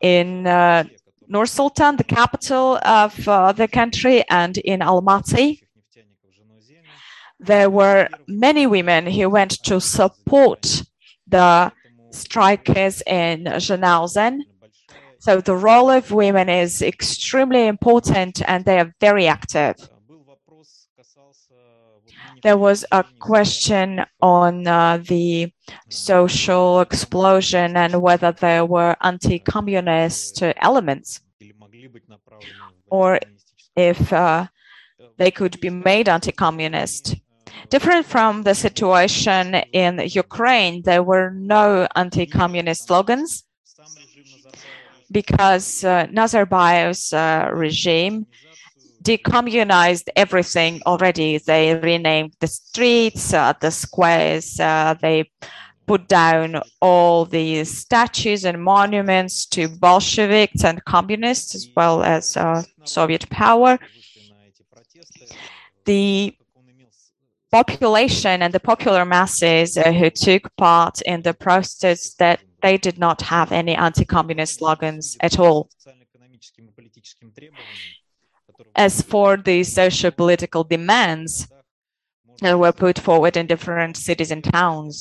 in 0.00 0.46
uh, 0.46 0.84
Nur 1.28 1.46
Sultan, 1.46 1.96
the 1.96 2.04
capital 2.04 2.78
of 2.84 3.28
uh, 3.28 3.52
the 3.52 3.68
country, 3.68 4.24
and 4.30 4.56
in 4.58 4.80
Almaty. 4.80 5.60
There 7.38 7.68
were 7.68 8.08
many 8.26 8.66
women 8.66 9.06
who 9.06 9.28
went 9.28 9.62
to 9.64 9.80
support 9.80 10.82
the 11.26 11.72
strikers 12.10 13.02
in 13.06 13.44
Zhanaozen. 13.44 14.40
So 15.18 15.40
the 15.40 15.56
role 15.56 15.90
of 15.90 16.10
women 16.10 16.48
is 16.48 16.82
extremely 16.82 17.66
important 17.66 18.42
and 18.48 18.64
they 18.64 18.78
are 18.78 18.94
very 19.00 19.26
active. 19.26 19.76
There 22.42 22.58
was 22.58 22.84
a 22.92 23.04
question 23.18 24.04
on 24.20 24.66
uh, 24.66 24.98
the 24.98 25.52
social 25.88 26.80
explosion 26.80 27.76
and 27.76 28.02
whether 28.02 28.30
there 28.30 28.64
were 28.64 28.94
anti-communist 29.02 30.42
elements 30.58 31.20
or 32.88 33.18
if 33.74 34.12
uh, 34.12 34.46
they 35.16 35.30
could 35.30 35.58
be 35.60 35.70
made 35.70 36.08
anti-communist. 36.08 37.16
Different 37.70 38.06
from 38.06 38.42
the 38.42 38.54
situation 38.54 39.54
in 39.72 40.02
Ukraine, 40.12 40.82
there 40.82 41.02
were 41.02 41.30
no 41.30 41.88
anti-communist 41.96 42.86
slogans 42.86 43.44
because 45.10 45.84
uh, 45.84 46.06
Nazarbayev's 46.06 47.12
uh, 47.12 47.50
regime 47.52 48.26
decommunized 49.02 50.08
everything 50.16 50.82
already. 50.84 51.38
They 51.38 51.74
renamed 51.74 52.34
the 52.40 52.48
streets, 52.48 53.32
uh, 53.32 53.52
the 53.60 53.70
squares, 53.70 54.58
uh, 54.58 54.94
they 55.00 55.30
put 55.86 56.08
down 56.08 56.60
all 56.80 57.24
the 57.24 57.64
statues 57.64 58.44
and 58.44 58.62
monuments 58.62 59.46
to 59.46 59.68
Bolsheviks 59.68 60.64
and 60.64 60.84
communists, 60.84 61.54
as 61.54 61.68
well 61.76 62.02
as 62.02 62.36
uh, 62.36 62.62
Soviet 62.84 63.28
power. 63.30 63.78
The 65.84 66.36
population 67.52 68.42
and 68.42 68.52
the 68.52 68.60
popular 68.60 69.04
masses 69.04 69.78
uh, 69.78 69.92
who 69.92 70.10
took 70.10 70.54
part 70.56 71.00
in 71.02 71.22
the 71.22 71.32
protests 71.32 72.14
that 72.14 72.40
they 72.66 72.76
did 72.76 72.98
not 72.98 73.18
have 73.22 73.52
any 73.52 73.74
anti-communist 73.76 74.54
slogans 74.58 75.16
at 75.20 75.38
all. 75.38 75.70
As 78.74 78.94
for 79.02 79.36
the 79.36 79.62
socio-political 79.62 80.64
demands 80.64 81.46
that 82.40 82.58
were 82.58 82.72
put 82.72 82.98
forward 82.98 83.36
in 83.36 83.46
different 83.46 83.96
cities 83.96 84.32
and 84.32 84.42
towns, 84.42 84.94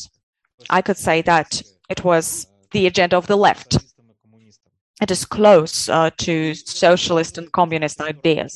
I 0.70 0.82
could 0.86 1.00
say 1.08 1.18
that 1.24 1.50
it 1.90 2.04
was 2.04 2.26
the 2.72 2.86
agenda 2.86 3.18
of 3.18 3.26
the 3.28 3.42
left. 3.48 3.72
It 5.02 5.10
is 5.12 5.26
close 5.26 5.90
uh, 5.90 6.12
to 6.26 6.54
socialist 6.54 7.38
and 7.40 7.52
communist 7.52 8.00
ideas. 8.00 8.52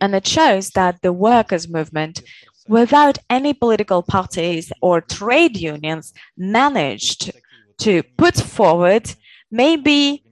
And 0.00 0.14
it 0.14 0.26
shows 0.26 0.70
that 0.70 0.94
the 1.02 1.12
workers' 1.12 1.68
movement, 1.68 2.22
without 2.68 3.18
any 3.30 3.54
political 3.54 4.02
parties 4.02 4.72
or 4.80 5.00
trade 5.00 5.56
unions, 5.56 6.12
managed 6.36 7.32
to 7.78 8.02
put 8.16 8.36
forward 8.36 9.14
maybe 9.50 10.24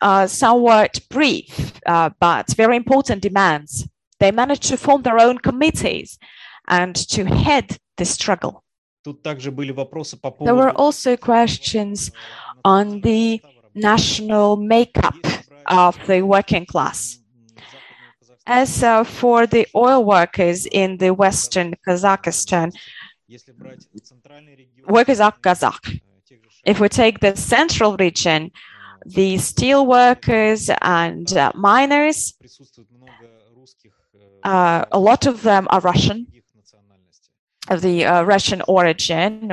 uh, 0.00 0.26
somewhat 0.26 1.00
brief 1.08 1.80
uh, 1.86 2.10
but 2.20 2.50
very 2.54 2.76
important 2.76 3.22
demands. 3.22 3.88
They 4.20 4.30
managed 4.30 4.64
to 4.64 4.76
form 4.76 5.02
their 5.02 5.18
own 5.18 5.38
committees 5.38 6.18
and 6.68 6.94
to 7.10 7.24
head 7.24 7.78
the 7.96 8.04
struggle. 8.04 8.64
There 9.04 10.54
were 10.54 10.70
also 10.70 11.16
questions 11.16 12.10
on 12.64 13.00
the 13.00 13.40
national 13.74 14.56
makeup 14.56 15.16
of 15.66 15.98
the 16.06 16.22
working 16.22 16.66
class. 16.66 17.18
As 18.54 18.82
uh, 18.82 19.02
for 19.02 19.46
the 19.46 19.66
oil 19.74 20.04
workers 20.04 20.66
in 20.66 20.98
the 20.98 21.14
Western 21.14 21.74
Kazakhstan, 21.88 22.70
workers 24.86 25.20
are 25.20 25.32
Kazakh. 25.32 26.00
If 26.66 26.78
we 26.78 26.90
take 26.90 27.20
the 27.20 27.34
central 27.34 27.96
region, 27.96 28.50
the 29.06 29.38
steel 29.38 29.86
workers 29.86 30.68
and 30.82 31.32
uh, 31.34 31.50
miners, 31.54 32.34
uh, 34.44 34.84
a 34.92 34.98
lot 34.98 35.24
of 35.24 35.40
them 35.40 35.66
are 35.70 35.80
Russian, 35.80 36.26
of 37.70 37.80
the 37.80 38.04
uh, 38.04 38.22
Russian 38.24 38.60
origin, 38.68 39.50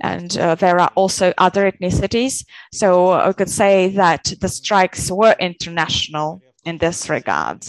and 0.00 0.38
uh, 0.38 0.54
there 0.54 0.78
are 0.78 0.92
also 0.94 1.34
other 1.38 1.68
ethnicities. 1.72 2.44
So 2.72 3.10
I 3.14 3.32
could 3.32 3.50
say 3.50 3.88
that 4.02 4.32
the 4.40 4.48
strikes 4.48 5.10
were 5.10 5.34
international 5.40 6.40
in 6.64 6.78
this 6.78 7.10
regard 7.10 7.64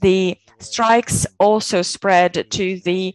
the 0.00 0.36
strikes 0.58 1.26
also 1.38 1.82
spread 1.82 2.50
to 2.50 2.80
the 2.80 3.14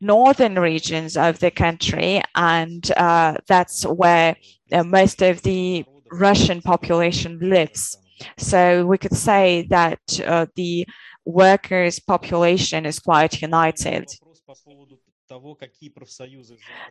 northern 0.00 0.58
regions 0.58 1.16
of 1.16 1.38
the 1.38 1.50
country, 1.50 2.20
and 2.34 2.90
uh, 2.96 3.36
that's 3.46 3.84
where 3.84 4.36
uh, 4.72 4.82
most 4.82 5.22
of 5.22 5.42
the 5.42 5.84
Russian 6.10 6.60
population 6.60 7.38
lives. 7.40 7.96
So 8.36 8.86
we 8.86 8.98
could 8.98 9.16
say 9.16 9.66
that 9.70 10.00
uh, 10.24 10.46
the 10.54 10.86
workers' 11.24 11.98
population 12.00 12.86
is 12.86 12.98
quite 12.98 13.40
united. 13.40 14.08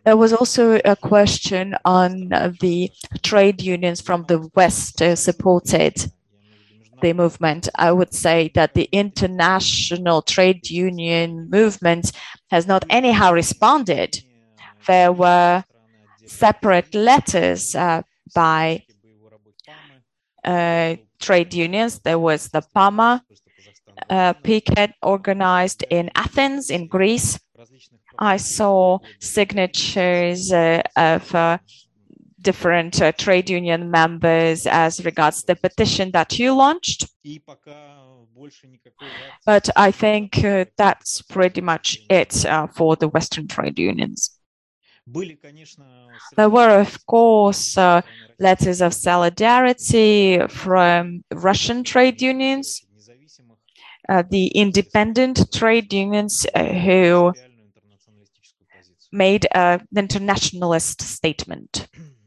There 0.03 0.18
was 0.18 0.34
also 0.34 0.80
a 0.84 0.95
question 0.95 1.76
on 1.86 2.30
the 2.62 2.91
trade 3.22 3.62
unions 3.62 4.01
from 4.01 4.24
the 4.24 4.49
West 4.55 5.01
uh, 5.01 5.16
supported 5.16 6.12
the 7.02 7.14
movement, 7.14 7.68
I 7.76 7.91
would 7.91 8.14
say 8.14 8.52
that 8.56 8.74
the 8.74 8.88
international 8.91 10.22
trade 10.22 10.70
union 10.70 11.49
movement 11.49 12.12
has 12.49 12.68
not 12.68 12.86
anyhow 12.89 13.34
responded. 13.34 14.18
There 14.88 15.12
were 15.12 15.64
separate 16.26 16.93
letters 16.95 17.76
uh, 17.76 18.02
by 18.34 18.84
uh, 20.43 20.95
trade 21.20 21.54
unions. 21.54 21.99
There 21.99 22.20
was 22.20 22.49
the 22.49 22.64
PAME 22.74 23.22
uh, 24.10 24.34
picket 24.43 24.91
organized 25.02 25.84
in 25.89 26.10
Athens, 26.16 26.70
in 26.70 26.88
Greece. 26.88 27.39
I 28.18 28.38
saw 28.38 28.99
signatures 29.20 30.52
uh, 30.52 30.82
of 30.95 31.36
uh, 31.36 31.58
different 32.41 33.01
uh, 33.01 33.11
trade 33.11 33.49
union 33.49 33.91
members 33.91 34.65
as 34.67 35.03
regards 35.05 35.43
the 35.43 35.55
petition 35.55 36.11
that 36.11 36.39
you 36.39 36.53
launched. 36.53 37.07
But 39.45 39.69
I 39.75 39.91
think 39.91 40.43
uh, 40.43 40.65
that's 40.77 41.21
pretty 41.21 41.61
much 41.61 41.97
it 42.09 42.45
uh, 42.45 42.67
for 42.67 42.95
the 42.95 43.07
Western 43.07 43.47
trade 43.47 43.79
unions. 43.79 44.37
There 46.37 46.49
were, 46.49 46.79
of 46.79 47.05
course, 47.05 47.77
uh, 47.77 48.01
letters 48.39 48.81
of 48.81 48.93
solidarity 48.93 50.39
from 50.47 51.23
Russian 51.33 51.83
trade 51.83 52.21
unions, 52.21 52.81
uh, 54.09 54.23
the 54.29 54.47
independent 54.47 55.51
trade 55.53 55.91
unions 55.93 56.45
uh, 56.53 56.65
who 56.65 57.33
made 59.11 59.47
an 59.51 59.87
internationalist 59.95 61.01
statement. 61.01 61.87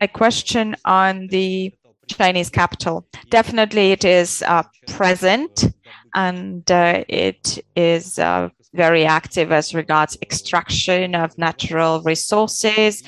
A 0.00 0.08
question 0.08 0.76
on 0.84 1.26
the 1.28 1.72
Chinese 2.06 2.50
capital. 2.50 3.06
Definitely 3.30 3.92
it 3.92 4.04
is 4.04 4.42
uh, 4.42 4.62
present 4.86 5.66
and 6.14 6.70
uh, 6.70 7.04
it 7.08 7.64
is 7.76 8.18
uh, 8.18 8.48
very 8.74 9.04
active 9.04 9.52
as 9.52 9.74
regards 9.74 10.16
extraction 10.22 11.14
of 11.14 11.36
natural 11.38 12.02
resources, 12.02 13.02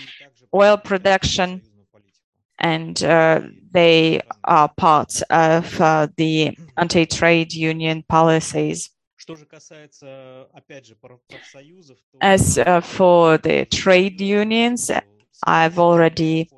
oil 0.55 0.77
production, 0.77 1.63
and 2.59 3.03
uh, 3.03 3.41
they 3.73 4.21
are 4.45 4.69
part 4.77 5.23
of 5.31 5.81
uh, 5.81 6.09
the 6.17 6.57
anti-trade 6.77 7.53
union 7.53 8.05
policies. 8.09 8.91
As 12.21 12.59
uh, 12.59 12.81
for 12.81 13.39
the 13.39 13.65
trade 13.67 14.21
unions, 14.21 14.91
I've 15.47 15.79
already 15.79 16.49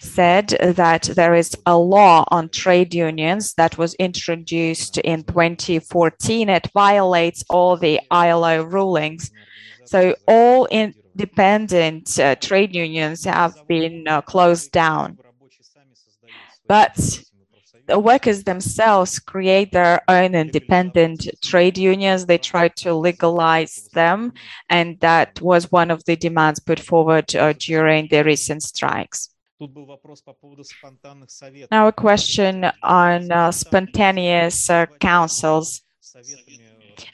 said 0.00 0.48
that 0.60 1.02
there 1.02 1.34
is 1.34 1.54
a 1.66 1.76
law 1.76 2.24
on 2.30 2.48
trade 2.48 2.94
unions 2.94 3.54
that 3.54 3.76
was 3.76 3.94
introduced 3.94 4.98
in 4.98 5.22
2014. 5.24 6.48
It 6.48 6.70
violates 6.72 7.44
all 7.50 7.76
the 7.76 8.00
ILO 8.10 8.62
rulings. 8.64 9.30
So 9.84 10.14
all 10.26 10.66
independent 10.70 12.18
uh, 12.18 12.34
trade 12.36 12.74
unions 12.74 13.24
have 13.24 13.54
been 13.68 14.06
uh, 14.08 14.22
closed 14.22 14.72
down. 14.72 15.18
But 16.66 17.22
the 17.90 17.98
workers 17.98 18.44
themselves 18.44 19.18
create 19.18 19.72
their 19.72 20.00
own 20.06 20.36
independent 20.36 21.26
trade 21.42 21.76
unions. 21.76 22.24
They 22.24 22.38
try 22.38 22.68
to 22.82 22.94
legalize 22.94 23.88
them. 23.92 24.32
And 24.68 24.98
that 25.00 25.40
was 25.40 25.72
one 25.72 25.90
of 25.90 26.04
the 26.04 26.14
demands 26.14 26.60
put 26.60 26.78
forward 26.78 27.34
uh, 27.34 27.52
during 27.58 28.06
the 28.08 28.22
recent 28.22 28.62
strikes. 28.62 29.30
Now 31.70 31.88
a 31.88 31.92
question 31.92 32.70
on 32.82 33.32
uh, 33.32 33.50
spontaneous 33.50 34.70
uh, 34.70 34.86
councils 35.00 35.82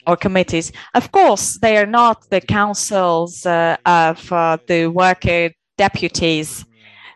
or 0.05 0.15
committees. 0.15 0.71
Of 0.93 1.11
course, 1.11 1.57
they 1.59 1.77
are 1.77 1.87
not 1.87 2.29
the 2.29 2.41
councils 2.41 3.45
uh, 3.45 3.77
of 3.83 4.31
uh, 4.31 4.57
the 4.67 4.87
worker 4.87 5.49
deputies. 5.77 6.66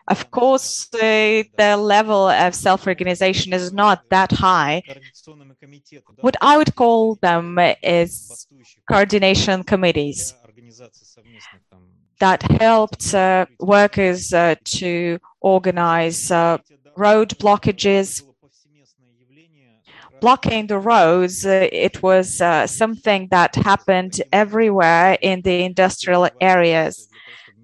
Of 0.08 0.30
course, 0.30 0.86
the 0.86 1.46
level 1.78 2.28
of 2.28 2.54
self-organization 2.54 3.52
is 3.52 3.72
not 3.72 4.02
that 4.10 4.32
high. 4.32 4.82
What 6.20 6.36
I 6.40 6.56
would 6.56 6.74
call 6.74 7.16
them 7.16 7.58
is 7.82 8.46
coordination 8.88 9.62
committees 9.62 10.34
that 12.22 12.42
helped 12.60 13.14
uh, 13.14 13.46
workers 13.58 14.32
uh, 14.32 14.54
to 14.64 15.18
organize 15.40 16.30
uh, 16.30 16.56
road 16.96 17.30
blockages. 17.38 18.22
Blocking 20.20 20.68
the 20.68 20.78
roads, 20.78 21.44
uh, 21.44 21.68
it 21.72 22.00
was 22.00 22.40
uh, 22.40 22.68
something 22.68 23.26
that 23.32 23.56
happened 23.56 24.22
everywhere 24.32 25.18
in 25.20 25.42
the 25.42 25.64
industrial 25.64 26.28
areas. 26.40 27.08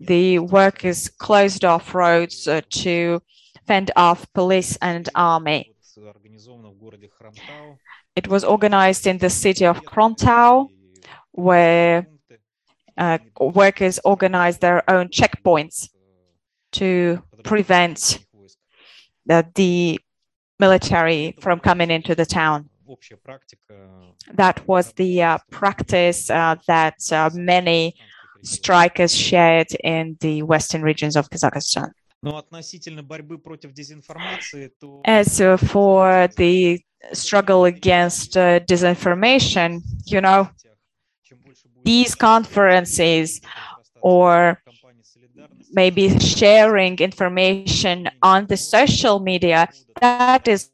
The 0.00 0.38
workers 0.38 1.08
closed 1.08 1.64
off 1.64 1.94
roads 1.94 2.46
uh, 2.46 2.60
to 2.70 3.20
fend 3.66 3.90
off 3.96 4.32
police 4.32 4.76
and 4.80 5.08
army. 5.14 5.74
It 8.16 8.28
was 8.28 8.44
organized 8.44 9.06
in 9.06 9.18
the 9.18 9.30
city 9.30 9.66
of 9.66 9.82
Khromtau, 9.84 10.68
where 11.32 12.06
uh, 12.96 13.18
workers 13.40 14.00
organized 14.04 14.60
their 14.60 14.88
own 14.90 15.08
checkpoints 15.08 15.88
to 16.72 17.22
prevent 17.44 18.18
the, 19.26 19.46
the 19.54 20.00
military 20.58 21.34
from 21.40 21.60
coming 21.60 21.90
into 21.90 22.14
the 22.14 22.26
town. 22.26 22.68
That 24.34 24.66
was 24.66 24.92
the 24.94 25.22
uh, 25.22 25.38
practice 25.50 26.30
uh, 26.30 26.56
that 26.66 27.12
uh, 27.12 27.30
many 27.34 27.94
strikers 28.42 29.14
shared 29.14 29.68
in 29.84 30.16
the 30.20 30.42
western 30.42 30.82
regions 30.82 31.16
of 31.16 31.28
Kazakhstan. 31.30 31.90
As 35.04 35.40
uh, 35.40 35.56
for 35.56 36.28
the 36.36 36.80
struggle 37.12 37.64
against 37.64 38.36
uh, 38.36 38.60
disinformation, 38.60 39.80
you 40.06 40.20
know, 40.20 40.48
these 41.84 42.14
conferences 42.14 43.40
or 44.00 44.60
maybe 45.70 46.18
sharing 46.18 46.98
information 46.98 48.08
on 48.22 48.46
the 48.46 48.56
social 48.56 49.20
media, 49.20 49.68
that 50.00 50.48
is 50.48 50.70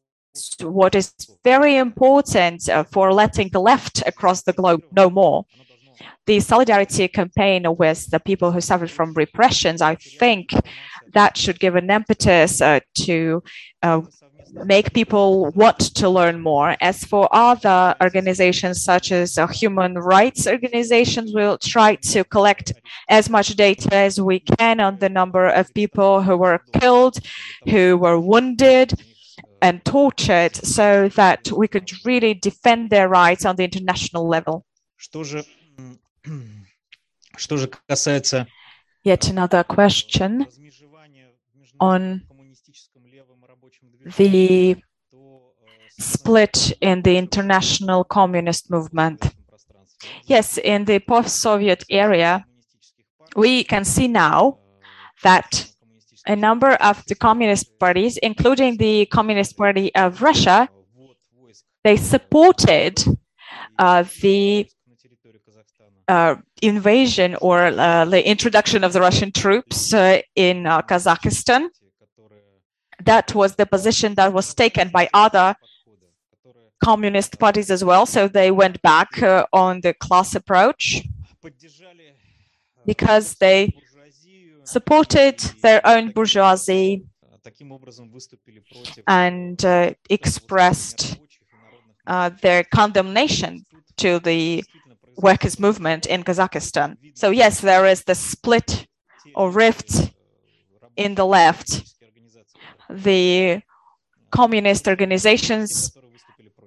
what 0.60 0.94
is 0.94 1.12
very 1.44 1.76
important 1.76 2.68
uh, 2.68 2.84
for 2.84 3.12
letting 3.12 3.48
the 3.50 3.60
left 3.60 4.02
across 4.06 4.42
the 4.42 4.52
globe 4.52 4.82
know 4.92 5.10
more. 5.10 5.44
The 6.26 6.40
solidarity 6.40 7.06
campaign 7.08 7.66
with 7.76 8.10
the 8.10 8.20
people 8.20 8.50
who 8.50 8.60
suffered 8.60 8.90
from 8.90 9.12
repressions, 9.12 9.82
I 9.82 9.96
think 9.96 10.54
that 11.12 11.36
should 11.36 11.60
give 11.60 11.76
an 11.76 11.90
impetus 11.90 12.60
uh, 12.60 12.80
to 13.06 13.42
uh, 13.82 14.00
make 14.64 14.94
people 14.94 15.50
want 15.50 15.78
to 15.96 16.08
learn 16.08 16.40
more. 16.40 16.76
As 16.80 17.04
for 17.04 17.28
other 17.32 17.94
organizations 18.02 18.82
such 18.82 19.12
as 19.12 19.36
uh, 19.36 19.46
human 19.46 19.94
rights 19.94 20.46
organizations, 20.46 21.32
we'll 21.34 21.58
try 21.58 21.96
to 21.96 22.24
collect 22.24 22.72
as 23.08 23.28
much 23.28 23.48
data 23.56 23.94
as 23.94 24.20
we 24.20 24.40
can 24.40 24.80
on 24.80 24.98
the 24.98 25.08
number 25.08 25.48
of 25.48 25.72
people 25.74 26.22
who 26.22 26.36
were 26.36 26.60
killed, 26.80 27.18
who 27.68 27.96
were 27.96 28.18
wounded 28.18 28.94
and 29.60 29.84
tortured 29.84 30.54
so 30.54 31.08
that 31.10 31.50
we 31.52 31.66
could 31.66 31.90
really 32.04 32.34
defend 32.34 32.90
their 32.90 33.08
rights 33.08 33.44
on 33.44 33.56
the 33.56 33.64
international 33.64 34.28
level. 34.28 34.64
Yet 39.02 39.28
another 39.28 39.64
question 39.64 40.46
on 41.80 42.22
the 44.16 44.76
split 45.98 46.72
in 46.80 47.02
the 47.02 47.16
international 47.16 48.04
communist 48.04 48.70
movement. 48.70 49.34
Yes, 50.26 50.58
in 50.58 50.84
the 50.84 50.98
post-Soviet 51.00 51.84
area, 51.90 52.44
we 53.36 53.64
can 53.64 53.84
see 53.84 54.08
now 54.08 54.58
that 55.22 55.66
a 56.26 56.36
number 56.36 56.72
of 56.74 57.04
the 57.06 57.14
communist 57.14 57.78
parties, 57.78 58.16
including 58.18 58.76
the 58.76 59.06
Communist 59.06 59.56
Party 59.56 59.94
of 59.94 60.22
Russia, 60.22 60.68
they 61.82 61.96
supported 61.96 63.04
uh, 63.78 64.04
the 64.22 64.66
uh, 66.08 66.36
invasion 66.62 67.36
or 67.40 67.62
uh, 67.64 68.04
the 68.04 68.26
introduction 68.28 68.84
of 68.84 68.92
the 68.92 69.00
Russian 69.00 69.32
troops 69.32 69.94
uh, 69.94 70.20
in 70.36 70.66
uh, 70.66 70.82
Kazakhstan 70.82 71.68
that 73.04 73.34
was 73.34 73.56
the 73.56 73.66
position 73.66 74.14
that 74.14 74.32
was 74.32 74.54
taken 74.54 74.88
by 74.88 75.08
other 75.12 75.54
communist 76.82 77.38
parties 77.38 77.70
as 77.70 77.82
well. 77.84 78.06
So 78.06 78.28
they 78.28 78.50
went 78.50 78.80
back 78.82 79.22
uh, 79.22 79.46
on 79.52 79.80
the 79.80 79.94
class 79.94 80.34
approach 80.34 81.02
because 82.86 83.34
they 83.34 83.74
supported 84.64 85.38
their 85.62 85.86
own 85.86 86.12
bourgeoisie 86.12 87.04
and 89.06 89.62
uh, 89.64 89.92
expressed 90.08 91.18
their 92.42 92.64
condemnation 92.64 93.64
to 93.96 94.18
the 94.20 94.64
workers' 95.16 95.58
movement 95.58 96.06
in 96.06 96.24
Kazakhstan. 96.24 96.96
So 97.14 97.30
yes, 97.30 97.60
there 97.60 97.86
is 97.86 98.04
the 98.04 98.14
split 98.14 98.86
or 99.34 99.50
rift 99.50 100.12
in 100.96 101.14
the 101.14 101.26
left 101.26 101.94
the 102.88 103.62
communist 104.30 104.88
organizations, 104.88 105.96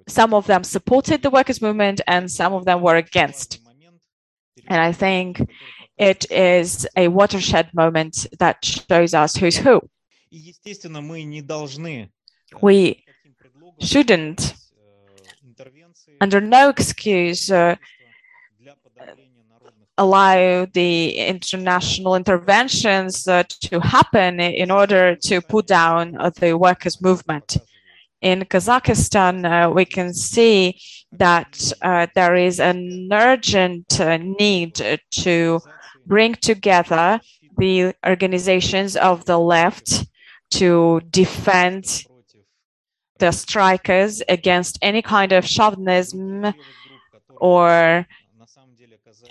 some 0.06 0.32
of 0.34 0.46
them 0.46 0.64
supported 0.64 1.22
the 1.22 1.30
workers' 1.30 1.62
movement 1.62 2.00
and 2.06 2.30
some 2.30 2.54
of 2.54 2.64
them 2.64 2.80
were 2.80 2.96
against. 2.96 3.60
And 4.66 4.80
I 4.80 4.92
think 4.92 5.40
it 5.96 6.30
is 6.30 6.86
a 6.96 7.08
watershed 7.08 7.70
moment 7.74 8.26
that 8.38 8.64
shows 8.64 9.14
us 9.14 9.36
who's 9.36 9.56
who. 9.56 9.80
We 12.60 13.04
shouldn't, 13.80 14.54
under 16.20 16.40
no 16.40 16.68
excuse, 16.68 17.50
uh, 17.50 17.76
allow 19.98 20.64
the 20.72 21.10
international 21.18 22.14
interventions 22.14 23.28
uh, 23.28 23.42
to 23.60 23.80
happen 23.80 24.40
in 24.40 24.70
order 24.70 25.16
to 25.16 25.40
put 25.40 25.66
down 25.66 26.16
uh, 26.16 26.30
the 26.30 26.56
workers' 26.56 27.02
movement. 27.02 27.58
In 28.22 28.42
Kazakhstan, 28.44 29.44
uh, 29.44 29.70
we 29.70 29.84
can 29.84 30.14
see 30.14 30.80
that 31.12 31.72
uh, 31.82 32.06
there 32.14 32.34
is 32.34 32.60
an 32.60 33.08
urgent 33.12 34.00
uh, 34.00 34.16
need 34.16 34.98
to 35.10 35.60
bring 36.06 36.34
together 36.34 37.20
the 37.58 37.94
organizations 38.06 38.96
of 38.96 39.24
the 39.24 39.38
left 39.38 40.06
to 40.50 41.00
defend 41.10 42.04
the 43.18 43.32
strikers 43.32 44.22
against 44.28 44.78
any 44.80 45.02
kind 45.02 45.32
of 45.32 45.44
chauvinism 45.44 46.54
or 47.40 48.06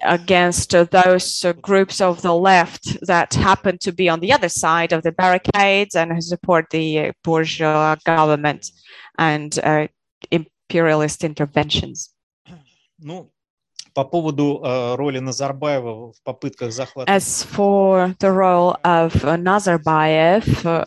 against 0.03 0.75
uh, 0.75 0.85
those 0.85 1.45
uh, 1.45 1.53
groups 1.55 2.01
of 2.01 2.23
the 2.23 2.35
left 2.35 2.97
that 3.07 3.35
happen 3.35 3.79
to 3.79 3.93
be 3.93 4.09
on 4.09 4.21
the 4.21 4.33
other 4.33 4.49
side 4.49 4.93
of 4.93 5.03
the 5.03 5.13
barricades 5.13 5.95
and 5.95 6.13
who 6.13 6.21
support 6.21 6.67
the 6.71 6.99
uh, 6.99 7.13
bourgeois 7.25 7.97
government 8.05 8.71
and 9.19 9.59
uh, 9.61 9.87
imperialist 10.31 11.25
interventions. 11.25 12.11
Ну, 12.99 13.31
по 13.95 14.05
поводу 14.05 14.61
э, 14.65 14.95
роли 14.95 15.19
Назарбаева 15.19 16.13
в 16.13 16.23
попытках 16.25 16.73
захвата... 16.73 17.13
As 17.13 17.45
for 17.45 18.15
the 18.21 18.31
role 18.31 18.77
of 18.85 19.13
uh, 19.25 19.37
Nazarbayev 19.37 20.65
uh, 20.65 20.85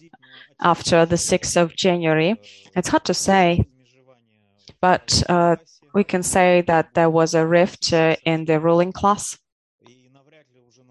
after 0.61 1.05
the 1.05 1.17
6th 1.17 1.61
of 1.61 1.75
January, 1.75 2.35
it's 2.75 2.87
hard 2.87 3.05
to 3.05 3.13
say, 3.13 3.65
but 4.81 5.23
uh, 5.29 5.55
we 5.92 6.04
can 6.04 6.22
say 6.22 6.62
that 6.62 6.94
there 6.94 7.10
was 7.10 7.34
a 7.34 7.46
rift 7.46 7.92
uh, 7.92 8.16
in 8.24 8.44
the 8.44 8.60
ruling 8.60 8.92
class, 8.92 9.38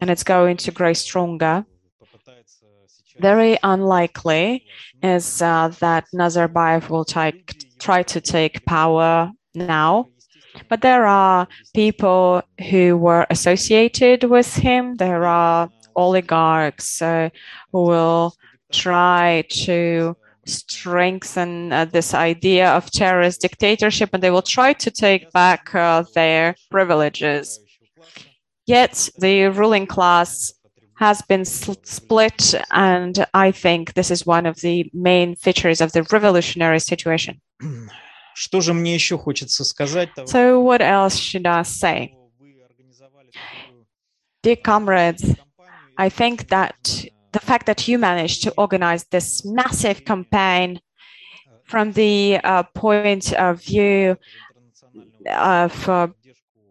and 0.01 0.09
it's 0.09 0.23
going 0.23 0.57
to 0.57 0.71
grow 0.71 0.93
stronger. 0.93 1.65
Very 3.19 3.57
unlikely 3.63 4.65
is 5.03 5.41
uh, 5.41 5.69
that 5.79 6.05
Nazarbayev 6.13 6.89
will 6.89 7.05
try 7.05 8.03
to 8.03 8.21
take 8.21 8.65
power 8.65 9.31
now, 9.53 10.07
but 10.69 10.81
there 10.81 11.05
are 11.05 11.47
people 11.73 12.41
who 12.69 12.97
were 12.97 13.25
associated 13.29 14.23
with 14.23 14.55
him. 14.55 14.95
There 14.95 15.25
are 15.25 15.69
oligarchs 15.95 17.01
uh, 17.01 17.29
who 17.71 17.83
will 17.83 18.33
try 18.71 19.43
to 19.49 20.15
strengthen 20.49 21.71
uh, 21.71 21.85
this 21.85 22.13
idea 22.13 22.69
of 22.71 22.91
terrorist 22.91 23.41
dictatorship 23.41 24.09
and 24.13 24.21
they 24.21 24.31
will 24.31 24.41
try 24.41 24.73
to 24.73 24.91
take 24.91 25.31
back 25.31 25.73
uh, 25.73 26.03
their 26.13 26.55
privileges. 26.69 27.59
Yet 28.65 29.09
the 29.17 29.45
ruling 29.47 29.87
class 29.87 30.53
has 30.95 31.21
been 31.21 31.45
split, 31.45 32.53
and 32.71 33.25
I 33.33 33.51
think 33.51 33.93
this 33.93 34.11
is 34.11 34.25
one 34.25 34.45
of 34.45 34.59
the 34.59 34.91
main 34.93 35.35
features 35.37 35.79
of 35.79 35.93
the 35.93 36.03
revolutionary 36.03 36.79
situation. 36.79 37.39
So, 40.27 40.61
what 40.61 40.81
else 40.81 41.17
should 41.17 41.45
I 41.45 41.63
say? 41.63 42.15
Dear 44.43 44.55
comrades, 44.55 45.35
I 45.97 46.07
think 46.07 46.47
that 46.47 47.05
the 47.31 47.39
fact 47.39 47.65
that 47.67 47.87
you 47.87 47.97
managed 47.97 48.43
to 48.43 48.53
organize 48.57 49.05
this 49.05 49.45
massive 49.45 50.05
campaign 50.05 50.79
from 51.63 51.91
the 51.93 52.39
uh, 52.43 52.63
point 52.73 53.33
of 53.33 53.61
view 53.63 54.17
of 55.29 55.89
uh, 55.89 56.07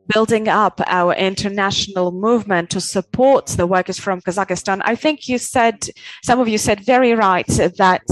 building 0.09 0.49
up 0.49 0.81
our 0.87 1.15
international 1.15 2.11
movement 2.11 2.71
to 2.71 2.81
support 2.81 3.47
the 3.47 3.67
workers 3.67 3.99
from 3.99 4.21
Kazakhstan. 4.21 4.81
I 4.85 4.97
think 4.97 5.29
you 5.29 5.39
said, 5.39 5.89
some 6.25 6.41
of 6.41 6.49
you 6.49 6.59
said 6.59 6.81
very 6.81 7.13
right 7.13 7.47
that 7.47 8.03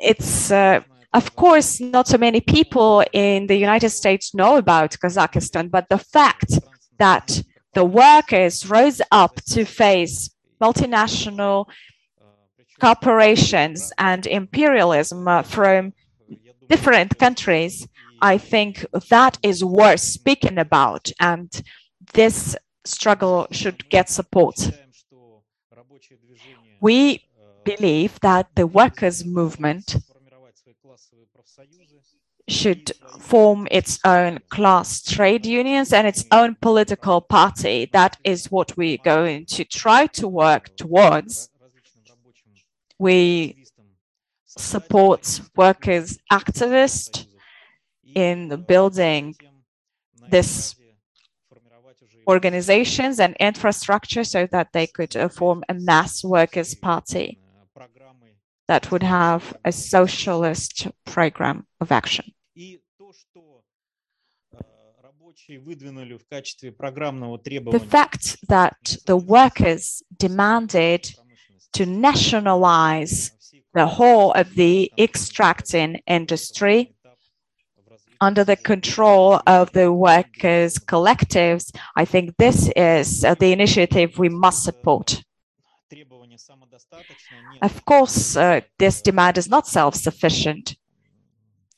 it's, 0.00 0.50
uh, 0.50 0.80
of 1.12 1.36
course, 1.36 1.80
not 1.80 2.08
so 2.08 2.16
many 2.16 2.40
people 2.40 3.04
in 3.12 3.46
the 3.46 3.56
United 3.56 3.90
States 3.90 4.34
know 4.34 4.56
about 4.56 4.92
Kazakhstan, 4.92 5.70
but 5.70 5.88
the 5.90 5.98
fact 5.98 6.58
that 6.98 7.42
the 7.74 7.84
workers 7.84 8.68
rose 8.68 9.02
up 9.10 9.34
to 9.46 9.64
face 9.64 10.30
multinational 10.62 11.66
corporations 12.80 13.92
and 13.98 14.26
imperialism 14.26 15.28
uh, 15.28 15.42
from 15.42 15.92
different 16.68 17.18
countries, 17.18 17.86
I 18.20 18.38
think 18.38 18.84
that 19.10 19.38
is 19.42 19.64
worth 19.64 20.00
speaking 20.00 20.58
about. 20.58 21.10
And 21.20 21.48
this 22.14 22.56
struggle 22.84 23.46
should 23.50 23.88
get 23.88 24.08
support. 24.08 24.56
We 26.80 27.24
believe 27.64 28.18
that 28.20 28.48
the 28.54 28.66
workers' 28.66 29.24
movement 29.24 29.96
should 32.48 32.92
form 33.20 33.68
its 33.70 33.98
own 34.04 34.38
class 34.50 35.02
trade 35.02 35.46
unions 35.46 35.92
and 35.92 36.06
its 36.06 36.24
own 36.32 36.56
political 36.60 37.20
party. 37.20 37.88
That 37.92 38.16
is 38.24 38.50
what 38.50 38.76
we're 38.76 38.98
going 38.98 39.46
to 39.46 39.64
try 39.64 40.06
to 40.08 40.28
work 40.28 40.76
towards. 40.76 41.48
We 42.98 43.64
support 44.46 45.40
workers' 45.56 46.18
activists 46.30 47.26
in 48.14 48.64
building 48.68 49.34
this 50.28 50.74
organizations 52.28 53.18
and 53.18 53.34
infrastructure 53.40 54.22
so 54.22 54.46
that 54.52 54.72
they 54.72 54.86
could 54.86 55.16
form 55.32 55.64
a 55.68 55.74
mass 55.74 56.22
workers' 56.22 56.74
party 56.74 57.38
that 58.72 58.90
would 58.90 59.02
have 59.02 59.42
a 59.70 59.72
socialist 59.72 60.88
program 61.04 61.66
of 61.82 61.92
action. 61.92 62.24
The 67.78 67.86
fact 67.96 68.24
that 68.48 68.96
the 69.10 69.18
workers 69.38 70.02
demanded 70.26 71.02
to 71.76 71.82
nationalize 71.84 73.18
the 73.74 73.86
whole 73.86 74.32
of 74.32 74.54
the 74.54 74.74
extracting 74.98 75.90
industry 76.06 76.94
under 78.22 78.44
the 78.44 78.56
control 78.56 79.40
of 79.58 79.72
the 79.72 79.92
workers' 79.92 80.78
collectives, 80.92 81.64
I 82.02 82.04
think 82.12 82.24
this 82.38 82.70
is 82.76 83.24
uh, 83.24 83.34
the 83.34 83.52
initiative 83.52 84.18
we 84.18 84.30
must 84.30 84.62
support. 84.62 85.22
Of 87.62 87.84
course, 87.84 88.36
uh, 88.36 88.60
this 88.78 89.02
demand 89.02 89.38
is 89.38 89.48
not 89.48 89.66
self-sufficient. 89.66 90.76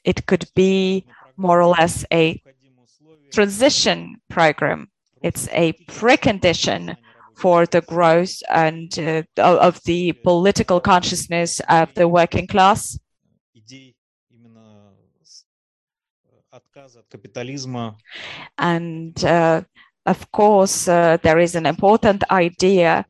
It 0.04 0.26
could 0.26 0.46
be 0.54 1.06
more 1.36 1.60
or 1.60 1.66
less 1.66 2.04
a 2.12 2.40
transition 3.32 4.16
program. 4.28 4.88
It's 5.22 5.48
a 5.52 5.72
precondition 5.88 6.96
for 7.36 7.66
the 7.66 7.80
growth 7.80 8.42
and 8.48 8.96
uh, 8.98 9.22
of 9.38 9.82
the 9.84 10.12
political 10.12 10.80
consciousness 10.80 11.60
of 11.68 11.92
the 11.94 12.06
working 12.06 12.46
class. 12.46 12.98
And 18.58 19.24
uh, 19.24 19.62
of 20.06 20.30
course, 20.30 20.86
uh, 20.86 21.16
there 21.22 21.38
is 21.38 21.54
an 21.54 21.66
important 21.66 22.22
idea 22.30 23.04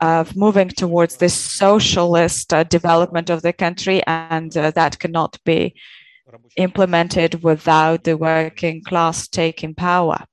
of 0.00 0.36
moving 0.36 0.68
towards 0.68 1.16
this 1.16 1.34
socialist 1.34 2.52
uh, 2.52 2.64
development 2.64 3.30
of 3.30 3.42
the 3.42 3.52
country, 3.52 4.02
and 4.06 4.56
uh, 4.56 4.70
that 4.72 4.98
cannot 4.98 5.38
be 5.44 5.74
implemented 6.56 7.42
without 7.42 8.04
the 8.04 8.16
working 8.16 8.82
class 8.82 9.28
taking 9.28 9.74
power. 9.74 10.24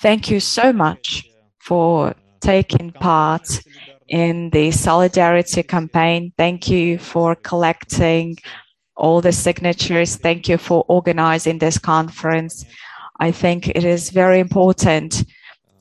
Thank 0.00 0.30
you 0.30 0.40
so 0.40 0.72
much 0.72 1.24
for 1.58 2.14
taking 2.40 2.90
part 2.90 3.62
in 4.08 4.50
the 4.50 4.70
solidarity 4.72 5.62
campaign. 5.62 6.32
Thank 6.36 6.68
you 6.68 6.98
for 6.98 7.36
collecting 7.36 8.36
all 8.96 9.20
the 9.20 9.32
signatures. 9.32 10.16
Thank 10.16 10.48
you 10.48 10.58
for 10.58 10.84
organizing 10.88 11.58
this 11.58 11.78
conference. 11.78 12.64
I 13.20 13.30
think 13.30 13.68
it 13.68 13.84
is 13.84 14.10
very 14.10 14.40
important 14.40 15.24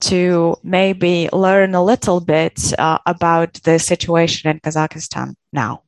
to 0.02 0.56
maybe 0.64 1.30
learn 1.34 1.76
a 1.76 1.84
little 1.84 2.20
bit 2.20 2.74
uh, 2.80 3.00
about 3.06 3.54
the 3.64 3.80
situation 3.80 4.50
in 4.50 4.60
Kazakhstan 4.60 5.36
now. 5.52 5.84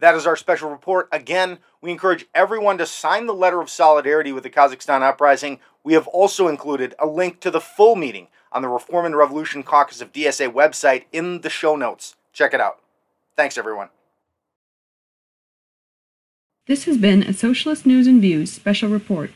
That 0.00 0.14
is 0.14 0.26
our 0.26 0.36
special 0.36 0.70
report. 0.70 1.08
Again, 1.10 1.58
we 1.80 1.90
encourage 1.90 2.26
everyone 2.34 2.78
to 2.78 2.86
sign 2.86 3.26
the 3.26 3.34
letter 3.34 3.60
of 3.60 3.68
solidarity 3.68 4.32
with 4.32 4.44
the 4.44 4.50
Kazakhstan 4.50 5.02
uprising. 5.02 5.58
We 5.82 5.94
have 5.94 6.06
also 6.06 6.46
included 6.46 6.94
a 6.98 7.06
link 7.06 7.40
to 7.40 7.50
the 7.50 7.60
full 7.60 7.96
meeting 7.96 8.28
on 8.52 8.62
the 8.62 8.68
Reform 8.68 9.06
and 9.06 9.16
Revolution 9.16 9.62
Caucus 9.62 10.00
of 10.00 10.12
DSA 10.12 10.52
website 10.52 11.04
in 11.12 11.40
the 11.40 11.50
show 11.50 11.76
notes. 11.76 12.16
Check 12.32 12.54
it 12.54 12.60
out. 12.60 12.80
Thanks, 13.36 13.58
everyone. 13.58 13.88
This 16.66 16.84
has 16.84 16.98
been 16.98 17.22
a 17.22 17.32
Socialist 17.32 17.86
News 17.86 18.06
and 18.06 18.20
Views 18.20 18.52
special 18.52 18.90
report. 18.90 19.30